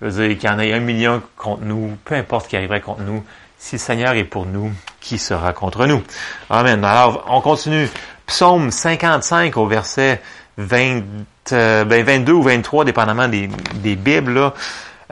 Je 0.00 0.06
veux 0.06 0.28
dire 0.28 0.38
qu'il 0.38 0.48
y 0.48 0.52
en 0.52 0.58
ait 0.58 0.72
un 0.72 0.80
million 0.80 1.20
contre 1.36 1.64
nous, 1.64 1.98
peu 2.06 2.14
importe 2.14 2.48
qui 2.48 2.56
arriverait 2.56 2.80
contre 2.80 3.02
nous. 3.02 3.22
Si 3.58 3.74
le 3.74 3.80
Seigneur 3.80 4.14
est 4.14 4.24
pour 4.24 4.46
nous, 4.46 4.72
qui 5.00 5.18
sera 5.18 5.52
contre 5.52 5.84
nous? 5.84 6.02
Amen. 6.48 6.82
Alors, 6.82 7.26
on 7.28 7.42
continue. 7.42 7.90
Psaume 8.26 8.70
55 8.70 9.56
au 9.58 9.66
verset 9.66 10.22
20, 10.56 11.02
euh, 11.52 11.84
ben 11.84 12.04
22 12.04 12.32
ou 12.32 12.42
23, 12.42 12.86
dépendamment 12.86 13.28
des, 13.28 13.50
des 13.74 13.96
Bibles. 13.96 14.50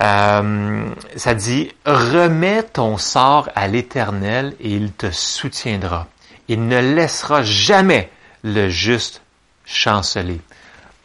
Euh, 0.00 0.86
ça 1.16 1.34
dit, 1.34 1.72
remets 1.84 2.62
ton 2.62 2.96
sort 2.96 3.50
à 3.54 3.68
l'Éternel 3.68 4.54
et 4.60 4.70
il 4.70 4.92
te 4.92 5.10
soutiendra. 5.10 6.06
Il 6.48 6.68
ne 6.68 6.78
laissera 6.78 7.42
jamais 7.42 8.10
le 8.46 8.68
juste 8.68 9.22
chanceler. 9.64 10.40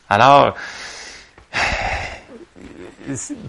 Alors, 0.10 0.56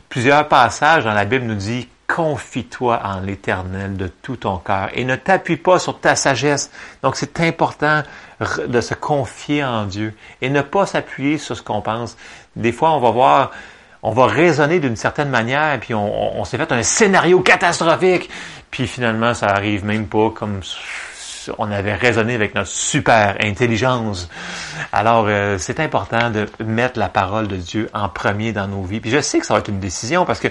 plusieurs 0.08 0.48
passages 0.48 1.04
dans 1.04 1.12
la 1.12 1.24
Bible 1.24 1.44
nous 1.44 1.54
disent 1.54 1.86
confie-toi 2.06 3.00
en 3.04 3.20
l'Éternel 3.20 3.96
de 3.96 4.06
tout 4.06 4.36
ton 4.36 4.58
cœur 4.58 4.90
et 4.92 5.04
ne 5.04 5.16
t'appuie 5.16 5.56
pas 5.56 5.78
sur 5.78 5.98
ta 5.98 6.14
sagesse. 6.14 6.70
Donc 7.02 7.16
c'est 7.16 7.40
important 7.40 8.02
de 8.66 8.80
se 8.80 8.94
confier 8.94 9.64
en 9.64 9.84
Dieu 9.84 10.14
et 10.42 10.50
ne 10.50 10.60
pas 10.60 10.84
s'appuyer 10.84 11.38
sur 11.38 11.56
ce 11.56 11.62
qu'on 11.62 11.80
pense. 11.80 12.16
Des 12.54 12.72
fois, 12.72 12.92
on 12.92 13.00
va 13.00 13.10
voir, 13.10 13.50
on 14.02 14.10
va 14.10 14.26
raisonner 14.26 14.78
d'une 14.78 14.96
certaine 14.96 15.30
manière, 15.30 15.78
puis 15.80 15.94
on, 15.94 16.38
on 16.38 16.44
s'est 16.44 16.58
fait 16.58 16.72
un 16.72 16.82
scénario 16.82 17.40
catastrophique, 17.40 18.28
puis 18.70 18.86
finalement, 18.86 19.32
ça 19.32 19.46
arrive 19.46 19.84
même 19.84 20.06
pas 20.06 20.30
comme 20.30 20.60
on 21.58 21.70
avait 21.70 21.94
raisonné 21.94 22.34
avec 22.34 22.54
notre 22.54 22.70
super 22.70 23.36
intelligence. 23.40 24.28
Alors, 24.92 25.26
euh, 25.28 25.58
c'est 25.58 25.80
important 25.80 26.30
de 26.30 26.46
mettre 26.64 26.98
la 26.98 27.08
parole 27.08 27.48
de 27.48 27.56
Dieu 27.56 27.88
en 27.94 28.08
premier 28.08 28.52
dans 28.52 28.68
nos 28.68 28.82
vies. 28.82 29.00
Puis 29.00 29.10
je 29.10 29.20
sais 29.20 29.38
que 29.38 29.46
ça 29.46 29.54
va 29.54 29.60
être 29.60 29.68
une 29.68 29.80
décision 29.80 30.24
parce 30.24 30.40
que 30.40 30.48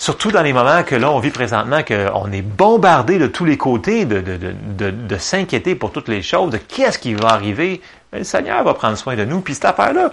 Surtout 0.00 0.30
dans 0.30 0.42
les 0.42 0.52
moments 0.52 0.84
que 0.84 0.94
là, 0.94 1.10
on 1.10 1.18
vit 1.18 1.32
présentement, 1.32 1.82
qu'on 1.82 2.30
est 2.30 2.40
bombardé 2.40 3.18
de 3.18 3.26
tous 3.26 3.44
les 3.44 3.56
côtés, 3.56 4.04
de, 4.04 4.20
de, 4.20 4.36
de, 4.36 4.90
de, 4.92 5.16
s'inquiéter 5.18 5.74
pour 5.74 5.90
toutes 5.90 6.06
les 6.06 6.22
choses, 6.22 6.52
de 6.52 6.56
qu'est-ce 6.56 7.00
qui 7.00 7.14
va 7.14 7.30
arriver. 7.30 7.80
le 8.12 8.22
Seigneur 8.22 8.62
va 8.62 8.74
prendre 8.74 8.96
soin 8.96 9.16
de 9.16 9.24
nous. 9.24 9.40
Puis 9.40 9.54
cette 9.54 9.64
affaire-là, 9.64 10.12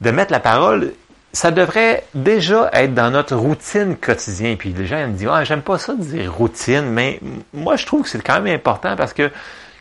de 0.00 0.10
mettre 0.10 0.32
la 0.32 0.40
parole, 0.40 0.94
ça 1.34 1.50
devrait 1.50 2.04
déjà 2.14 2.70
être 2.72 2.94
dans 2.94 3.10
notre 3.10 3.34
routine 3.34 3.96
quotidienne. 3.96 4.56
Puis 4.56 4.72
les 4.72 4.86
gens 4.86 5.06
me 5.08 5.14
disent, 5.14 5.28
ah, 5.30 5.42
j'aime 5.42 5.62
pas 5.62 5.78
ça 5.78 5.94
de 5.94 6.02
dire 6.02 6.32
routine, 6.32 6.86
mais 6.86 7.20
moi, 7.52 7.74
je 7.76 7.84
trouve 7.84 8.04
que 8.04 8.08
c'est 8.08 8.22
quand 8.22 8.40
même 8.40 8.54
important 8.54 8.94
parce 8.96 9.12
que 9.12 9.30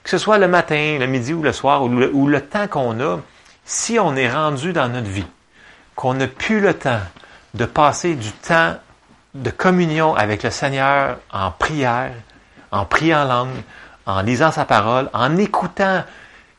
que 0.03 0.09
ce 0.09 0.17
soit 0.17 0.37
le 0.39 0.47
matin, 0.47 0.97
le 0.99 1.05
midi 1.05 1.31
ou 1.33 1.43
le 1.43 1.53
soir, 1.53 1.83
ou 1.83 1.87
le, 1.87 2.11
ou 2.13 2.27
le 2.27 2.41
temps 2.41 2.67
qu'on 2.67 2.99
a, 2.99 3.19
si 3.65 3.99
on 3.99 4.15
est 4.15 4.29
rendu 4.29 4.73
dans 4.73 4.89
notre 4.89 5.07
vie, 5.07 5.27
qu'on 5.95 6.15
n'a 6.15 6.27
plus 6.27 6.59
le 6.59 6.73
temps 6.73 6.99
de 7.53 7.65
passer 7.65 8.15
du 8.15 8.31
temps 8.31 8.75
de 9.35 9.49
communion 9.49 10.13
avec 10.15 10.43
le 10.43 10.49
Seigneur 10.49 11.19
en 11.31 11.51
prière, 11.51 12.11
en 12.71 12.83
priant 12.83 13.21
en 13.21 13.25
langue, 13.25 13.63
en 14.05 14.21
lisant 14.21 14.51
sa 14.51 14.65
parole, 14.65 15.09
en 15.13 15.37
écoutant 15.37 16.03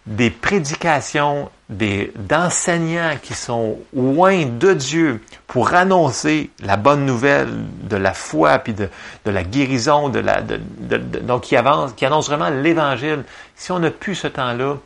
des 0.06 0.30
prédications 0.30 1.50
d'enseignants 1.70 3.16
qui 3.22 3.32
sont 3.32 3.78
loin 3.94 4.44
de 4.44 4.74
Dieu 4.74 5.22
pour 5.46 5.72
annoncer 5.72 6.50
la 6.62 6.76
bonne 6.76 7.06
nouvelle 7.06 7.48
de 7.84 7.96
la 7.96 8.12
foi 8.12 8.58
puis 8.58 8.74
de, 8.74 8.88
de 9.24 9.30
la 9.30 9.44
guérison, 9.44 10.10
de 10.10 10.18
la, 10.18 10.42
de, 10.42 10.58
donc 10.98 11.42
qui 11.42 11.56
avance, 11.56 11.92
qui 11.94 12.04
annonce 12.04 12.28
vraiment 12.28 12.50
l'évangile. 12.50 13.24
Si 13.56 13.72
on 13.72 13.78
n'a 13.78 13.90
plus 13.90 14.14
ce 14.14 14.28
temps-là, 14.28 14.76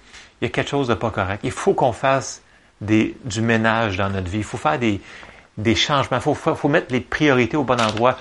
il 0.41 0.45
y 0.45 0.47
a 0.47 0.51
quelque 0.51 0.71
chose 0.71 0.87
de 0.87 0.95
pas 0.95 1.11
correct. 1.11 1.41
Il 1.43 1.51
faut 1.51 1.75
qu'on 1.75 1.93
fasse 1.93 2.43
des, 2.81 3.17
du 3.25 3.43
ménage 3.43 3.97
dans 3.97 4.09
notre 4.09 4.29
vie. 4.29 4.39
Il 4.39 4.45
faut 4.45 4.57
faire 4.57 4.79
des, 4.79 5.01
des 5.57 5.75
changements. 5.75 6.19
Il 6.19 6.23
faut, 6.23 6.35
faut, 6.35 6.69
mettre 6.69 6.93
les 6.93 7.01
priorités 7.01 7.57
au 7.57 7.65
bon 7.65 7.81
endroit. 7.81 8.17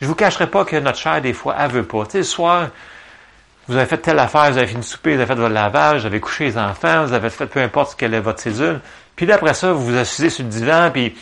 Je 0.00 0.08
vous 0.08 0.16
cacherai 0.16 0.48
pas 0.48 0.64
que 0.64 0.74
notre 0.76 0.98
chair, 0.98 1.22
des 1.22 1.32
fois, 1.32 1.54
elle 1.56 1.70
veut 1.70 1.84
pas. 1.84 2.04
Tu 2.06 2.12
sais, 2.12 2.18
le 2.18 2.24
soir, 2.24 2.68
vous 3.68 3.76
avez 3.76 3.86
fait 3.86 3.98
telle 3.98 4.18
affaire, 4.18 4.50
vous 4.50 4.58
avez 4.58 4.66
fini 4.66 4.80
de 4.80 4.84
souper, 4.84 5.14
vous 5.14 5.20
avez 5.20 5.26
fait 5.26 5.34
votre 5.34 5.54
lavage, 5.54 6.00
vous 6.00 6.06
avez 6.06 6.20
couché 6.20 6.44
les 6.44 6.58
enfants, 6.58 7.04
vous 7.04 7.12
avez 7.12 7.30
fait 7.30 7.46
peu 7.46 7.60
importe 7.60 7.94
quelle 7.96 8.14
est 8.14 8.20
votre 8.20 8.40
cédule. 8.40 8.80
Puis 9.14 9.26
là, 9.26 9.36
après 9.36 9.54
ça, 9.54 9.72
vous 9.72 9.84
vous 9.86 9.96
asseyez 9.96 10.30
sur 10.30 10.44
le 10.44 10.50
divan, 10.50 10.90
puis, 10.92 11.14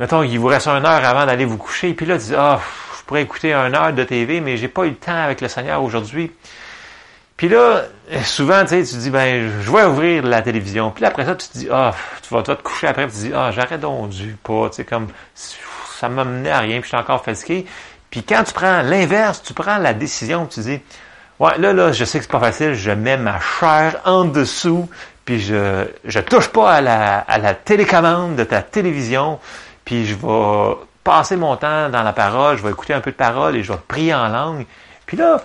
mettons, 0.00 0.22
il 0.22 0.38
vous 0.38 0.48
reste 0.48 0.66
une 0.66 0.84
heure 0.84 1.04
avant 1.04 1.26
d'aller 1.26 1.44
vous 1.44 1.58
coucher, 1.58 1.94
puis 1.94 2.06
là, 2.06 2.18
tu 2.18 2.26
dis, 2.26 2.34
ah, 2.36 2.60
je 2.98 3.04
pourrais 3.04 3.22
écouter 3.22 3.52
une 3.52 3.74
heure 3.74 3.92
de 3.92 4.02
TV, 4.02 4.40
mais 4.40 4.56
j'ai 4.56 4.68
pas 4.68 4.84
eu 4.86 4.90
le 4.90 4.96
temps 4.96 5.24
avec 5.24 5.40
le 5.40 5.48
Seigneur 5.48 5.82
aujourd'hui. 5.82 6.32
Puis 7.36 7.48
là, 7.48 7.82
souvent, 8.24 8.62
tu 8.62 8.68
sais, 8.68 8.84
tu 8.84 8.96
dis, 8.96 9.10
ben, 9.10 9.50
je 9.60 9.70
vais 9.70 9.84
ouvrir 9.84 10.22
la 10.24 10.40
télévision. 10.40 10.90
Puis 10.90 11.02
là, 11.02 11.08
après 11.08 11.24
ça, 11.24 11.34
tu 11.34 11.48
te 11.48 11.58
dis, 11.58 11.68
ah, 11.70 11.92
tu, 12.22 12.32
vas, 12.32 12.42
te 12.42 12.52
coucher 12.52 12.86
après, 12.86 13.06
tu 13.08 13.14
dis, 13.14 13.32
ah, 13.34 13.50
j'aurais 13.52 13.78
donc 13.78 14.10
dû 14.10 14.36
pas, 14.42 14.70
tu 14.70 14.76
sais, 14.76 14.84
comme, 14.84 15.08
ça 15.34 16.08
m'a 16.08 16.22
à 16.22 16.58
rien, 16.60 16.80
puis 16.80 16.84
je 16.84 16.88
suis 16.88 16.96
encore 16.96 17.24
fatigué. 17.24 17.66
Puis 18.10 18.22
quand 18.22 18.44
tu 18.44 18.52
prends 18.52 18.82
l'inverse, 18.82 19.42
tu 19.42 19.54
prends 19.54 19.78
la 19.78 19.92
décision, 19.94 20.46
tu 20.46 20.60
dis, 20.60 20.80
ouais, 21.40 21.58
là, 21.58 21.72
là, 21.72 21.92
je 21.92 22.04
sais 22.04 22.18
que 22.18 22.24
c'est 22.24 22.30
pas 22.30 22.40
facile, 22.40 22.74
je 22.74 22.90
mets 22.90 23.16
ma 23.16 23.38
chair 23.40 24.00
en 24.04 24.24
dessous, 24.24 24.88
puis 25.24 25.40
je, 25.40 25.86
je 26.04 26.20
touche 26.20 26.48
pas 26.48 26.72
à 26.72 26.80
la, 26.80 27.18
à 27.18 27.38
la 27.38 27.54
télécommande 27.54 28.36
de 28.36 28.44
ta 28.44 28.62
télévision, 28.62 29.38
puis 29.84 30.06
je 30.06 30.14
vais 30.14 30.76
passer 31.02 31.36
mon 31.36 31.56
temps 31.56 31.90
dans 31.90 32.02
la 32.02 32.12
parole, 32.12 32.56
je 32.56 32.62
vais 32.62 32.70
écouter 32.70 32.94
un 32.94 33.00
peu 33.00 33.10
de 33.10 33.16
parole 33.16 33.56
et 33.56 33.62
je 33.62 33.72
vais 33.72 33.78
prier 33.86 34.14
en 34.14 34.28
langue. 34.28 34.66
Puis 35.06 35.16
là, 35.16 35.42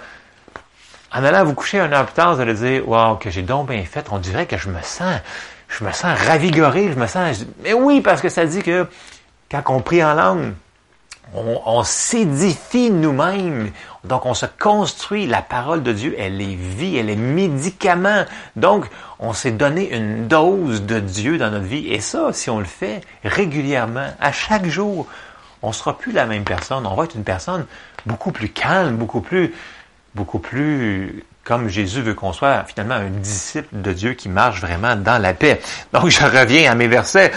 en 1.11 1.23
allant 1.23 1.43
vous 1.43 1.53
coucher 1.53 1.79
un 1.79 1.91
heure 1.91 2.05
plus 2.05 2.13
tard, 2.13 2.35
vous 2.35 2.41
allez 2.41 2.53
dire, 2.53 2.87
wow, 2.87 3.15
que 3.15 3.29
j'ai 3.29 3.41
donc 3.41 3.69
bien 3.69 3.83
fait. 3.83 4.07
On 4.11 4.19
dirait 4.19 4.45
que 4.45 4.57
je 4.57 4.69
me 4.69 4.81
sens, 4.81 5.19
je 5.67 5.83
me 5.83 5.91
sens 5.91 6.17
ravigoré, 6.17 6.91
je 6.93 6.99
me 6.99 7.07
sens, 7.07 7.45
mais 7.63 7.73
oui, 7.73 8.01
parce 8.01 8.21
que 8.21 8.29
ça 8.29 8.45
dit 8.45 8.63
que 8.63 8.87
quand 9.51 9.63
on 9.67 9.81
prie 9.81 10.03
en 10.03 10.13
langue, 10.13 10.53
on, 11.33 11.61
on 11.65 11.83
s'édifie 11.83 12.91
nous-mêmes. 12.91 13.71
Donc, 14.03 14.25
on 14.25 14.33
se 14.33 14.45
construit. 14.45 15.27
La 15.27 15.41
parole 15.41 15.83
de 15.83 15.91
Dieu, 15.91 16.15
elle 16.17 16.41
est 16.41 16.55
vie, 16.55 16.97
elle 16.97 17.09
est 17.09 17.15
médicament. 17.15 18.25
Donc, 18.55 18.85
on 19.19 19.33
s'est 19.33 19.51
donné 19.51 19.95
une 19.95 20.27
dose 20.27 20.83
de 20.83 20.99
Dieu 20.99 21.37
dans 21.37 21.51
notre 21.51 21.65
vie. 21.65 21.87
Et 21.87 21.99
ça, 21.99 22.31
si 22.33 22.49
on 22.49 22.59
le 22.59 22.65
fait 22.65 23.01
régulièrement, 23.23 24.07
à 24.19 24.31
chaque 24.31 24.65
jour, 24.65 25.07
on 25.61 25.71
sera 25.71 25.97
plus 25.97 26.11
la 26.11 26.25
même 26.25 26.43
personne. 26.43 26.85
On 26.85 26.95
va 26.95 27.03
être 27.03 27.15
une 27.15 27.23
personne 27.23 27.65
beaucoup 28.05 28.31
plus 28.31 28.49
calme, 28.49 28.95
beaucoup 28.95 29.21
plus 29.21 29.53
beaucoup 30.15 30.39
plus 30.39 31.23
comme 31.43 31.67
Jésus 31.67 32.01
veut 32.01 32.13
qu'on 32.13 32.33
soit 32.33 32.63
finalement 32.65 32.95
un 32.95 33.09
disciple 33.09 33.67
de 33.71 33.93
Dieu 33.93 34.13
qui 34.13 34.29
marche 34.29 34.61
vraiment 34.61 34.95
dans 34.95 35.17
la 35.17 35.33
paix. 35.33 35.59
Donc 35.93 36.09
je 36.09 36.23
reviens 36.23 36.71
à 36.71 36.75
mes 36.75 36.87
versets. 36.87 37.31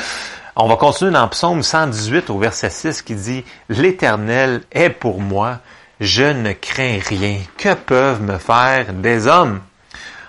On 0.55 0.69
va 0.69 0.77
continuer 0.77 1.12
dans 1.12 1.29
Psaume 1.29 1.62
118 1.62 2.29
au 2.29 2.38
verset 2.38 2.69
6 2.69 3.01
qui 3.01 3.15
dit 3.15 3.43
L'Éternel 3.71 4.61
est 4.71 4.91
pour 4.91 5.19
moi, 5.19 5.61
je 5.99 6.25
ne 6.25 6.53
crains 6.53 6.99
rien. 7.03 7.38
Que 7.57 7.73
peuvent 7.73 8.21
me 8.21 8.37
faire 8.37 8.93
des 8.93 9.27
hommes 9.27 9.61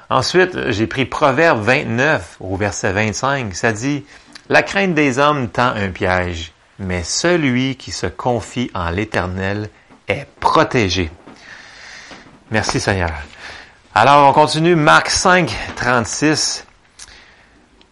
Ensuite, 0.10 0.72
j'ai 0.72 0.88
pris 0.88 1.04
Proverbe 1.06 1.62
29 1.62 2.38
au 2.40 2.56
verset 2.56 2.94
25. 2.94 3.54
Ça 3.54 3.74
dit 3.74 4.06
La 4.48 4.64
crainte 4.64 4.94
des 4.94 5.20
hommes 5.20 5.50
tend 5.50 5.74
un 5.76 5.90
piège, 5.90 6.54
mais 6.80 7.04
celui 7.04 7.76
qui 7.76 7.92
se 7.92 8.08
confie 8.08 8.72
en 8.74 8.92
l'Éternel 8.92 9.70
est 10.08 10.28
protégé. 10.40 11.12
Merci 12.50 12.80
Seigneur. 12.80 13.12
Alors, 13.94 14.30
on 14.30 14.34
continue. 14.34 14.76
Marc 14.76 15.10
5, 15.10 15.54
36. 15.76 16.66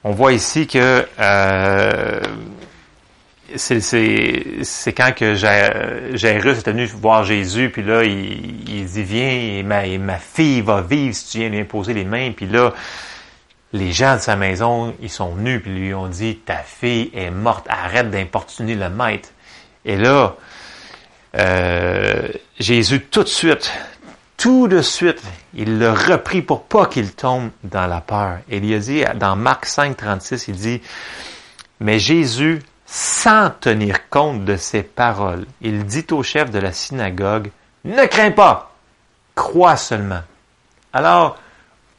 On 0.04 0.12
voit 0.12 0.34
ici 0.34 0.66
que 0.66 1.06
euh, 1.20 2.22
c'est 3.56 4.94
quand 4.94 5.12
que 5.16 5.36
Jairus 5.36 6.58
est 6.58 6.68
venu 6.68 6.86
voir 6.86 7.24
Jésus, 7.24 7.70
puis 7.70 7.84
là, 7.84 8.04
il, 8.04 8.86
dit, 8.86 9.04
viens, 9.04 9.64
ma, 9.64 9.86
ma 10.00 10.18
fille 10.18 10.62
va 10.62 10.82
vivre 10.82 11.16
si 11.16 11.32
tu 11.32 11.38
viens 11.40 11.50
lui 11.50 11.60
imposer 11.60 11.94
les 11.94 12.06
mains. 12.06 12.32
Puis 12.32 12.48
là, 12.48 12.74
les 13.74 13.92
gens 13.92 14.16
de 14.16 14.22
sa 14.22 14.36
maison, 14.36 14.96
ils 15.02 15.10
sont 15.10 15.36
venus, 15.36 15.62
puis 15.62 15.72
lui 15.72 15.94
ont 15.94 16.08
dit, 16.08 16.38
ta 16.38 16.58
fille 16.58 17.12
est 17.14 17.30
morte, 17.30 17.66
arrête 17.70 18.10
d'importuner 18.10 18.76
le 18.76 18.90
maître. 18.90 19.30
Et 19.86 19.98
là, 19.98 20.36
euh, 21.38 22.28
Jésus, 22.60 23.02
tout 23.02 23.24
de 23.24 23.30
suite, 23.30 23.72
tout 24.42 24.68
de 24.68 24.82
suite, 24.82 25.22
il 25.54 25.78
le 25.78 25.92
reprit 25.92 26.42
pour 26.42 26.64
pas 26.64 26.88
qu'il 26.88 27.14
tombe 27.14 27.52
dans 27.64 27.86
la 27.86 28.02
peur. 28.02 28.40
Et 28.50 28.58
il 28.58 28.74
a 28.74 28.80
dit, 28.80 29.04
dans 29.14 29.36
Marc 29.36 29.68
5, 29.68 29.96
36, 29.96 30.48
il 30.48 30.56
dit, 30.56 30.82
mais 31.80 32.00
Jésus, 32.00 32.60
sans 32.88 33.52
tenir 33.52 34.10
compte 34.10 34.44
de 34.44 34.58
ses 34.58 34.82
paroles, 34.82 35.46
il 35.62 35.86
dit 35.86 36.08
au 36.10 36.24
chef 36.24 36.50
de 36.50 36.58
la 36.58 36.72
synagogue, 36.72 37.52
ne 37.86 38.04
crains 38.08 38.32
pas, 38.32 38.74
crois 39.36 39.76
seulement. 39.76 40.22
Alors, 40.92 41.38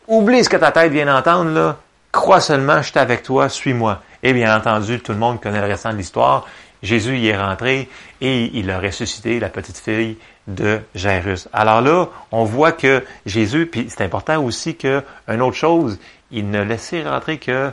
oublie 0.09 0.43
ce 0.43 0.49
que 0.49 0.57
ta 0.57 0.73
tête 0.73 0.91
vient 0.91 1.07
d'entendre, 1.07 1.51
là, 1.53 1.77
crois 2.11 2.41
seulement, 2.41 2.83
je 2.83 2.91
suis 2.91 2.99
avec 2.99 3.23
toi, 3.23 3.49
suis-moi. 3.49 4.03
Et 4.25 4.33
bien 4.33 4.57
entendu, 4.57 4.99
tout 4.99 5.13
le 5.13 5.19
monde 5.19 5.41
connaît 5.41 5.61
le 5.61 5.69
restant 5.69 5.93
de 5.93 5.97
l'histoire. 5.97 6.47
Jésus 6.83 7.19
y 7.19 7.29
est 7.29 7.41
rentré 7.41 7.89
et 8.21 8.51
il 8.59 8.69
a 8.73 8.81
ressuscité 8.81 9.39
la 9.39 9.49
petite 9.49 9.79
fille 9.79 10.19
de 10.47 10.81
Jairus. 10.95 11.49
Alors 11.53 11.81
là, 11.81 12.09
on 12.33 12.45
voit 12.45 12.73
que 12.73 13.05
Jésus, 13.27 13.67
puis 13.67 13.87
c'est 13.89 14.03
important 14.03 14.43
aussi 14.43 14.77
que, 14.77 15.03
une 15.29 15.43
autre 15.43 15.57
chose, 15.57 15.99
il 16.31 16.51
ne 16.51 16.63
laissait 16.63 17.09
rentrer 17.09 17.39
que 17.39 17.71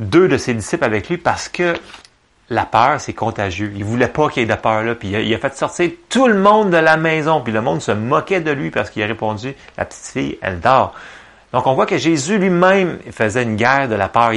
deux 0.00 0.28
de 0.28 0.36
ses 0.36 0.54
disciples 0.54 0.84
avec 0.84 1.08
lui 1.08 1.16
parce 1.16 1.48
que 1.48 1.74
la 2.48 2.64
peur, 2.64 3.00
c'est 3.00 3.12
contagieux. 3.12 3.72
Il 3.74 3.84
voulait 3.84 4.08
pas 4.08 4.28
qu'il 4.28 4.42
y 4.42 4.44
ait 4.44 4.48
de 4.48 4.60
peur 4.60 4.82
là, 4.82 4.94
puis 4.94 5.08
il 5.08 5.34
a, 5.34 5.38
fait 5.38 5.56
sortir 5.56 5.90
tout 6.08 6.28
le 6.28 6.38
monde 6.38 6.70
de 6.70 6.76
la 6.76 6.96
maison, 6.96 7.40
puis 7.40 7.52
le 7.52 7.60
monde 7.60 7.80
se 7.80 7.92
moquait 7.92 8.40
de 8.40 8.50
lui 8.50 8.70
parce 8.70 8.90
qu'il 8.90 9.02
a 9.02 9.06
répondu, 9.06 9.54
la 9.76 9.84
petite 9.84 10.06
fille, 10.06 10.38
elle 10.42 10.60
dort. 10.60 10.94
Donc 11.52 11.66
on 11.66 11.74
voit 11.74 11.86
que 11.86 11.96
Jésus 11.96 12.38
lui-même 12.38 12.98
faisait 13.10 13.42
une 13.42 13.56
guerre 13.56 13.88
de 13.88 13.94
la 13.94 14.08
peur. 14.08 14.32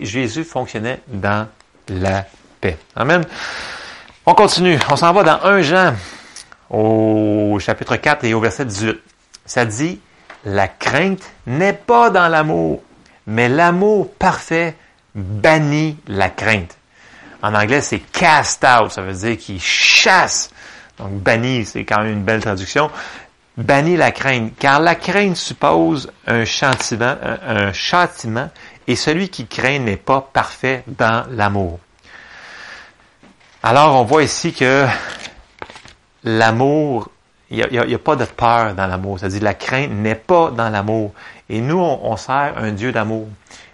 Jésus 0.00 0.44
fonctionnait 0.44 1.00
dans 1.08 1.46
la 1.88 2.24
paix. 2.60 2.76
Amen. 2.96 3.24
On 4.26 4.34
continue. 4.34 4.78
On 4.90 4.96
s'en 4.96 5.12
va 5.12 5.22
dans 5.22 5.44
1 5.44 5.60
Jean 5.62 5.94
au 6.70 7.58
chapitre 7.60 7.96
4 7.96 8.24
et 8.24 8.34
au 8.34 8.40
verset 8.40 8.64
18. 8.64 8.96
Ça 9.46 9.64
dit, 9.64 10.00
la 10.44 10.68
crainte 10.68 11.22
n'est 11.46 11.72
pas 11.72 12.10
dans 12.10 12.28
l'amour, 12.28 12.82
mais 13.26 13.48
l'amour 13.48 14.12
parfait 14.14 14.76
bannit 15.14 15.96
la 16.06 16.30
crainte. 16.30 16.76
En 17.42 17.54
anglais, 17.54 17.82
c'est 17.82 17.98
cast 17.98 18.64
out, 18.64 18.90
ça 18.90 19.02
veut 19.02 19.12
dire 19.12 19.36
qu'il 19.36 19.60
chasse. 19.60 20.50
Donc, 20.98 21.12
banni, 21.12 21.64
c'est 21.64 21.84
quand 21.84 22.02
même 22.02 22.12
une 22.12 22.22
belle 22.22 22.40
traduction. 22.40 22.90
Bannit 23.56 23.96
la 23.96 24.12
crainte, 24.12 24.52
car 24.58 24.80
la 24.80 24.94
crainte 24.94 25.36
suppose 25.36 26.10
un 26.26 26.44
châtiment, 26.44 27.16
un 27.46 27.72
châtiment, 27.72 28.50
et 28.86 28.96
celui 28.96 29.28
qui 29.28 29.46
craint 29.46 29.78
n'est 29.78 29.96
pas 29.96 30.20
parfait 30.20 30.84
dans 30.86 31.24
l'amour. 31.30 31.78
Alors, 33.62 34.00
on 34.00 34.04
voit 34.04 34.22
ici 34.22 34.52
que 34.52 34.86
l'amour, 36.24 37.08
il 37.50 37.66
n'y 37.70 37.78
a, 37.78 37.82
a, 37.82 37.98
pas 37.98 38.16
de 38.16 38.24
peur 38.24 38.74
dans 38.74 38.86
l'amour. 38.86 39.18
C'est-à-dire 39.20 39.42
la 39.42 39.54
crainte 39.54 39.90
n'est 39.90 40.14
pas 40.14 40.50
dans 40.50 40.70
l'amour. 40.70 41.12
Et 41.48 41.60
nous, 41.60 41.78
on, 41.78 42.16
sert 42.16 42.54
un 42.56 42.72
Dieu 42.72 42.90
d'amour. 42.90 43.28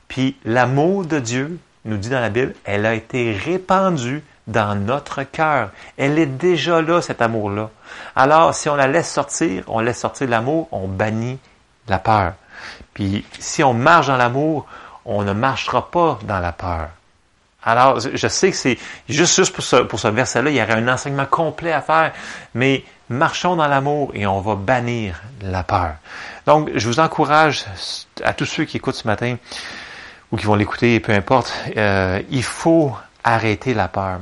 Puis 0.08 0.36
l'amour 0.44 1.06
de 1.06 1.18
Dieu, 1.18 1.58
nous 1.84 1.96
dit 1.96 2.10
dans 2.10 2.20
la 2.20 2.30
Bible, 2.30 2.54
elle 2.64 2.84
a 2.84 2.94
été 2.94 3.32
répandue 3.32 4.22
dans 4.46 4.74
notre 4.74 5.22
cœur. 5.22 5.70
Elle 5.96 6.18
est 6.18 6.26
déjà 6.26 6.82
là, 6.82 7.00
cet 7.00 7.22
amour-là. 7.22 7.70
Alors, 8.16 8.54
si 8.54 8.68
on 8.68 8.74
la 8.74 8.88
laisse 8.88 9.10
sortir, 9.10 9.64
on 9.68 9.80
laisse 9.80 10.00
sortir 10.00 10.28
l'amour, 10.28 10.68
on 10.72 10.88
bannit 10.88 11.38
la 11.88 11.98
peur. 11.98 12.34
Puis, 12.92 13.24
si 13.38 13.62
on 13.62 13.72
marche 13.72 14.08
dans 14.08 14.16
l'amour, 14.16 14.66
on 15.04 15.22
ne 15.22 15.32
marchera 15.32 15.90
pas 15.90 16.18
dans 16.24 16.40
la 16.40 16.52
peur. 16.52 16.88
Alors, 17.62 18.00
je 18.00 18.28
sais 18.28 18.50
que 18.50 18.56
c'est 18.56 18.78
juste, 19.08 19.36
juste 19.36 19.54
pour 19.54 19.64
ce, 19.64 19.76
pour 19.76 20.00
ce 20.00 20.08
verset-là, 20.08 20.50
il 20.50 20.56
y 20.56 20.62
aurait 20.62 20.74
un 20.74 20.88
enseignement 20.88 21.26
complet 21.26 21.72
à 21.72 21.82
faire, 21.82 22.12
mais 22.54 22.84
marchons 23.10 23.56
dans 23.56 23.66
l'amour 23.66 24.12
et 24.14 24.26
on 24.26 24.40
va 24.40 24.54
bannir 24.54 25.20
la 25.42 25.62
peur. 25.62 25.94
Donc, 26.46 26.70
je 26.74 26.86
vous 26.86 27.00
encourage 27.00 27.64
à 28.24 28.32
tous 28.32 28.46
ceux 28.46 28.64
qui 28.64 28.78
écoutent 28.78 28.94
ce 28.94 29.06
matin 29.06 29.36
ou 30.32 30.36
qui 30.36 30.46
vont 30.46 30.54
l'écouter, 30.54 31.00
peu 31.00 31.12
importe, 31.12 31.52
euh, 31.76 32.22
il 32.30 32.42
faut 32.42 32.96
arrêter 33.24 33.74
la 33.74 33.88
peur. 33.88 34.20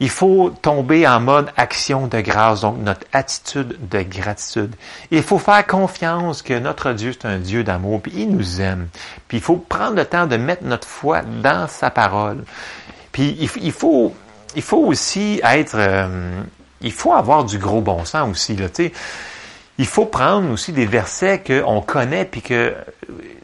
Il 0.00 0.10
faut 0.10 0.50
tomber 0.62 1.08
en 1.08 1.20
mode 1.20 1.50
action 1.56 2.06
de 2.06 2.20
grâce, 2.20 2.60
donc 2.60 2.78
notre 2.78 3.06
attitude 3.12 3.76
de 3.90 4.02
gratitude. 4.02 4.74
Il 5.10 5.22
faut 5.22 5.38
faire 5.38 5.66
confiance 5.66 6.42
que 6.42 6.56
notre 6.56 6.92
Dieu, 6.92 7.12
c'est 7.12 7.26
un 7.26 7.38
Dieu 7.38 7.64
d'amour, 7.64 8.00
puis 8.00 8.12
il 8.14 8.30
nous 8.30 8.60
aime. 8.60 8.88
Puis 9.26 9.38
il 9.38 9.42
faut 9.42 9.56
prendre 9.56 9.96
le 9.96 10.04
temps 10.04 10.26
de 10.26 10.36
mettre 10.36 10.64
notre 10.64 10.86
foi 10.86 11.22
dans 11.22 11.66
sa 11.66 11.90
parole. 11.90 12.44
Puis 13.10 13.36
il, 13.40 13.72
faut, 13.72 14.14
il 14.54 14.62
faut 14.62 14.84
aussi 14.84 15.40
être, 15.42 15.74
euh, 15.76 16.40
il 16.80 16.92
faut 16.92 17.12
avoir 17.12 17.44
du 17.44 17.58
gros 17.58 17.80
bon 17.80 18.04
sens 18.04 18.30
aussi, 18.30 18.54
là, 18.54 18.68
tu. 18.68 18.92
Il 19.78 19.86
faut 19.86 20.06
prendre 20.06 20.50
aussi 20.50 20.72
des 20.72 20.86
versets 20.86 21.42
qu'on 21.44 21.80
connaît, 21.80 22.24
puis 22.24 22.42
que 22.42 22.74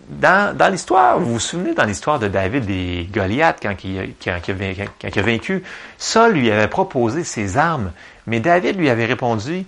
dans, 0.08 0.70
l'histoire, 0.70 1.18
vous 1.18 1.34
vous 1.34 1.40
souvenez 1.40 1.74
dans 1.74 1.84
l'histoire 1.84 2.18
de 2.18 2.28
David 2.28 2.68
et 2.68 3.08
Goliath, 3.12 3.58
quand 3.62 3.74
il, 3.84 4.14
quand, 4.22 4.38
il 4.48 5.18
a, 5.18 5.22
vaincu, 5.22 5.62
Saul 5.98 6.32
lui 6.32 6.50
avait 6.50 6.68
proposé 6.68 7.24
ses 7.24 7.56
armes, 7.56 7.92
mais 8.26 8.40
David 8.40 8.76
lui 8.76 8.90
avait 8.90 9.06
répondu, 9.06 9.64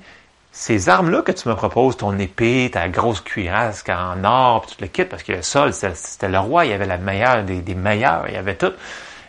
ces 0.52 0.88
armes-là 0.88 1.22
que 1.22 1.32
tu 1.32 1.48
me 1.48 1.54
proposes, 1.54 1.96
ton 1.96 2.18
épée, 2.18 2.70
ta 2.72 2.88
grosse 2.88 3.20
cuirasse 3.20 3.84
en 3.88 4.24
or, 4.24 4.66
tout 4.66 4.76
le 4.80 4.86
kit, 4.86 5.04
parce 5.04 5.22
que 5.22 5.42
Saul, 5.42 5.72
c'était 5.72 6.28
le 6.28 6.38
roi, 6.38 6.64
il 6.64 6.72
avait 6.72 6.86
la 6.86 6.98
meilleure 6.98 7.44
des, 7.44 7.60
des 7.60 7.74
meilleurs, 7.74 8.26
il 8.28 8.36
avait 8.36 8.54
tout. 8.56 8.72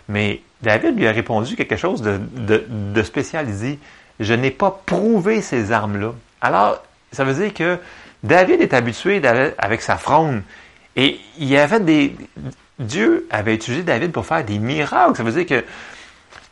Mais 0.08 0.42
David 0.62 0.98
lui 0.98 1.08
a 1.08 1.12
répondu 1.12 1.56
quelque 1.56 1.76
chose 1.76 2.02
de, 2.02 2.18
de, 2.18 2.66
de 2.70 3.04
spécialisé. 3.04 3.78
Je 4.20 4.34
n'ai 4.34 4.52
pas 4.52 4.82
prouvé 4.86 5.42
ces 5.42 5.72
armes-là. 5.72 6.14
Alors, 6.42 6.82
ça 7.12 7.24
veut 7.24 7.34
dire 7.34 7.54
que 7.54 7.78
David 8.24 8.62
est 8.62 8.74
habitué 8.74 9.22
avec 9.58 9.82
sa 9.82 9.98
fronde. 9.98 10.42
Et 10.98 11.20
il 11.38 11.48
y 11.48 11.58
avait 11.58 11.80
des. 11.80 12.16
Dieu 12.80 13.28
avait 13.32 13.56
utilisé 13.56 13.84
David 13.84 14.12
pour 14.12 14.26
faire 14.26 14.44
des 14.44 14.60
miracles. 14.60 15.16
Ça 15.16 15.24
veut 15.24 15.32
dire 15.32 15.46
que 15.46 15.64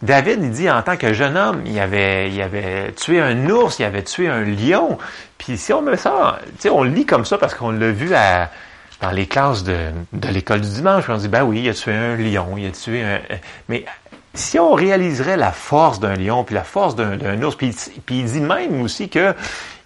David, 0.01 0.39
il 0.41 0.51
dit 0.51 0.69
en 0.69 0.81
tant 0.81 0.97
que 0.97 1.13
jeune 1.13 1.37
homme, 1.37 1.61
il 1.65 1.79
avait, 1.79 2.31
il 2.31 2.41
avait 2.41 2.91
tué 2.93 3.19
un 3.19 3.49
ours, 3.49 3.79
il 3.79 3.83
avait 3.85 4.03
tué 4.03 4.27
un 4.27 4.41
lion. 4.41 4.97
Puis 5.37 5.57
si 5.57 5.73
on 5.73 5.81
met 5.81 5.97
ça, 5.97 6.39
tu 6.45 6.63
sais, 6.63 6.69
on 6.69 6.83
lit 6.83 7.05
comme 7.05 7.25
ça 7.25 7.37
parce 7.37 7.53
qu'on 7.53 7.71
l'a 7.71 7.91
vu 7.91 8.13
à, 8.13 8.49
dans 9.01 9.11
les 9.11 9.25
classes 9.25 9.63
de, 9.63 9.77
de 10.13 10.27
l'école 10.29 10.61
du 10.61 10.69
dimanche. 10.69 11.09
On 11.09 11.17
dit, 11.17 11.27
ben 11.27 11.43
oui, 11.43 11.61
il 11.63 11.69
a 11.69 11.73
tué 11.73 11.93
un 11.93 12.15
lion, 12.15 12.55
il 12.57 12.67
a 12.67 12.71
tué 12.71 13.03
un. 13.03 13.19
Mais 13.69 13.85
si 14.33 14.59
on 14.59 14.73
réaliserait 14.73 15.37
la 15.37 15.51
force 15.51 15.99
d'un 15.99 16.15
lion, 16.15 16.43
puis 16.43 16.55
la 16.55 16.63
force 16.63 16.95
d'un 16.95 17.41
ours, 17.41 17.55
puis, 17.55 17.73
puis, 18.05 18.19
il 18.19 18.25
dit 18.25 18.41
même 18.41 18.81
aussi 18.81 19.09
que 19.09 19.33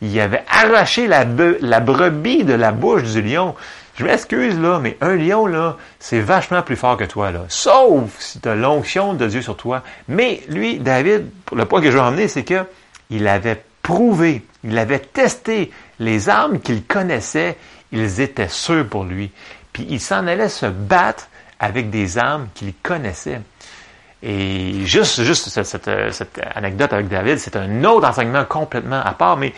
il 0.02 0.20
avait 0.20 0.44
arraché 0.50 1.08
la, 1.08 1.26
la 1.62 1.80
brebis 1.80 2.44
de 2.44 2.54
la 2.54 2.72
bouche 2.72 3.04
du 3.04 3.22
lion. 3.22 3.56
Je 4.00 4.06
m'excuse, 4.06 4.58
là, 4.58 4.80
mais 4.80 4.98
un 5.02 5.18
lion, 5.18 5.46
là, 5.46 5.76
c'est 6.00 6.22
vachement 6.22 6.62
plus 6.62 6.78
fort 6.78 6.96
que 6.96 7.04
toi, 7.04 7.32
là. 7.32 7.42
Sauf 7.50 8.18
si 8.20 8.40
tu 8.40 8.48
as 8.48 8.56
l'onction 8.56 9.14
de 9.14 9.28
Dieu 9.28 9.42
sur 9.42 9.58
toi. 9.58 9.84
Mais 10.08 10.42
lui, 10.48 10.80
David, 10.80 11.30
le 11.54 11.66
point 11.66 11.82
que 11.82 11.92
je 11.92 11.98
veux 11.98 12.02
emmener, 12.02 12.30
c'est 12.30 12.46
que 12.46 12.64
il 13.10 13.28
avait 13.28 13.62
prouvé, 13.84 14.46
il 14.64 14.78
avait 14.78 15.00
testé 15.00 15.70
les 16.00 16.30
armes 16.30 16.62
qu'il 16.62 16.86
connaissait, 16.86 17.58
ils 17.92 18.22
étaient 18.22 18.48
sûrs 18.48 18.88
pour 18.88 19.04
lui. 19.04 19.32
Puis 19.74 19.86
il 19.90 20.00
s'en 20.00 20.28
allait 20.28 20.48
se 20.48 20.68
battre 20.68 21.28
avec 21.60 21.90
des 21.90 22.18
armes 22.18 22.48
qu'il 22.54 22.74
connaissait. 22.76 23.42
Et 24.24 24.86
juste, 24.86 25.24
juste 25.24 25.50
cette, 25.50 25.90
anecdote 26.56 26.94
avec 26.94 27.10
David, 27.10 27.38
c'est 27.38 27.58
un 27.58 27.84
autre 27.84 28.08
enseignement 28.08 28.46
complètement 28.46 29.02
à 29.04 29.12
part, 29.12 29.36
mais 29.36 29.54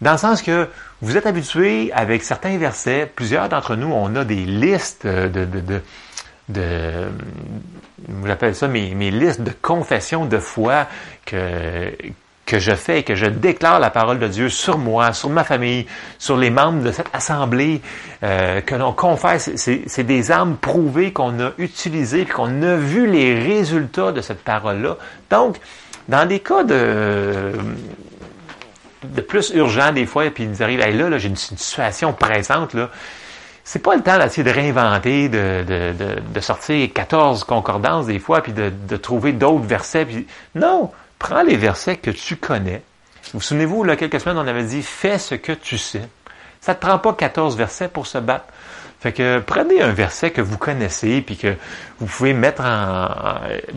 dans 0.00 0.12
le 0.12 0.18
sens 0.18 0.40
que 0.40 0.68
vous 1.00 1.16
êtes 1.16 1.26
habitués 1.26 1.92
avec 1.92 2.24
certains 2.24 2.58
versets, 2.58 3.10
plusieurs 3.14 3.48
d'entre 3.48 3.76
nous, 3.76 3.92
on 3.92 4.14
a 4.16 4.24
des 4.24 4.44
listes 4.44 5.06
de, 5.06 5.28
de, 5.28 5.60
de, 5.60 5.80
de 6.48 7.08
j'appelle 8.26 8.54
ça 8.54 8.68
mes, 8.68 9.10
listes 9.10 9.42
de 9.42 9.52
confession 9.62 10.26
de 10.26 10.38
foi 10.38 10.86
que, 11.24 11.92
que 12.46 12.58
je 12.58 12.72
fais 12.72 13.02
que 13.02 13.14
je 13.14 13.26
déclare 13.26 13.78
la 13.78 13.90
parole 13.90 14.18
de 14.18 14.26
Dieu 14.26 14.48
sur 14.48 14.78
moi, 14.78 15.12
sur 15.12 15.30
ma 15.30 15.44
famille, 15.44 15.86
sur 16.18 16.36
les 16.36 16.50
membres 16.50 16.82
de 16.82 16.90
cette 16.90 17.10
assemblée, 17.12 17.80
euh, 18.22 18.60
que 18.60 18.74
l'on 18.74 18.92
confesse. 18.92 19.50
C'est 19.56 20.04
des 20.04 20.30
armes 20.30 20.56
prouvées 20.56 21.12
qu'on 21.12 21.38
a 21.40 21.50
utilisées, 21.58 22.24
qu'on 22.24 22.62
a 22.62 22.76
vu 22.76 23.06
les 23.06 23.38
résultats 23.38 24.12
de 24.12 24.20
cette 24.20 24.42
parole-là. 24.42 24.96
Donc, 25.30 25.56
dans 26.08 26.26
des 26.26 26.40
cas 26.40 26.64
de 26.64 27.52
de 29.14 29.20
plus 29.20 29.50
urgent 29.54 29.92
des 29.92 30.06
fois, 30.06 30.30
puis 30.30 30.44
ils 30.44 30.50
nous 30.50 30.62
arrivent, 30.62 30.80
là, 30.80 31.08
là 31.08 31.18
j'ai 31.18 31.28
une, 31.28 31.36
situation 31.36 32.12
présente, 32.12 32.74
là. 32.74 32.90
C'est 33.64 33.80
pas 33.80 33.94
le 33.94 34.02
temps 34.02 34.18
d'essayer 34.18 34.44
de 34.44 34.50
réinventer, 34.50 35.28
de, 35.28 35.62
de, 35.66 36.20
de, 36.20 36.40
sortir 36.40 36.88
14 36.90 37.44
concordances 37.44 38.06
des 38.06 38.18
fois, 38.18 38.42
puis 38.42 38.52
de, 38.52 38.96
trouver 38.96 39.32
d'autres 39.32 39.66
versets. 39.66 40.06
Puis... 40.06 40.26
Non, 40.54 40.90
prends 41.18 41.42
les 41.42 41.56
versets 41.56 41.96
que 41.96 42.10
tu 42.10 42.36
connais. 42.36 42.82
Vous, 43.34 43.42
souvenez-vous, 43.42 43.84
là, 43.84 43.96
quelques 43.96 44.20
semaines, 44.20 44.38
on 44.38 44.46
avait 44.46 44.62
dit, 44.62 44.82
fais 44.82 45.18
ce 45.18 45.34
que 45.34 45.52
tu 45.52 45.76
sais. 45.76 46.00
Ça 46.62 46.72
ne 46.72 46.76
te 46.78 46.86
prend 46.86 46.98
pas 46.98 47.12
14 47.12 47.58
versets 47.58 47.88
pour 47.88 48.06
se 48.06 48.16
battre. 48.16 48.46
Fait 49.00 49.12
que 49.12 49.38
prenez 49.38 49.80
un 49.80 49.92
verset 49.92 50.32
que 50.32 50.40
vous 50.40 50.58
connaissez 50.58 51.20
puis 51.20 51.36
que 51.36 51.54
vous 52.00 52.06
pouvez 52.06 52.32
mettre 52.32 52.62
en, 52.64 53.08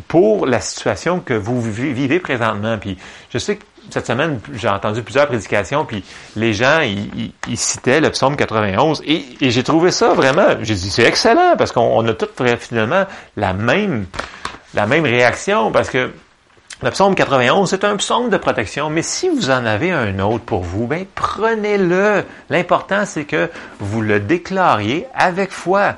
pour 0.07 0.47
la 0.47 0.59
situation 0.59 1.19
que 1.19 1.35
vous 1.35 1.61
vivez 1.61 2.19
présentement. 2.19 2.79
Puis 2.79 2.97
je 3.31 3.37
sais 3.37 3.59
cette 3.89 4.05
semaine, 4.05 4.39
j'ai 4.53 4.69
entendu 4.69 5.01
plusieurs 5.01 5.27
prédications, 5.27 5.85
puis 5.85 6.03
les 6.35 6.53
gens, 6.53 6.81
ils, 6.81 7.57
citaient 7.57 7.99
le 7.99 8.09
psaume 8.09 8.35
91, 8.35 9.01
et, 9.05 9.23
j'ai 9.41 9.63
trouvé 9.63 9.91
ça 9.91 10.13
vraiment, 10.13 10.47
j'ai 10.61 10.75
dit, 10.75 10.89
c'est 10.89 11.03
excellent, 11.03 11.55
parce 11.57 11.71
qu'on 11.71 12.07
a 12.07 12.13
tous 12.13 12.29
finalement 12.59 13.05
la 13.35 13.53
même, 13.53 14.05
la 14.73 14.85
même 14.85 15.03
réaction, 15.03 15.71
parce 15.71 15.89
que 15.89 16.11
le 16.83 16.89
psaume 16.89 17.13
91, 17.13 17.69
c'est 17.69 17.83
un 17.83 17.95
psaume 17.97 18.29
de 18.29 18.37
protection, 18.37 18.89
mais 18.89 19.03
si 19.03 19.29
vous 19.29 19.49
en 19.51 19.65
avez 19.65 19.91
un 19.91 20.17
autre 20.19 20.43
pour 20.43 20.63
vous, 20.63 20.87
ben 20.87 21.05
prenez-le. 21.13 22.23
L'important, 22.49 23.05
c'est 23.05 23.25
que 23.25 23.51
vous 23.79 24.01
le 24.01 24.19
déclariez 24.19 25.05
avec 25.13 25.51
foi. 25.51 25.93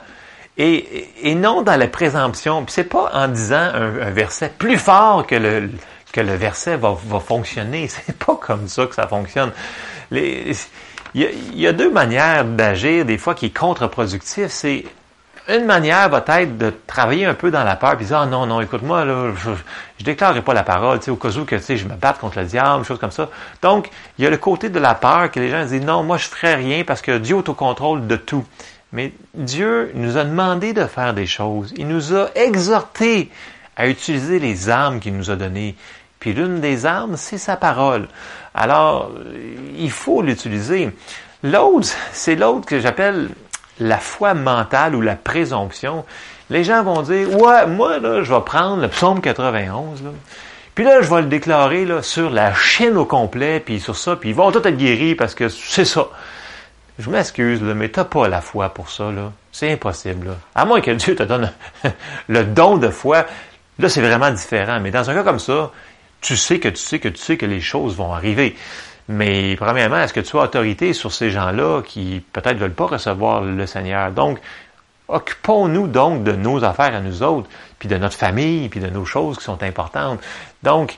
Et, 0.58 1.08
et 1.24 1.36
non 1.36 1.62
dans 1.62 1.78
la 1.78 1.88
présomption. 1.88 2.64
Puis 2.66 2.74
c'est 2.74 2.84
pas 2.84 3.10
en 3.14 3.30
disant 3.30 3.72
un 3.74 4.12
verset 4.12 4.52
plus 4.56 4.78
fort 4.78 5.26
que 5.26 5.36
le, 5.36 5.70
que 6.14 6.22
le 6.22 6.36
verset 6.36 6.78
va, 6.78 6.96
va 7.06 7.20
fonctionner. 7.20 7.88
C'est 7.90 8.18
pas 8.18 8.38
comme 8.38 8.70
ça 8.70 8.86
que 8.86 8.96
ça 8.96 9.08
fonctionne. 9.08 9.52
il, 10.12 10.56
y 11.14 11.68
a, 11.68 11.74
deux 11.74 11.92
manières 11.92 12.46
d'agir, 12.46 13.04
des 13.04 13.18
fois, 13.18 13.36
qui 13.36 13.48
est 13.48 13.58
contre-productif. 13.58 14.48
C'est 14.48 14.86
une 15.50 15.66
manière 15.66 16.08
va 16.08 16.24
être 16.40 16.58
de 16.58 16.74
travailler 16.88 17.26
un 17.26 17.34
peu 17.34 17.52
dans 17.52 17.66
la 17.66 17.76
peur, 17.76 17.98
puis 17.98 18.06
dire, 18.06 18.20
ah 18.20 18.26
non, 18.26 18.46
non, 18.46 18.62
écoute-moi, 18.62 19.04
là, 19.04 19.34
je, 19.36 19.50
je 20.00 20.06
déclarerai 20.06 20.42
pas 20.42 20.54
la 20.54 20.64
parole, 20.64 21.00
tu 21.00 21.06
sais, 21.06 21.12
au 21.12 21.18
cas 21.18 21.30
où 21.32 21.44
que, 21.44 21.58
tu 21.58 21.76
je 21.76 21.86
me 21.86 21.96
batte 21.96 22.20
contre 22.20 22.40
le 22.40 22.46
diable, 22.46 22.86
choses 22.86 23.00
comme 23.00 23.12
ça. 23.12 23.30
Donc, 23.62 23.90
il 24.18 24.24
y 24.24 24.28
a 24.28 24.30
le 24.30 24.38
côté 24.38 24.70
de 24.70 24.80
la 24.80 24.96
peur 24.96 25.30
que 25.32 25.42
les 25.42 25.50
gens 25.50 25.66
disent, 25.66 25.82
non, 25.82 26.04
moi, 26.04 26.18
je 26.18 26.28
ferai 26.28 26.56
rien 26.56 26.84
parce 26.86 27.02
que 27.02 27.18
Dieu 27.18 27.38
est 27.40 27.50
au 27.50 27.54
contrôle 27.54 28.08
de 28.08 28.16
tout. 28.16 28.46
Mais 28.94 29.12
Dieu 29.34 29.92
nous 29.96 30.18
a 30.18 30.24
demandé 30.24 30.72
de 30.72 30.86
faire 30.86 31.14
des 31.14 31.26
choses. 31.26 31.74
Il 31.76 31.88
nous 31.88 32.16
a 32.16 32.30
exhortés 32.36 33.32
à 33.76 33.88
utiliser 33.88 34.40
les 34.40 34.70
armes 34.70 35.00
qu'il 35.00 35.18
nous 35.18 35.32
a 35.32 35.36
données. 35.36 35.76
Puis 36.24 36.32
l'une 36.32 36.62
des 36.62 36.86
armes, 36.86 37.18
c'est 37.18 37.38
sa 37.38 37.58
parole. 37.58 38.08
Alors, 38.56 39.12
il 39.78 39.92
faut 39.92 40.22
l'utiliser. 40.22 40.90
L'autre, 41.44 41.90
c'est 42.14 42.36
l'autre 42.36 42.66
que 42.66 42.80
j'appelle 42.80 43.28
la 43.82 43.98
foi 43.98 44.34
mentale 44.34 44.96
ou 44.96 45.02
la 45.02 45.18
présomption. 45.18 46.06
Les 46.50 46.64
gens 46.64 46.82
vont 46.82 47.02
dire, 47.02 47.30
ouais, 47.38 47.68
moi, 47.68 48.00
là, 48.00 48.24
je 48.24 48.34
vais 48.34 48.40
prendre 48.40 48.82
le 48.82 48.88
psaume 48.88 49.20
91, 49.20 50.02
là, 50.02 50.12
puis 50.76 50.86
là, 50.86 51.02
je 51.02 51.10
vais 51.10 51.24
le 51.24 51.28
déclarer 51.28 51.84
là, 51.84 52.02
sur 52.02 52.30
la 52.30 52.54
Chine 52.54 52.96
au 52.96 53.04
complet, 53.04 53.60
puis 53.60 53.82
sur 53.82 53.98
ça, 53.98 54.16
puis 54.16 54.30
ils 54.30 54.36
vont 54.36 54.50
tous 54.50 54.60
être 54.60 54.78
guéris 54.78 55.16
parce 55.16 55.36
que 55.36 55.50
c'est 55.50 55.84
ça. 55.84 56.08
Je 57.00 57.10
m'excuse, 57.10 57.62
mais 57.62 57.90
t'as 57.90 58.06
pas 58.06 58.30
la 58.30 58.40
foi 58.40 58.70
pour 58.70 58.90
ça, 58.90 59.12
là. 59.12 59.34
C'est 59.52 59.74
impossible, 59.74 60.28
là. 60.28 60.36
À 60.56 60.64
moins 60.64 60.80
que 60.80 60.92
Dieu 60.92 61.18
te 61.18 61.24
donne 61.24 61.52
le 62.30 62.46
don 62.46 62.78
de 62.78 62.88
foi, 62.88 63.26
là, 63.78 63.90
c'est 63.90 64.02
vraiment 64.02 64.32
différent. 64.32 64.80
Mais 64.80 64.90
dans 64.90 65.10
un 65.10 65.14
cas 65.14 65.24
comme 65.24 65.40
ça, 65.40 65.70
tu 66.24 66.36
sais 66.36 66.60
que 66.60 66.70
tu 66.70 66.78
sais 66.82 66.98
que 66.98 67.10
tu 67.10 67.22
sais 67.22 67.38
que 67.38 67.46
les 67.46 67.62
choses 67.62 67.96
vont 67.96 68.14
arriver. 68.14 68.56
Mais 69.08 69.56
premièrement, 69.58 70.00
est-ce 70.00 70.14
que 70.14 70.22
tu 70.22 70.38
as 70.38 70.42
autorité 70.42 70.94
sur 70.94 71.12
ces 71.12 71.30
gens-là 71.30 71.82
qui 71.84 72.24
peut-être 72.34 72.58
veulent 72.58 72.74
pas 72.74 72.88
recevoir 72.88 73.42
le 73.42 73.68
Seigneur? 73.68 74.12
Donc, 74.12 74.40
Occupons-nous 75.10 75.88
donc 75.88 76.24
de 76.24 76.32
nos 76.32 76.64
affaires 76.64 76.96
à 76.96 77.02
nous 77.02 77.24
autres, 77.24 77.50
puis 77.78 77.90
de 77.90 77.98
notre 77.98 78.16
famille, 78.16 78.70
puis 78.70 78.80
de 78.80 78.88
nos 78.88 79.06
choses 79.06 79.38
qui 79.38 79.44
sont 79.44 79.62
importantes. 79.62 80.20
Donc, 80.64 80.98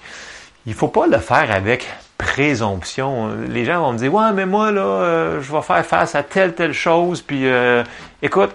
il 0.65 0.73
faut 0.73 0.87
pas 0.87 1.07
le 1.07 1.17
faire 1.17 1.51
avec 1.51 1.87
présomption. 2.17 3.35
Les 3.49 3.65
gens 3.65 3.81
vont 3.81 3.93
me 3.93 3.97
dire, 3.97 4.13
ouais, 4.13 4.31
mais 4.31 4.45
moi, 4.45 4.71
là, 4.71 4.81
euh, 4.81 5.41
je 5.41 5.51
vais 5.51 5.61
faire 5.61 5.85
face 5.85 6.13
à 6.15 6.23
telle, 6.23 6.53
telle 6.53 6.73
chose, 6.73 7.21
puis 7.23 7.47
euh, 7.47 7.83
écoute, 8.21 8.51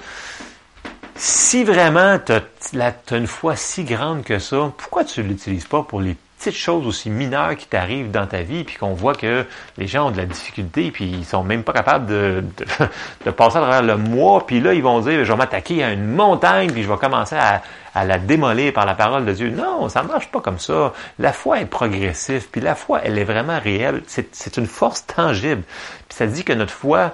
si 1.16 1.64
vraiment 1.64 2.18
tu 2.24 2.32
as, 2.80 3.16
une 3.16 3.26
foi 3.26 3.56
si 3.56 3.84
grande 3.84 4.22
que 4.22 4.38
ça, 4.38 4.72
pourquoi 4.78 5.04
tu 5.04 5.22
l'utilises 5.22 5.66
pas 5.66 5.82
pour 5.82 6.00
les 6.00 6.16
petites 6.40 6.56
choses 6.56 6.86
aussi 6.86 7.10
mineures 7.10 7.54
qui 7.54 7.66
t'arrivent 7.66 8.10
dans 8.10 8.26
ta 8.26 8.40
vie, 8.40 8.64
puis 8.64 8.76
qu'on 8.76 8.94
voit 8.94 9.14
que 9.14 9.44
les 9.76 9.86
gens 9.86 10.08
ont 10.08 10.10
de 10.10 10.16
la 10.16 10.24
difficulté, 10.24 10.90
puis 10.90 11.04
ils 11.04 11.24
sont 11.26 11.44
même 11.44 11.64
pas 11.64 11.74
capables 11.74 12.06
de, 12.06 12.42
de, 13.26 13.30
passer 13.30 13.58
à 13.58 13.60
travers 13.60 13.82
le 13.82 13.98
mois, 13.98 14.46
puis 14.46 14.58
là, 14.60 14.72
ils 14.72 14.82
vont 14.82 15.00
dire, 15.00 15.22
je 15.22 15.30
vais 15.30 15.36
m'attaquer 15.36 15.84
à 15.84 15.92
une 15.92 16.06
montagne, 16.06 16.70
puis 16.70 16.82
je 16.82 16.90
vais 16.90 16.96
commencer 16.96 17.36
à, 17.36 17.60
à 17.94 18.06
la 18.06 18.18
démolir 18.18 18.72
par 18.72 18.86
la 18.86 18.94
parole 18.94 19.26
de 19.26 19.32
Dieu. 19.32 19.50
Non, 19.50 19.90
ça 19.90 20.02
marche 20.02 20.30
pas 20.30 20.40
comme 20.40 20.58
ça. 20.58 20.94
La 21.18 21.34
foi 21.34 21.60
est 21.60 21.66
progressive, 21.66 22.48
puis 22.50 22.62
la 22.62 22.74
foi, 22.74 23.00
elle 23.04 23.18
est 23.18 23.24
vraiment 23.24 23.58
réelle. 23.60 24.02
C'est 24.06 24.56
une 24.56 24.66
force 24.66 25.06
tangible. 25.06 25.62
Puis 26.08 26.16
ça 26.16 26.26
dit 26.26 26.42
que 26.42 26.54
notre 26.54 26.72
foi 26.72 27.10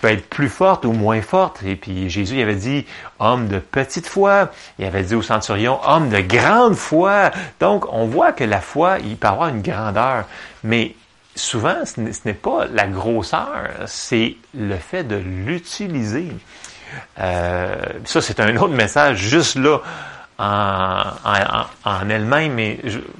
peut 0.00 0.08
être 0.08 0.28
plus 0.28 0.48
forte 0.48 0.84
ou 0.84 0.92
moins 0.92 1.22
forte. 1.22 1.62
Et 1.64 1.76
puis 1.76 2.08
Jésus 2.10 2.36
il 2.36 2.42
avait 2.42 2.54
dit 2.54 2.86
homme 3.18 3.48
de 3.48 3.58
petite 3.58 4.06
foi. 4.06 4.50
Il 4.78 4.84
avait 4.84 5.02
dit 5.02 5.14
au 5.14 5.22
centurion 5.22 5.78
homme 5.86 6.08
de 6.08 6.20
grande 6.20 6.74
foi. 6.74 7.30
Donc 7.60 7.92
on 7.92 8.06
voit 8.06 8.32
que 8.32 8.44
la 8.44 8.60
foi, 8.60 8.98
il 8.98 9.16
peut 9.16 9.28
avoir 9.28 9.48
une 9.48 9.62
grandeur. 9.62 10.24
Mais 10.64 10.94
souvent, 11.34 11.76
ce 11.84 12.00
n'est 12.24 12.34
pas 12.34 12.66
la 12.72 12.86
grosseur, 12.86 13.70
c'est 13.86 14.36
le 14.54 14.76
fait 14.76 15.04
de 15.04 15.16
l'utiliser. 15.16 16.28
Euh, 17.18 17.76
ça, 18.04 18.20
c'est 18.20 18.40
un 18.40 18.56
autre 18.56 18.74
message 18.74 19.18
juste 19.18 19.56
là 19.56 19.78
en, 20.38 21.02
en, 21.84 22.08
elle-même. 22.08 22.54
Mais 22.54 22.78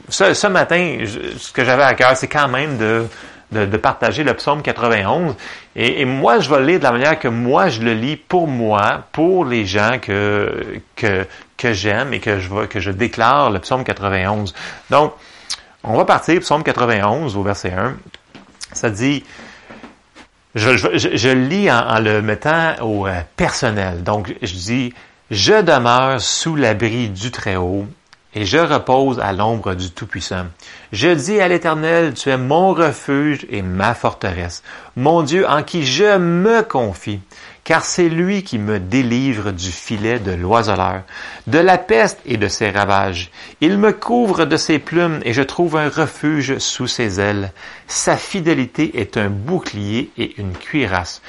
ce, 0.08 0.46
matin, 0.46 0.98
ce 1.38 1.52
que 1.52 1.64
j'avais 1.64 1.82
à 1.82 1.94
cœur, 1.94 2.16
c'est 2.16 2.28
quand 2.28 2.48
même 2.48 2.78
de 2.78 3.06
de, 3.52 3.76
partager 3.76 4.24
le 4.24 4.34
psaume 4.34 4.62
91. 4.62 5.34
Et, 5.76 6.04
moi, 6.04 6.38
je 6.38 6.50
vais 6.50 6.60
le 6.60 6.66
lire 6.66 6.78
de 6.78 6.84
la 6.84 6.92
manière 6.92 7.18
que 7.18 7.28
moi, 7.28 7.68
je 7.68 7.82
le 7.82 7.94
lis 7.94 8.16
pour 8.16 8.46
moi, 8.46 9.04
pour 9.12 9.44
les 9.44 9.66
gens 9.66 9.98
que, 10.00 10.80
que, 10.96 11.26
que 11.56 11.72
j'aime 11.72 12.12
et 12.12 12.20
que 12.20 12.38
je, 12.38 12.66
que 12.66 12.80
je 12.80 12.90
déclare 12.90 13.50
le 13.50 13.58
psaume 13.58 13.84
91. 13.84 14.54
Donc, 14.90 15.14
on 15.82 15.96
va 15.96 16.04
partir, 16.04 16.40
psaume 16.40 16.62
91 16.62 17.36
au 17.36 17.42
verset 17.42 17.72
1. 17.72 17.96
Ça 18.72 18.90
dit, 18.90 19.24
je, 20.54 20.76
je, 20.76 21.28
lis 21.28 21.70
en, 21.70 22.00
le 22.00 22.22
mettant 22.22 22.74
au 22.82 23.06
euh, 23.06 23.20
personnel. 23.36 24.02
Donc, 24.02 24.34
je 24.42 24.52
dis, 24.52 24.94
je 25.30 25.62
demeure 25.62 26.20
sous 26.20 26.56
l'abri 26.56 27.08
du 27.08 27.30
Très-Haut 27.30 27.86
et 28.34 28.44
je 28.44 28.58
repose 28.58 29.18
à 29.18 29.32
l'ombre 29.32 29.74
du 29.74 29.90
Tout-Puissant. 29.90 30.46
Je 30.92 31.08
dis 31.08 31.40
à 31.40 31.48
l'Éternel, 31.48 32.14
tu 32.14 32.30
es 32.30 32.36
mon 32.36 32.72
refuge 32.72 33.46
et 33.50 33.62
ma 33.62 33.94
forteresse, 33.94 34.62
mon 34.96 35.22
Dieu 35.22 35.48
en 35.48 35.62
qui 35.62 35.84
je 35.84 36.16
me 36.16 36.62
confie, 36.62 37.20
car 37.64 37.84
c'est 37.84 38.08
lui 38.08 38.42
qui 38.42 38.58
me 38.58 38.78
délivre 38.78 39.50
du 39.50 39.70
filet 39.70 40.18
de 40.18 40.32
l'oiseleur, 40.32 41.02
de 41.46 41.58
la 41.58 41.78
peste 41.78 42.20
et 42.24 42.36
de 42.36 42.48
ses 42.48 42.70
ravages. 42.70 43.30
Il 43.60 43.78
me 43.78 43.92
couvre 43.92 44.44
de 44.44 44.56
ses 44.56 44.78
plumes 44.78 45.20
et 45.24 45.32
je 45.32 45.42
trouve 45.42 45.76
un 45.76 45.88
refuge 45.88 46.58
sous 46.58 46.86
ses 46.86 47.20
ailes. 47.20 47.52
Sa 47.88 48.16
fidélité 48.16 49.00
est 49.00 49.16
un 49.16 49.28
bouclier 49.28 50.10
et 50.16 50.40
une 50.40 50.52
cuirasse. 50.52 51.20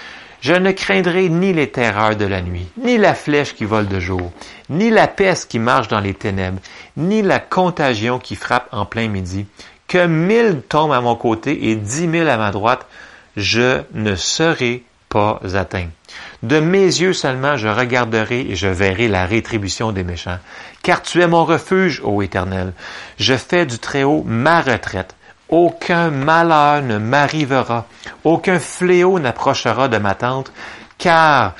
Je 0.42 0.54
ne 0.54 0.72
craindrai 0.72 1.30
ni 1.30 1.54
les 1.54 1.70
terreurs 1.70 2.16
de 2.16 2.26
la 2.26 2.42
nuit, 2.42 2.68
ni 2.84 2.98
la 2.98 3.14
flèche 3.14 3.54
qui 3.54 3.64
vole 3.64 3.88
de 3.88 4.00
jour, 4.00 4.32
ni 4.70 4.89
la 4.89 5.08
peste 5.08 5.52
qui 5.52 5.60
marche 5.60 5.88
dans 5.88 6.00
les 6.00 6.16
ténèbres, 6.16 6.60
ni 6.98 7.22
la 7.22 7.39
contagion 7.39 8.18
qui 8.18 8.36
frappe 8.36 8.68
en 8.72 8.86
plein 8.86 9.08
midi. 9.08 9.46
Que 9.88 10.08
mille 10.08 10.64
tombent 10.68 10.94
à 10.94 11.02
mon 11.02 11.16
côté 11.16 11.70
et 11.70 11.76
dix 11.76 12.08
mille 12.08 12.28
à 12.28 12.38
ma 12.38 12.50
droite, 12.50 12.88
je 13.38 13.82
ne 13.94 14.16
serai 14.16 14.84
pas 15.10 15.39
atteint. 15.54 15.88
De 16.42 16.60
mes 16.60 16.86
yeux 16.86 17.14
seulement 17.14 17.56
je 17.56 17.68
regarderai 17.68 18.42
et 18.42 18.56
je 18.56 18.68
verrai 18.68 19.08
la 19.08 19.26
rétribution 19.26 19.92
des 19.92 20.04
méchants. 20.04 20.39
Car 20.82 21.04
tu 21.04 21.22
es 21.22 21.28
mon 21.28 21.46
refuge, 21.46 22.02
ô 22.04 22.24
Éternel. 22.24 22.74
Je 23.20 23.36
fais 23.36 23.68
du 23.68 23.78
Très-Haut 23.78 24.24
ma 24.26 24.62
retraite. 24.62 25.16
Aucun 25.52 26.12
malheur 26.12 26.82
ne 26.82 26.97
m'arrivera, 26.97 27.86
aucun 28.24 28.58
fléau 28.58 29.20
n'approchera 29.20 29.89
de 29.89 29.97
ma 29.97 30.16
tente, 30.16 30.52
car 30.97 31.54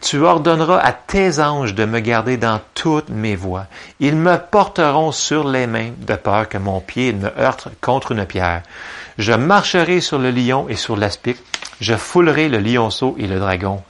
tu 0.00 0.18
ordonneras 0.18 0.78
à 0.78 0.92
tes 0.92 1.40
anges 1.40 1.74
de 1.74 1.84
me 1.84 2.00
garder 2.00 2.36
dans 2.36 2.60
toutes 2.74 3.10
mes 3.10 3.36
voies. 3.36 3.66
Ils 3.98 4.16
me 4.16 4.36
porteront 4.36 5.12
sur 5.12 5.48
les 5.48 5.66
mains 5.66 5.90
de 5.98 6.14
peur 6.14 6.48
que 6.48 6.58
mon 6.58 6.80
pied 6.80 7.12
ne 7.12 7.28
heurte 7.38 7.68
contre 7.80 8.12
une 8.12 8.24
pierre. 8.24 8.62
Je 9.18 9.32
marcherai 9.32 10.00
sur 10.00 10.18
le 10.18 10.30
lion 10.30 10.66
et 10.68 10.76
sur 10.76 10.96
l'aspic. 10.96 11.36
Je 11.80 11.94
foulerai 11.94 12.48
le 12.48 12.58
lionceau 12.58 13.14
et 13.18 13.26
le 13.26 13.38
dragon. 13.38 13.82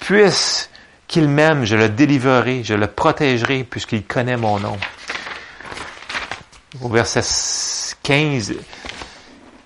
Puisse 0.00 0.70
qu'il 1.06 1.28
m'aime, 1.28 1.64
je 1.64 1.76
le 1.76 1.90
délivrerai, 1.90 2.62
je 2.64 2.74
le 2.74 2.86
protégerai 2.86 3.64
puisqu'il 3.64 4.04
connaît 4.04 4.38
mon 4.38 4.58
nom. 4.58 4.78
Au 6.80 6.88
verset 6.88 7.20
15, 8.02 8.54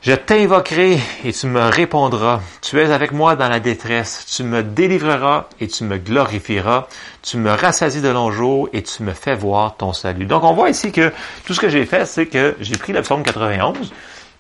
je 0.03 0.13
t'invoquerai 0.13 0.99
et 1.25 1.33
tu 1.33 1.47
me 1.47 1.61
répondras. 1.61 2.41
Tu 2.63 2.81
es 2.81 2.91
avec 2.91 3.13
moi 3.13 3.37
dans 3.37 3.49
la 3.49 3.61
détresse. 3.61 4.27
Tu 4.27 4.43
me 4.43 4.65
délivreras 4.65 5.47
et 5.61 5.69
tu 5.69 5.85
me 5.85 5.99
glorifieras. 5.99 6.89
Tu 7.23 7.37
me 7.37 7.51
rassasies 7.51 8.01
de 8.01 8.09
longs 8.09 8.33
jours 8.33 8.69
et 8.73 8.83
tu 8.83 9.05
me 9.05 9.13
fais 9.13 9.37
voir 9.37 9.77
ton 9.77 9.93
salut. 9.93 10.27
Donc 10.27 10.43
on 10.43 10.53
voit 10.53 10.69
ici 10.69 10.91
que 10.91 11.13
tout 11.45 11.55
ce 11.55 11.61
que 11.61 11.69
j'ai 11.69 11.87
fait, 11.87 12.07
c'est 12.07 12.27
que 12.27 12.57
j'ai 12.61 12.77
pris 12.77 12.93
le 12.93 13.03
psaume 13.03 13.23
91, 13.23 13.93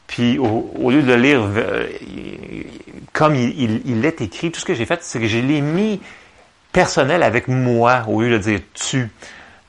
puis 0.08 0.36
au, 0.38 0.90
lieu 0.90 1.02
de 1.02 1.06
le 1.06 1.16
lire 1.16 1.42
euh, 1.44 1.86
comme 3.12 3.36
il, 3.36 4.04
est 4.04 4.20
écrit, 4.22 4.50
tout 4.50 4.58
ce 4.58 4.64
que 4.64 4.74
j'ai 4.74 4.86
fait, 4.86 5.04
c'est 5.04 5.20
que 5.20 5.28
je 5.28 5.38
l'ai 5.38 5.60
mis 5.60 6.00
personnel 6.72 7.22
avec 7.22 7.46
moi 7.46 8.02
au 8.08 8.22
lieu 8.22 8.30
de 8.30 8.38
dire 8.38 8.60
tu. 8.74 9.08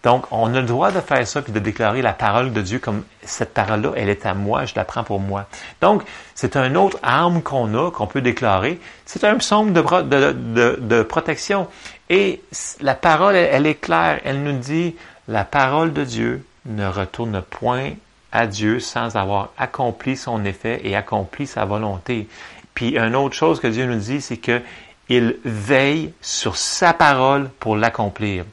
Donc, 0.03 0.25
on 0.31 0.53
a 0.53 0.61
le 0.61 0.67
droit 0.67 0.91
de 0.91 1.01
faire 1.01 1.27
ça 1.27 1.41
puis 1.41 1.51
de 1.51 1.59
déclarer 1.59 2.01
la 2.01 2.13
parole 2.13 2.53
de 2.53 2.61
Dieu 2.61 2.79
comme 2.79 3.03
cette 3.23 3.53
parole-là, 3.53 3.91
elle 3.95 4.09
est 4.09 4.25
à 4.25 4.33
moi, 4.33 4.65
je 4.65 4.73
la 4.75 4.85
prends 4.85 5.03
pour 5.03 5.19
moi. 5.19 5.47
Donc, 5.81 6.03
c'est 6.35 6.55
un 6.55 6.75
autre 6.75 6.97
arme 7.03 7.41
qu'on 7.41 7.73
a, 7.75 7.91
qu'on 7.91 8.07
peut 8.07 8.21
déclarer. 8.21 8.79
C'est 9.05 9.23
un 9.23 9.35
psaume 9.35 9.73
de, 9.73 11.03
protection. 11.03 11.67
Et 12.09 12.41
la 12.79 12.95
parole, 12.95 13.35
elle, 13.35 13.65
est 13.65 13.75
claire. 13.75 14.21
Elle 14.23 14.43
nous 14.43 14.57
dit, 14.57 14.95
la 15.27 15.43
parole 15.43 15.93
de 15.93 16.03
Dieu 16.03 16.45
ne 16.65 16.87
retourne 16.87 17.41
point 17.41 17.91
à 18.31 18.47
Dieu 18.47 18.79
sans 18.79 19.15
avoir 19.15 19.49
accompli 19.57 20.15
son 20.15 20.45
effet 20.45 20.81
et 20.83 20.95
accompli 20.95 21.47
sa 21.47 21.65
volonté. 21.65 22.27
Puis, 22.75 22.97
une 22.97 23.15
autre 23.15 23.35
chose 23.35 23.59
que 23.59 23.67
Dieu 23.67 23.85
nous 23.85 23.99
dit, 23.99 24.21
c'est 24.21 24.37
que 24.37 24.61
il 25.09 25.37
veille 25.45 26.13
sur 26.21 26.57
sa 26.57 26.93
parole 26.93 27.49
pour 27.59 27.77
l'accomplir. 27.77 28.43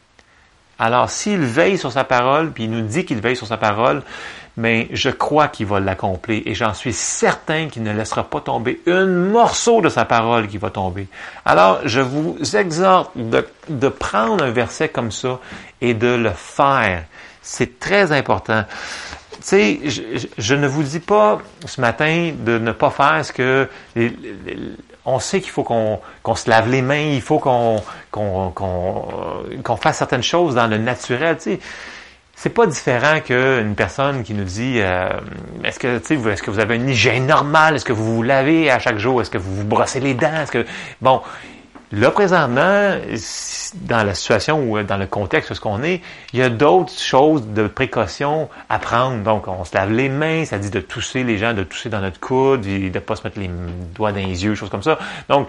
Alors, 0.85 1.09
s'il 1.09 1.41
veille 1.41 1.79
sur 1.79 1.91
sa 1.91 2.05
parole, 2.05 2.51
puis 2.53 2.65
il 2.65 2.71
nous 2.71 2.83
dit 2.83 3.07
qu'il 3.07 3.19
veille 3.19 3.37
sur 3.37 3.47
sa 3.47 3.57
parole, 3.57 4.03
mais 4.59 4.87
je 4.93 5.09
crois 5.09 5.49
qu'il 5.49 5.65
va 5.65 5.81
l'accomplir 5.81 6.43
et 6.45 6.55
j'en 6.55 6.75
suis 6.75 6.93
certain 6.93 7.69
qu'il 7.69 7.85
ne 7.85 7.93
laissera 7.95 8.25
pas 8.25 8.43
tomber 8.43 8.83
un 8.87 9.07
morceau 9.07 9.81
de 9.81 9.89
sa 9.89 10.05
parole 10.05 10.47
qui 10.47 10.59
va 10.59 10.69
tomber. 10.69 11.09
Alors, 11.47 11.81
je 11.87 12.03
vous 12.03 12.37
exhorte 12.55 13.13
de, 13.17 13.49
de 13.71 13.89
prendre 13.89 14.45
un 14.45 14.51
verset 14.51 14.91
comme 14.91 15.11
ça 15.11 15.39
et 15.81 15.95
de 15.95 16.09
le 16.09 16.33
faire. 16.37 17.05
C'est 17.41 17.81
très 17.81 18.13
important. 18.13 18.67
Sais, 19.41 19.81
je, 19.85 20.03
je, 20.39 20.55
ne 20.55 20.67
vous 20.67 20.83
dis 20.83 21.01
pas 21.01 21.39
ce 21.67 21.81
matin 21.81 22.33
de 22.39 22.59
ne 22.59 22.73
pas 22.73 22.91
faire 22.91 23.25
ce 23.25 23.33
que 23.33 23.69
on 25.05 25.19
sait 25.19 25.41
qu'il 25.41 25.51
faut 25.51 25.65
qu'on 25.65 26.35
se 26.35 26.49
lave 26.49 26.71
les 26.71 26.83
mains, 26.83 27.13
il 27.13 27.21
faut 27.21 27.39
qu'on 27.39 27.83
qu'on 28.11 29.77
fasse 29.77 29.99
certaines 29.99 30.23
choses 30.23 30.55
dans 30.55 30.67
le 30.67 30.79
naturel. 30.79 31.37
Tu 31.37 31.43
sais, 31.43 31.61
c'est 32.37 32.51
pas 32.51 32.67
différent 32.67 33.21
qu'une 33.21 33.75
personne 33.75 34.23
qui 34.23 34.35
nous 34.35 34.45
dit 34.45 34.81
euh, 34.81 35.09
est-ce 35.63 35.79
que 35.79 35.99
tu 35.99 36.21
sais, 36.21 36.31
est-ce 36.31 36.43
que 36.43 36.51
vous 36.51 36.59
avez 36.59 36.77
une 36.77 36.89
hygiène 36.89 37.27
normale, 37.27 37.77
est-ce 37.77 37.85
que 37.85 37.93
vous 37.93 38.17
vous 38.17 38.23
lavez 38.23 38.71
à 38.71 38.79
chaque 38.79 38.99
jour, 38.99 39.21
est-ce 39.21 39.31
que 39.31 39.39
vous 39.39 39.55
vous 39.55 39.65
brossez 39.65 40.01
les 40.01 40.15
dents, 40.15 40.43
est-ce 40.43 40.53
que 40.53 40.67
bon, 41.01 41.21
Là, 41.95 42.11
présentement, 42.11 42.97
dans 43.75 44.03
la 44.03 44.15
situation 44.15 44.69
ou 44.69 44.83
dans 44.83 44.97
le 44.97 45.07
contexte 45.07 45.51
de 45.51 45.55
ce 45.55 45.61
qu'on 45.61 45.85
est, 45.85 46.03
il 46.33 46.41
y 46.41 46.43
a 46.43 46.49
d'autres 46.49 46.99
choses 46.99 47.47
de 47.47 47.69
précaution 47.69 48.49
à 48.69 48.81
prendre. 48.81 49.23
Donc, 49.23 49.47
on 49.47 49.65
se 49.65 49.77
lave 49.77 49.93
les 49.93 50.09
mains, 50.09 50.45
ça 50.45 50.59
dit 50.59 50.71
de 50.71 50.81
tousser 50.81 51.23
les 51.23 51.39
gens, 51.39 51.55
de 51.55 51.63
tousser 51.63 51.91
dans 51.91 52.01
notre 52.01 52.19
coude, 52.19 52.63
de 52.63 52.89
ne 52.89 52.99
pas 52.99 53.15
se 53.15 53.23
mettre 53.23 53.39
les 53.39 53.49
doigts 53.95 54.11
dans 54.11 54.19
les 54.19 54.45
yeux, 54.45 54.57
choses 54.57 54.71
comme 54.71 54.83
ça. 54.83 54.99
Donc, 55.29 55.47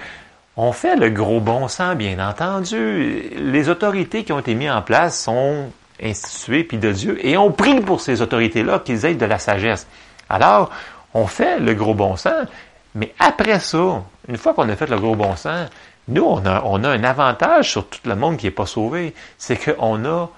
on 0.55 0.71
fait 0.71 0.95
le 0.95 1.09
gros 1.09 1.39
bon 1.39 1.67
sens, 1.67 1.95
bien 1.95 2.19
entendu. 2.19 3.23
Les 3.37 3.69
autorités 3.69 4.23
qui 4.23 4.31
ont 4.31 4.39
été 4.39 4.53
mises 4.53 4.69
en 4.69 4.83
place 4.83 5.19
sont 5.19 5.71
instituées, 5.99 6.63
puis 6.63 6.77
de 6.77 6.91
Dieu, 6.91 7.25
et 7.25 7.37
on 7.37 7.51
prie 7.51 7.81
pour 7.81 8.01
ces 8.01 8.21
autorités-là 8.21 8.79
qu'ils 8.85 9.03
aient 9.07 9.15
de 9.15 9.25
la 9.25 9.39
sagesse. 9.39 9.87
Alors, 10.29 10.69
on 11.15 11.25
fait 11.25 11.59
le 11.59 11.73
gros 11.73 11.95
bon 11.95 12.17
sens, 12.17 12.45
mais 12.93 13.15
après 13.17 13.59
ça, 13.59 14.03
une 14.27 14.37
fois 14.37 14.53
qu'on 14.53 14.69
a 14.69 14.75
fait 14.75 14.87
le 14.87 14.99
gros 14.99 15.15
bon 15.15 15.35
sens, 15.35 15.69
nous, 16.07 16.23
on 16.23 16.45
a, 16.45 16.89
un 16.89 17.03
avantage 17.03 17.71
sur 17.71 17.87
tout 17.87 17.99
le 18.05 18.15
monde 18.15 18.37
qui 18.37 18.45
n'est 18.45 18.51
pas 18.51 18.65
sauvé. 18.65 19.13
C'est 19.37 19.57
qu'on 19.57 20.05
a 20.05 20.29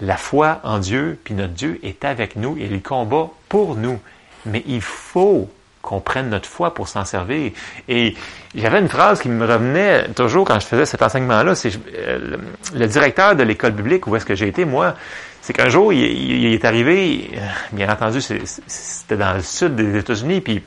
la 0.00 0.16
foi 0.16 0.60
en 0.64 0.78
Dieu, 0.78 1.18
puis 1.22 1.34
notre 1.34 1.52
Dieu 1.52 1.78
est 1.82 2.04
avec 2.04 2.36
nous 2.36 2.56
et 2.58 2.64
il 2.70 2.82
combat 2.82 3.28
pour 3.48 3.76
nous. 3.76 3.98
Mais 4.46 4.62
il 4.66 4.80
faut 4.80 5.50
qu'on 5.82 6.00
prenne 6.00 6.30
notre 6.30 6.48
foi 6.48 6.72
pour 6.74 6.88
s'en 6.88 7.04
servir. 7.04 7.52
Et 7.88 8.14
j'avais 8.54 8.78
une 8.78 8.88
phrase 8.88 9.20
qui 9.20 9.28
me 9.28 9.44
revenait 9.44 10.08
toujours 10.10 10.46
quand 10.46 10.58
je 10.60 10.66
faisais 10.66 10.86
cet 10.86 11.02
enseignement-là. 11.02 11.54
C'est 11.54 11.72
euh, 11.94 12.36
le 12.74 12.86
directeur 12.86 13.36
de 13.36 13.42
l'école 13.42 13.74
publique 13.74 14.06
où 14.06 14.16
est-ce 14.16 14.24
que 14.24 14.34
j'ai 14.34 14.48
été, 14.48 14.64
moi, 14.64 14.94
c'est 15.42 15.52
qu'un 15.52 15.68
jour, 15.68 15.92
il, 15.92 16.54
est 16.54 16.64
arrivé, 16.64 17.30
euh, 17.34 17.40
bien 17.72 17.90
entendu, 17.90 18.20
c'était 18.20 19.16
dans 19.16 19.34
le 19.34 19.42
sud 19.42 19.74
des 19.74 19.98
États-Unis, 19.98 20.40
puis 20.40 20.62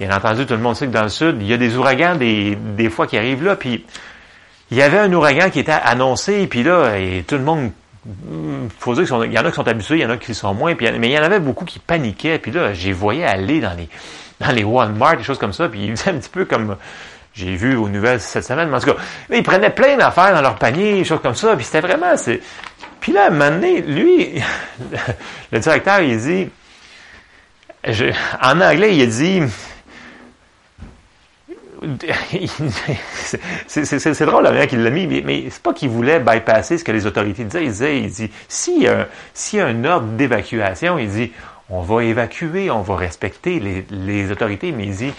bien 0.00 0.16
entendu, 0.16 0.46
tout 0.46 0.54
le 0.54 0.60
monde 0.60 0.76
sait 0.76 0.86
que 0.86 0.92
dans 0.92 1.02
le 1.02 1.10
sud, 1.10 1.36
il 1.40 1.46
y 1.46 1.52
a 1.52 1.58
des 1.58 1.76
ouragans 1.76 2.16
des, 2.16 2.56
des 2.56 2.88
fois 2.88 3.06
qui 3.06 3.18
arrivent 3.18 3.44
là, 3.44 3.54
puis 3.54 3.84
il 4.70 4.76
y 4.78 4.82
avait 4.82 4.98
un 4.98 5.12
ouragan 5.12 5.50
qui 5.50 5.60
était 5.60 5.72
annoncé, 5.72 6.46
puis 6.46 6.62
là, 6.62 6.96
et 6.96 7.22
tout 7.28 7.34
le 7.34 7.42
monde 7.42 7.70
faut 8.78 8.94
dire 8.94 9.04
qu'il 9.04 9.32
y 9.32 9.38
en 9.38 9.44
a 9.44 9.50
qui 9.50 9.56
sont 9.56 9.68
habitués, 9.68 9.96
il 9.96 10.00
y 10.00 10.06
en 10.06 10.10
a 10.10 10.16
qui 10.16 10.34
sont 10.34 10.54
moins, 10.54 10.74
puis, 10.74 10.90
mais 10.98 11.08
il 11.08 11.12
y 11.12 11.18
en 11.18 11.22
avait 11.22 11.38
beaucoup 11.38 11.66
qui 11.66 11.78
paniquaient, 11.78 12.38
puis 12.38 12.50
là, 12.50 12.72
j'ai 12.72 12.92
voyais 12.92 13.24
aller 13.24 13.60
dans 13.60 13.76
les 13.76 13.88
dans 14.40 14.52
les 14.52 14.64
Walmart, 14.64 15.18
des 15.18 15.22
choses 15.22 15.38
comme 15.38 15.52
ça, 15.52 15.68
puis 15.68 15.84
ils 15.84 15.96
faisaient 15.96 16.12
un 16.12 16.18
petit 16.18 16.30
peu 16.30 16.46
comme 16.46 16.76
j'ai 17.34 17.54
vu 17.56 17.76
aux 17.76 17.90
nouvelles 17.90 18.20
cette 18.20 18.44
semaine, 18.44 18.70
mais 18.70 18.76
en 18.76 18.80
tout 18.80 18.94
cas, 18.94 18.96
ils 19.30 19.42
prenaient 19.42 19.68
plein 19.68 19.98
d'affaires 19.98 20.32
dans 20.34 20.40
leur 20.40 20.56
panier, 20.56 20.94
des 20.94 21.04
choses 21.04 21.20
comme 21.22 21.34
ça, 21.34 21.54
puis 21.56 21.64
c'était 21.66 21.82
vraiment, 21.82 22.16
c'est, 22.16 22.40
puis 23.00 23.12
là, 23.12 23.24
à 23.24 23.26
un 23.26 23.30
moment 23.30 23.50
donné, 23.50 23.82
lui, 23.82 24.42
le 25.52 25.58
directeur, 25.58 26.00
il 26.00 26.18
dit, 26.18 26.48
en 28.42 28.60
anglais, 28.62 28.96
il 28.96 29.08
dit, 29.08 29.42
c'est 33.66 34.24
drôle 34.24 34.42
manière 34.44 34.66
qu'il 34.66 34.82
l'a 34.82 34.90
mis, 34.90 35.06
mais, 35.06 35.46
c'est 35.50 35.62
pas 35.62 35.72
qu'il 35.72 35.88
voulait 35.88 36.20
bypasser 36.20 36.78
ce 36.78 36.84
que 36.84 36.92
les 36.92 37.06
autorités 37.06 37.44
disaient. 37.44 37.64
Il 37.64 37.70
disait, 37.70 37.98
il 38.00 38.10
dit, 38.10 38.30
s'il 38.48 38.82
y, 38.82 38.88
a 39.60 39.66
un 39.66 39.84
ordre 39.84 40.08
d'évacuation, 40.08 40.98
il 40.98 41.08
dit, 41.08 41.32
on 41.70 41.80
va 41.80 42.04
évacuer, 42.04 42.70
on 42.70 42.82
va 42.82 42.96
respecter 42.96 43.60
les, 43.60 43.86
les 43.90 44.30
autorités, 44.30 44.72
mais 44.72 44.84
il 44.84 44.94
dit, 44.94 45.12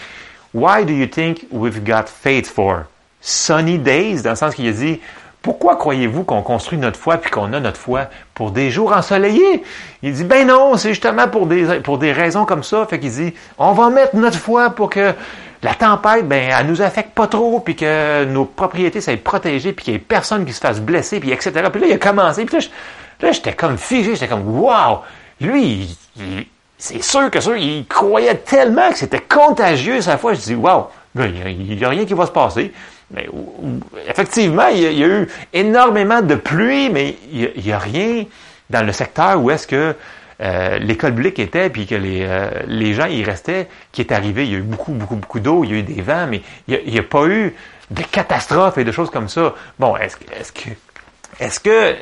Why 0.54 0.84
do 0.84 0.92
you 0.92 1.06
think 1.06 1.46
we've 1.50 1.82
got 1.82 2.08
faith 2.08 2.46
for? 2.46 2.84
Sunny 3.22 3.78
days, 3.78 4.22
dans 4.22 4.30
le 4.30 4.36
sens 4.36 4.54
qu'il 4.54 4.68
a 4.68 4.72
dit, 4.72 5.00
pourquoi 5.40 5.76
croyez-vous 5.76 6.24
qu'on 6.24 6.42
construit 6.42 6.78
notre 6.78 6.98
foi 6.98 7.16
puis 7.16 7.30
qu'on 7.30 7.52
a 7.52 7.60
notre 7.60 7.78
foi 7.78 8.08
pour 8.34 8.50
des 8.50 8.70
jours 8.70 8.92
ensoleillés? 8.92 9.64
Il 10.02 10.12
dit, 10.12 10.24
ben 10.24 10.46
non, 10.46 10.76
c'est 10.76 10.90
justement 10.90 11.26
pour 11.26 11.46
des, 11.46 11.80
pour 11.80 11.96
des 11.98 12.12
raisons 12.12 12.44
comme 12.44 12.62
ça. 12.62 12.84
Fait 12.86 13.00
qu'il 13.00 13.10
dit, 13.10 13.32
on 13.58 13.72
va 13.72 13.88
mettre 13.88 14.14
notre 14.14 14.38
foi 14.38 14.70
pour 14.70 14.90
que 14.90 15.14
la 15.62 15.74
tempête, 15.74 16.26
ben, 16.26 16.50
elle 16.58 16.66
nous 16.66 16.82
affecte 16.82 17.14
pas 17.14 17.28
trop, 17.28 17.60
puis 17.60 17.76
que 17.76 18.24
nos 18.24 18.44
propriétés 18.44 19.00
soient 19.00 19.16
protégées, 19.16 19.72
puis 19.72 19.84
qu'il 19.84 19.94
n'y 19.94 19.98
ait 19.98 20.00
personne 20.00 20.44
qui 20.44 20.52
se 20.52 20.60
fasse 20.60 20.80
blesser, 20.80 21.20
puis 21.20 21.30
etc. 21.30 21.52
Puis 21.70 21.80
là, 21.80 21.86
il 21.86 21.92
a 21.92 21.98
commencé, 21.98 22.44
puis 22.44 22.58
là, 23.20 23.32
j'étais 23.32 23.52
comme 23.52 23.78
figé, 23.78 24.14
j'étais 24.14 24.28
comme, 24.28 24.46
wow! 24.46 25.00
Lui, 25.40 25.96
c'est 26.78 27.02
sûr 27.02 27.30
que 27.30 27.40
sûr, 27.40 27.56
il 27.56 27.86
croyait 27.86 28.34
tellement 28.34 28.90
que 28.90 28.98
c'était 28.98 29.20
contagieux 29.20 30.00
sa 30.00 30.18
foi. 30.18 30.34
Je 30.34 30.40
dis, 30.40 30.54
wow, 30.54 30.88
il 31.16 31.76
n'y 31.76 31.84
a, 31.84 31.88
rien 31.88 32.04
qui 32.04 32.14
va 32.14 32.26
se 32.26 32.32
passer. 32.32 32.72
Mais 33.12 33.28
effectivement, 34.08 34.66
il 34.66 34.80
y, 34.80 35.04
a, 35.04 35.06
eu 35.06 35.28
énormément 35.52 36.22
de 36.22 36.34
pluie, 36.34 36.90
mais 36.90 37.16
il 37.30 37.52
n'y 37.56 37.72
a, 37.72 37.78
rien 37.78 38.24
dans 38.70 38.84
le 38.84 38.92
secteur 38.92 39.40
où 39.40 39.50
est-ce 39.50 39.66
que 39.66 39.94
euh, 40.40 40.78
l'école 40.78 41.14
publique 41.14 41.38
était, 41.38 41.70
puis 41.70 41.86
que 41.86 41.94
les, 41.94 42.22
euh, 42.22 42.50
les 42.66 42.94
gens 42.94 43.06
y 43.06 43.22
restaient, 43.22 43.68
qui 43.92 44.00
est 44.00 44.12
arrivé. 44.12 44.44
Il 44.44 44.52
y 44.52 44.54
a 44.54 44.58
eu 44.58 44.62
beaucoup, 44.62 44.92
beaucoup, 44.92 45.16
beaucoup 45.16 45.40
d'eau, 45.40 45.64
il 45.64 45.70
y 45.70 45.74
a 45.74 45.76
eu 45.78 45.82
des 45.82 46.02
vents, 46.02 46.26
mais 46.28 46.42
il 46.68 46.90
n'y 46.90 46.98
a, 46.98 47.02
pas 47.02 47.26
eu 47.26 47.54
de 47.90 48.02
catastrophes 48.02 48.78
et 48.78 48.84
de 48.84 48.92
choses 48.92 49.10
comme 49.10 49.28
ça. 49.28 49.54
Bon, 49.78 49.96
est-ce 49.96 50.16
est 50.16 50.52
que 50.52 50.70
est-ce 51.40 51.60
que 51.60 51.96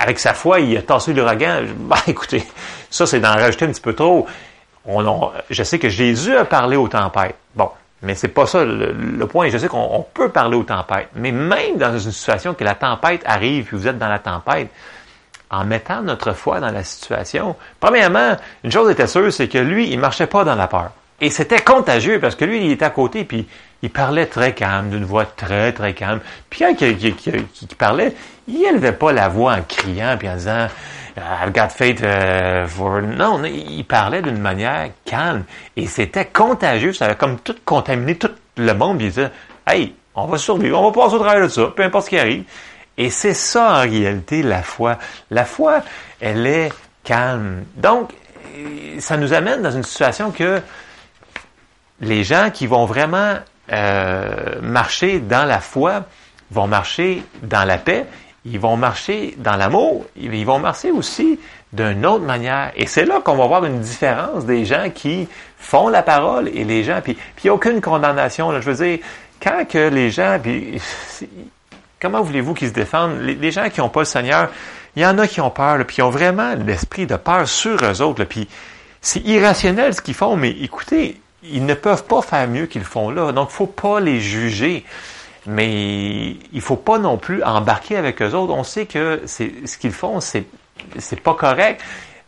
avec 0.00 0.18
sa 0.18 0.34
foi, 0.34 0.60
il 0.60 0.76
a 0.76 0.82
tassé 0.82 1.12
l'ouragan? 1.12 1.62
Ben, 1.78 1.96
écoutez, 2.06 2.44
ça, 2.90 3.06
c'est 3.06 3.20
d'en 3.20 3.34
rajouter 3.34 3.64
un 3.66 3.68
petit 3.68 3.80
peu 3.80 3.94
trop. 3.94 4.26
On, 4.86 5.30
je 5.50 5.62
sais 5.62 5.78
que 5.78 5.88
Jésus 5.88 6.36
a 6.36 6.44
parlé 6.44 6.76
aux 6.76 6.88
tempêtes. 6.88 7.36
Bon, 7.54 7.70
mais 8.02 8.14
c'est 8.14 8.28
pas 8.28 8.46
ça 8.46 8.64
le, 8.64 9.26
point. 9.26 9.48
Je 9.48 9.58
sais 9.58 9.68
qu'on 9.68 10.06
peut 10.14 10.28
parler 10.28 10.56
aux 10.56 10.62
tempêtes, 10.62 11.08
mais 11.14 11.32
même 11.32 11.76
dans 11.76 11.98
une 11.98 12.12
situation 12.12 12.54
que 12.54 12.64
la 12.64 12.74
tempête 12.74 13.22
arrive, 13.24 13.64
puis 13.64 13.76
vous 13.76 13.88
êtes 13.88 13.98
dans 13.98 14.08
la 14.08 14.18
tempête, 14.18 14.68
en 15.50 15.64
mettant 15.64 16.02
notre 16.02 16.32
foi 16.32 16.60
dans 16.60 16.70
la 16.70 16.84
situation, 16.84 17.56
premièrement, 17.80 18.36
une 18.64 18.72
chose 18.72 18.90
était 18.90 19.06
sûre, 19.06 19.32
c'est 19.32 19.48
que 19.48 19.58
lui, 19.58 19.90
il 19.90 19.98
marchait 19.98 20.26
pas 20.26 20.44
dans 20.44 20.54
la 20.54 20.66
peur. 20.66 20.90
Et 21.20 21.30
c'était 21.30 21.60
contagieux 21.60 22.20
parce 22.20 22.34
que 22.34 22.44
lui, 22.44 22.64
il 22.64 22.72
était 22.72 22.84
à 22.84 22.90
côté, 22.90 23.24
puis 23.24 23.46
il 23.82 23.90
parlait 23.90 24.26
très 24.26 24.52
calme, 24.52 24.90
d'une 24.90 25.04
voix 25.04 25.24
très, 25.24 25.72
très 25.72 25.94
calme. 25.94 26.20
Puis 26.50 26.60
quand 26.60 26.74
il, 26.80 27.76
parlait, 27.78 28.14
il 28.48 28.64
élevait 28.64 28.92
pas 28.92 29.12
la 29.12 29.28
voix 29.28 29.54
en 29.54 29.62
criant, 29.62 30.16
puis 30.18 30.28
en 30.28 30.34
disant 30.34 30.66
I've 31.16 31.52
got 31.52 31.68
faith 31.70 32.02
euh, 32.02 32.66
for... 32.66 33.00
Non, 33.00 33.42
il 33.44 33.84
parlait 33.84 34.20
d'une 34.20 34.38
manière 34.38 34.90
calme. 35.06 35.44
Et 35.76 35.86
c'était 35.86 36.26
contagieux, 36.26 36.92
ça 36.92 37.06
avait 37.06 37.14
comme 37.14 37.38
tout 37.38 37.56
contaminé 37.64 38.16
tout 38.16 38.30
le 38.58 38.74
monde, 38.74 38.98
puis 38.98 39.06
il 39.06 39.10
disait 39.10 39.30
Hey, 39.66 39.94
on 40.14 40.26
va 40.26 40.36
survivre, 40.36 40.78
on 40.80 40.90
va 40.90 41.02
passer 41.02 41.14
au 41.14 41.18
travers 41.18 41.42
de 41.42 41.48
ça, 41.48 41.72
peu 41.74 41.82
importe 41.82 42.04
ce 42.04 42.10
qui 42.10 42.18
arrive. 42.18 42.44
Et 42.98 43.10
c'est 43.10 43.34
ça 43.34 43.78
en 43.78 43.80
réalité 43.82 44.42
la 44.42 44.62
foi. 44.62 44.98
La 45.30 45.44
foi, 45.44 45.82
elle 46.20 46.46
est 46.46 46.72
calme. 47.04 47.64
Donc, 47.76 48.12
ça 48.98 49.16
nous 49.16 49.32
amène 49.32 49.62
dans 49.62 49.70
une 49.70 49.82
situation 49.82 50.30
que 50.30 50.60
les 52.00 52.24
gens 52.24 52.50
qui 52.52 52.66
vont 52.66 52.84
vraiment 52.84 53.36
euh, 53.72 54.60
marcher 54.62 55.18
dans 55.20 55.44
la 55.44 55.60
foi 55.60 56.04
vont 56.50 56.66
marcher 56.66 57.22
dans 57.42 57.64
la 57.64 57.78
paix, 57.78 58.06
ils 58.44 58.60
vont 58.60 58.76
marcher 58.76 59.34
dans 59.38 59.56
l'amour, 59.56 60.06
ils 60.16 60.46
vont 60.46 60.60
marcher 60.60 60.92
aussi 60.92 61.40
d'une 61.72 62.06
autre 62.06 62.24
manière. 62.24 62.70
Et 62.76 62.86
c'est 62.86 63.04
là 63.04 63.20
qu'on 63.20 63.34
va 63.34 63.46
voir 63.46 63.64
une 63.64 63.80
différence 63.80 64.46
des 64.46 64.64
gens 64.64 64.90
qui 64.94 65.28
font 65.58 65.88
la 65.88 66.02
parole 66.02 66.48
et 66.48 66.64
les 66.64 66.84
gens, 66.84 67.00
puis, 67.02 67.16
puis 67.34 67.50
aucune 67.50 67.80
condamnation. 67.80 68.50
Là, 68.50 68.60
je 68.60 68.70
veux 68.70 68.84
dire, 68.86 68.98
quand 69.42 69.66
que 69.68 69.88
les 69.88 70.10
gens, 70.10 70.38
puis, 70.40 70.80
comment 72.00 72.22
voulez-vous 72.22 72.54
qu'ils 72.54 72.68
se 72.68 72.72
défendent? 72.72 73.20
Les, 73.20 73.50
gens 73.50 73.68
qui 73.68 73.80
n'ont 73.80 73.88
pas 73.88 74.00
le 74.00 74.06
Seigneur, 74.06 74.50
il 74.94 75.02
y 75.02 75.06
en 75.06 75.18
a 75.18 75.26
qui 75.26 75.40
ont 75.40 75.50
peur, 75.50 75.78
puis 75.86 75.96
ils 75.98 76.02
ont 76.02 76.10
vraiment 76.10 76.54
l'esprit 76.54 77.06
de 77.06 77.16
peur 77.16 77.48
sur 77.48 77.82
eux 77.84 78.02
autres. 78.02 78.24
puis 78.24 78.48
c'est 79.00 79.20
irrationnel 79.20 79.94
ce 79.94 80.00
qu'ils 80.00 80.14
font, 80.14 80.36
mais 80.36 80.50
écoutez, 80.50 81.20
ils 81.44 81.64
ne 81.64 81.74
peuvent 81.74 82.04
pas 82.04 82.22
faire 82.22 82.48
mieux 82.48 82.66
qu'ils 82.66 82.84
font 82.84 83.10
là. 83.10 83.30
Donc, 83.30 83.50
faut 83.50 83.66
pas 83.66 84.00
les 84.00 84.20
juger. 84.20 84.84
Mais 85.46 86.36
il 86.52 86.60
faut 86.60 86.76
pas 86.76 86.98
non 86.98 87.18
plus 87.18 87.44
embarquer 87.44 87.96
avec 87.96 88.20
eux 88.20 88.32
autres. 88.32 88.52
On 88.52 88.64
sait 88.64 88.86
que 88.86 89.22
ce 89.26 89.78
qu'ils 89.78 89.92
font, 89.92 90.20
c'est, 90.20 90.44
c'est 90.98 91.20
pas 91.20 91.34
correct. 91.34 91.80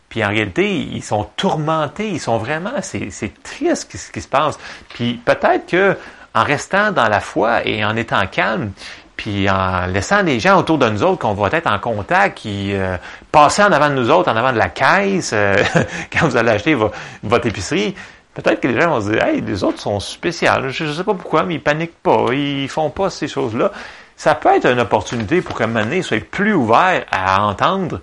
Puis 0.07 0.23
en 0.23 0.29
réalité, 0.29 0.73
ils 0.73 1.03
sont 1.03 1.27
tourmentés, 1.35 2.09
ils 2.09 2.19
sont 2.19 2.37
vraiment, 2.37 2.81
c'est, 2.81 3.09
c'est 3.11 3.31
triste 3.43 3.91
ce 3.95 4.11
qui 4.11 4.21
se 4.21 4.27
passe. 4.27 4.57
Puis 4.89 5.19
peut-être 5.23 5.67
que 5.67 5.97
en 6.33 6.43
restant 6.43 6.91
dans 6.91 7.07
la 7.07 7.19
foi 7.19 7.65
et 7.67 7.83
en 7.83 7.95
étant 7.95 8.25
calme, 8.27 8.71
puis 9.19 9.49
en 9.49 9.85
laissant 9.87 10.23
des 10.23 10.39
gens 10.39 10.57
autour 10.57 10.77
de 10.77 10.87
nous 10.87 11.03
autres 11.03 11.19
qu'on 11.19 11.33
va 11.33 11.49
être 11.51 11.67
en 11.67 11.77
contact, 11.77 12.37
qui 12.37 12.73
euh, 12.73 12.95
passer 13.33 13.61
en 13.61 13.69
avant 13.73 13.89
de 13.89 13.95
nous 13.95 14.09
autres, 14.09 14.31
en 14.31 14.35
avant 14.37 14.53
de 14.53 14.57
la 14.57 14.69
caisse, 14.69 15.31
euh, 15.33 15.57
quand 16.13 16.25
vous 16.25 16.37
allez 16.37 16.51
acheter 16.51 16.73
votre 16.73 17.45
épicerie, 17.45 17.95
Peut-être 18.33 18.61
que 18.61 18.67
les 18.69 18.79
gens 18.79 18.91
vont 18.91 19.01
se 19.01 19.11
dire, 19.11 19.23
hey, 19.23 19.41
les 19.41 19.65
autres 19.65 19.81
sont 19.81 19.99
spéciaux. 19.99 20.69
Je 20.69 20.85
ne 20.85 20.93
sais 20.93 21.03
pas 21.03 21.15
pourquoi, 21.15 21.43
mais 21.43 21.55
ils 21.55 21.61
paniquent 21.61 22.01
pas. 22.01 22.27
Ils 22.31 22.69
font 22.69 22.89
pas 22.89 23.09
ces 23.09 23.27
choses-là. 23.27 23.71
Ça 24.15 24.33
peut 24.35 24.55
être 24.55 24.67
une 24.67 24.79
opportunité 24.79 25.41
pour 25.41 25.59
moment 25.59 25.81
donné, 25.81 26.01
soit 26.03 26.23
plus 26.23 26.53
ouvert 26.53 27.03
à 27.11 27.43
entendre 27.43 27.99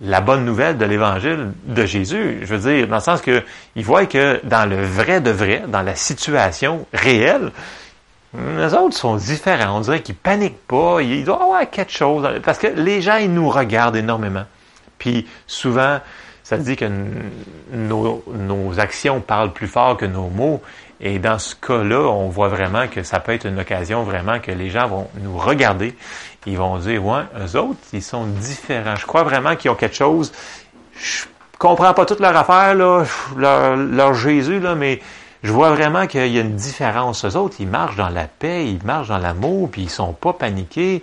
la 0.00 0.20
bonne 0.20 0.44
nouvelle 0.44 0.78
de 0.78 0.84
l'évangile 0.84 1.48
de 1.64 1.84
Jésus. 1.84 2.40
Je 2.42 2.54
veux 2.54 2.72
dire, 2.72 2.86
dans 2.86 2.96
le 2.96 3.02
sens 3.02 3.22
que 3.22 3.42
ils 3.74 3.84
voient 3.84 4.06
que 4.06 4.40
dans 4.44 4.68
le 4.68 4.84
vrai 4.84 5.20
de 5.20 5.30
vrai, 5.32 5.64
dans 5.66 5.82
la 5.82 5.96
situation 5.96 6.86
réelle, 6.92 7.50
les 8.34 8.74
autres 8.74 8.96
sont 8.96 9.16
différents. 9.16 9.76
On 9.76 9.80
dirait 9.80 10.00
qu'ils 10.00 10.14
paniquent 10.14 10.66
pas. 10.66 11.02
Ils 11.02 11.24
doivent 11.24 11.42
avoir 11.42 11.68
quelque 11.68 11.92
chose. 11.92 12.26
Parce 12.42 12.58
que 12.58 12.66
les 12.66 13.02
gens, 13.02 13.16
ils 13.16 13.32
nous 13.32 13.48
regardent 13.48 13.96
énormément. 13.96 14.44
Puis 14.98 15.26
souvent, 15.46 16.00
ça 16.42 16.56
dit 16.56 16.76
que 16.76 16.90
nos, 17.72 18.24
nos, 18.28 18.80
actions 18.80 19.20
parlent 19.20 19.52
plus 19.52 19.68
fort 19.68 19.96
que 19.96 20.06
nos 20.06 20.28
mots. 20.28 20.62
Et 21.00 21.18
dans 21.18 21.38
ce 21.38 21.54
cas-là, 21.56 22.00
on 22.00 22.28
voit 22.28 22.48
vraiment 22.48 22.86
que 22.86 23.02
ça 23.02 23.20
peut 23.20 23.32
être 23.32 23.46
une 23.46 23.58
occasion 23.58 24.04
vraiment 24.04 24.38
que 24.38 24.52
les 24.52 24.70
gens 24.70 24.86
vont 24.86 25.08
nous 25.20 25.36
regarder. 25.36 25.94
Ils 26.46 26.56
vont 26.56 26.78
dire, 26.78 27.04
ouais, 27.04 27.22
eux 27.38 27.58
autres, 27.58 27.80
ils 27.92 28.02
sont 28.02 28.24
différents. 28.24 28.96
Je 28.96 29.06
crois 29.06 29.24
vraiment 29.24 29.56
qu'ils 29.56 29.70
ont 29.70 29.74
quelque 29.74 29.96
chose. 29.96 30.32
Je 30.94 31.24
comprends 31.58 31.92
pas 31.94 32.06
toute 32.06 32.20
leur 32.20 32.36
affaire, 32.36 32.74
là, 32.74 33.04
leur, 33.36 33.76
leur 33.76 34.14
Jésus, 34.14 34.60
là, 34.60 34.74
mais 34.74 35.00
je 35.42 35.52
vois 35.52 35.70
vraiment 35.70 36.06
qu'il 36.06 36.26
y 36.28 36.38
a 36.38 36.42
une 36.42 36.56
différence. 36.56 37.24
Eux 37.24 37.36
autres, 37.36 37.56
ils 37.58 37.68
marchent 37.68 37.96
dans 37.96 38.08
la 38.08 38.26
paix, 38.26 38.66
ils 38.66 38.84
marchent 38.84 39.08
dans 39.08 39.18
l'amour, 39.18 39.70
puis 39.70 39.82
ils 39.82 39.90
sont 39.90 40.12
pas 40.12 40.32
paniqués. 40.32 41.02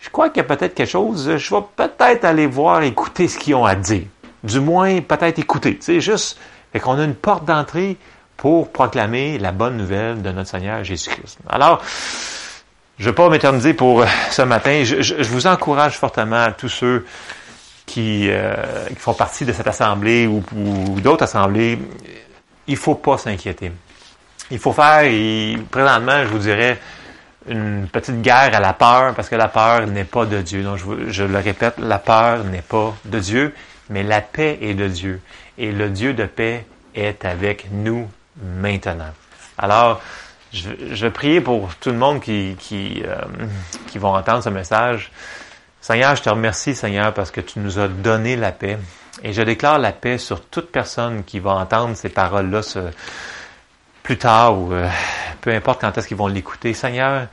Je 0.00 0.10
crois 0.10 0.28
qu'il 0.28 0.38
y 0.38 0.44
a 0.44 0.48
peut-être 0.48 0.74
quelque 0.74 0.90
chose. 0.90 1.36
Je 1.36 1.54
vais 1.54 1.62
peut-être 1.76 2.24
aller 2.24 2.46
voir, 2.46 2.82
écouter 2.82 3.28
ce 3.28 3.38
qu'ils 3.38 3.54
ont 3.54 3.64
à 3.64 3.74
dire 3.74 4.04
du 4.44 4.60
moins 4.60 5.00
peut-être 5.00 5.38
écouter. 5.38 5.78
C'est 5.80 6.00
juste, 6.00 6.38
fait 6.72 6.78
qu'on 6.78 6.98
a 6.98 7.04
une 7.04 7.14
porte 7.14 7.44
d'entrée 7.44 7.96
pour 8.36 8.70
proclamer 8.70 9.38
la 9.38 9.50
bonne 9.50 9.76
nouvelle 9.76 10.22
de 10.22 10.30
notre 10.30 10.50
Seigneur 10.50 10.84
Jésus-Christ. 10.84 11.38
Alors, 11.48 11.82
je 12.98 13.04
ne 13.04 13.10
vais 13.10 13.14
pas 13.14 13.28
m'éterniser 13.28 13.74
pour 13.74 14.02
euh, 14.02 14.06
ce 14.30 14.42
matin. 14.42 14.84
Je, 14.84 15.22
vous 15.24 15.46
encourage 15.46 15.96
fortement, 15.96 16.48
tous 16.56 16.68
ceux 16.68 17.06
qui, 17.86 18.28
euh, 18.30 18.54
qui, 18.88 18.96
font 18.96 19.14
partie 19.14 19.44
de 19.44 19.52
cette 19.52 19.66
assemblée 19.66 20.26
ou, 20.26 20.42
d'autres 21.00 21.24
assemblées, 21.24 21.78
il 22.66 22.76
faut 22.76 22.94
pas 22.94 23.18
s'inquiéter. 23.18 23.72
Il 24.50 24.58
faut 24.58 24.72
faire, 24.72 25.02
et 25.04 25.56
présentement, 25.70 26.22
je 26.22 26.28
vous 26.28 26.38
dirais, 26.38 26.78
une 27.48 27.86
petite 27.88 28.22
guerre 28.22 28.54
à 28.54 28.60
la 28.60 28.72
peur, 28.72 29.14
parce 29.14 29.28
que 29.28 29.36
la 29.36 29.48
peur 29.48 29.86
n'est 29.86 30.04
pas 30.04 30.26
de 30.26 30.40
Dieu. 30.40 30.62
Donc, 30.62 30.78
je, 31.08 31.24
le 31.24 31.38
répète, 31.38 31.74
la 31.78 31.98
peur 31.98 32.44
n'est 32.44 32.62
pas 32.62 32.94
de 33.04 33.18
Dieu, 33.18 33.54
mais 33.90 34.02
la 34.02 34.20
paix 34.20 34.58
est 34.60 34.74
de 34.74 34.88
Dieu. 34.88 35.20
Et 35.58 35.72
le 35.72 35.90
Dieu 35.90 36.14
de 36.14 36.24
paix 36.24 36.66
est 36.94 37.24
avec 37.24 37.68
nous 37.70 38.08
maintenant. 38.42 39.12
Alors, 39.58 40.00
je, 40.52 40.70
je 40.92 41.06
vais 41.06 41.40
pour 41.40 41.74
tout 41.76 41.90
le 41.90 41.96
monde 41.96 42.20
qui, 42.20 42.56
qui, 42.58 43.02
euh, 43.04 43.16
qui 43.88 43.98
vont 43.98 44.14
entendre 44.14 44.42
ce 44.42 44.48
message. 44.48 45.10
Seigneur, 45.80 46.16
je 46.16 46.22
te 46.22 46.30
remercie, 46.30 46.74
Seigneur, 46.74 47.12
parce 47.12 47.30
que 47.30 47.40
tu 47.40 47.58
nous 47.58 47.78
as 47.78 47.88
donné 47.88 48.36
la 48.36 48.52
paix. 48.52 48.78
Et 49.22 49.32
je 49.32 49.42
déclare 49.42 49.78
la 49.78 49.92
paix 49.92 50.18
sur 50.18 50.44
toute 50.44 50.70
personne 50.70 51.24
qui 51.24 51.38
va 51.38 51.52
entendre 51.52 51.96
ces 51.96 52.08
paroles-là 52.08 52.60
plus 54.02 54.18
tard 54.18 54.58
ou 54.58 54.72
euh, 54.72 54.88
peu 55.40 55.50
importe 55.50 55.80
quand 55.80 55.96
est-ce 55.96 56.08
qu'ils 56.08 56.16
vont 56.16 56.26
l'écouter. 56.26 56.74
Seigneur, 56.74 57.28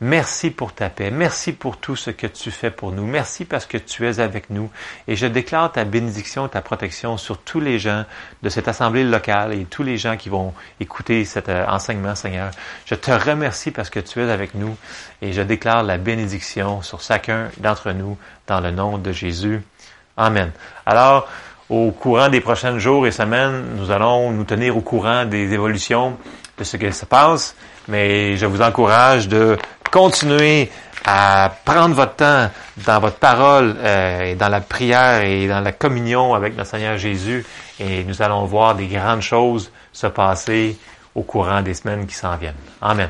Merci 0.00 0.50
pour 0.50 0.74
ta 0.74 0.90
paix. 0.90 1.10
Merci 1.10 1.54
pour 1.54 1.78
tout 1.78 1.96
ce 1.96 2.10
que 2.10 2.26
tu 2.26 2.50
fais 2.50 2.70
pour 2.70 2.92
nous. 2.92 3.06
Merci 3.06 3.46
parce 3.46 3.64
que 3.64 3.78
tu 3.78 4.06
es 4.06 4.20
avec 4.20 4.50
nous. 4.50 4.70
Et 5.08 5.16
je 5.16 5.26
déclare 5.26 5.72
ta 5.72 5.84
bénédiction, 5.84 6.48
ta 6.48 6.60
protection 6.60 7.16
sur 7.16 7.38
tous 7.38 7.60
les 7.60 7.78
gens 7.78 8.04
de 8.42 8.50
cette 8.50 8.68
assemblée 8.68 9.04
locale 9.04 9.54
et 9.54 9.64
tous 9.64 9.82
les 9.82 9.96
gens 9.96 10.18
qui 10.18 10.28
vont 10.28 10.52
écouter 10.80 11.24
cet 11.24 11.48
euh, 11.48 11.64
enseignement, 11.66 12.14
Seigneur. 12.14 12.50
Je 12.84 12.94
te 12.94 13.10
remercie 13.10 13.70
parce 13.70 13.88
que 13.88 14.00
tu 14.00 14.20
es 14.20 14.30
avec 14.30 14.54
nous 14.54 14.76
et 15.22 15.32
je 15.32 15.40
déclare 15.40 15.82
la 15.82 15.96
bénédiction 15.96 16.82
sur 16.82 17.00
chacun 17.00 17.48
d'entre 17.56 17.92
nous 17.92 18.18
dans 18.46 18.60
le 18.60 18.72
nom 18.72 18.98
de 18.98 19.12
Jésus. 19.12 19.62
Amen. 20.16 20.50
Alors, 20.84 21.28
au 21.68 21.90
courant 21.90 22.28
des 22.28 22.40
prochains 22.40 22.78
jours 22.78 23.06
et 23.06 23.10
semaines, 23.10 23.76
nous 23.76 23.90
allons 23.90 24.30
nous 24.30 24.44
tenir 24.44 24.76
au 24.76 24.80
courant 24.80 25.24
des 25.24 25.52
évolutions 25.52 26.16
de 26.56 26.64
ce 26.64 26.76
qui 26.76 26.92
se 26.92 27.04
passe, 27.04 27.54
mais 27.88 28.36
je 28.36 28.46
vous 28.46 28.62
encourage 28.62 29.28
de 29.28 29.58
continuez 29.90 30.70
à 31.04 31.52
prendre 31.64 31.94
votre 31.94 32.16
temps 32.16 32.50
dans 32.84 33.00
votre 33.00 33.18
parole, 33.18 33.76
euh, 33.78 34.32
et 34.32 34.34
dans 34.34 34.48
la 34.48 34.60
prière 34.60 35.22
et 35.22 35.46
dans 35.46 35.60
la 35.60 35.72
communion 35.72 36.34
avec 36.34 36.56
notre 36.56 36.70
Seigneur 36.70 36.98
Jésus. 36.98 37.44
Et 37.78 38.04
nous 38.04 38.22
allons 38.22 38.44
voir 38.44 38.74
des 38.74 38.86
grandes 38.86 39.22
choses 39.22 39.70
se 39.92 40.06
passer 40.08 40.76
au 41.14 41.22
courant 41.22 41.62
des 41.62 41.74
semaines 41.74 42.06
qui 42.06 42.14
s'en 42.14 42.36
viennent. 42.36 42.54
Amen. 42.80 43.08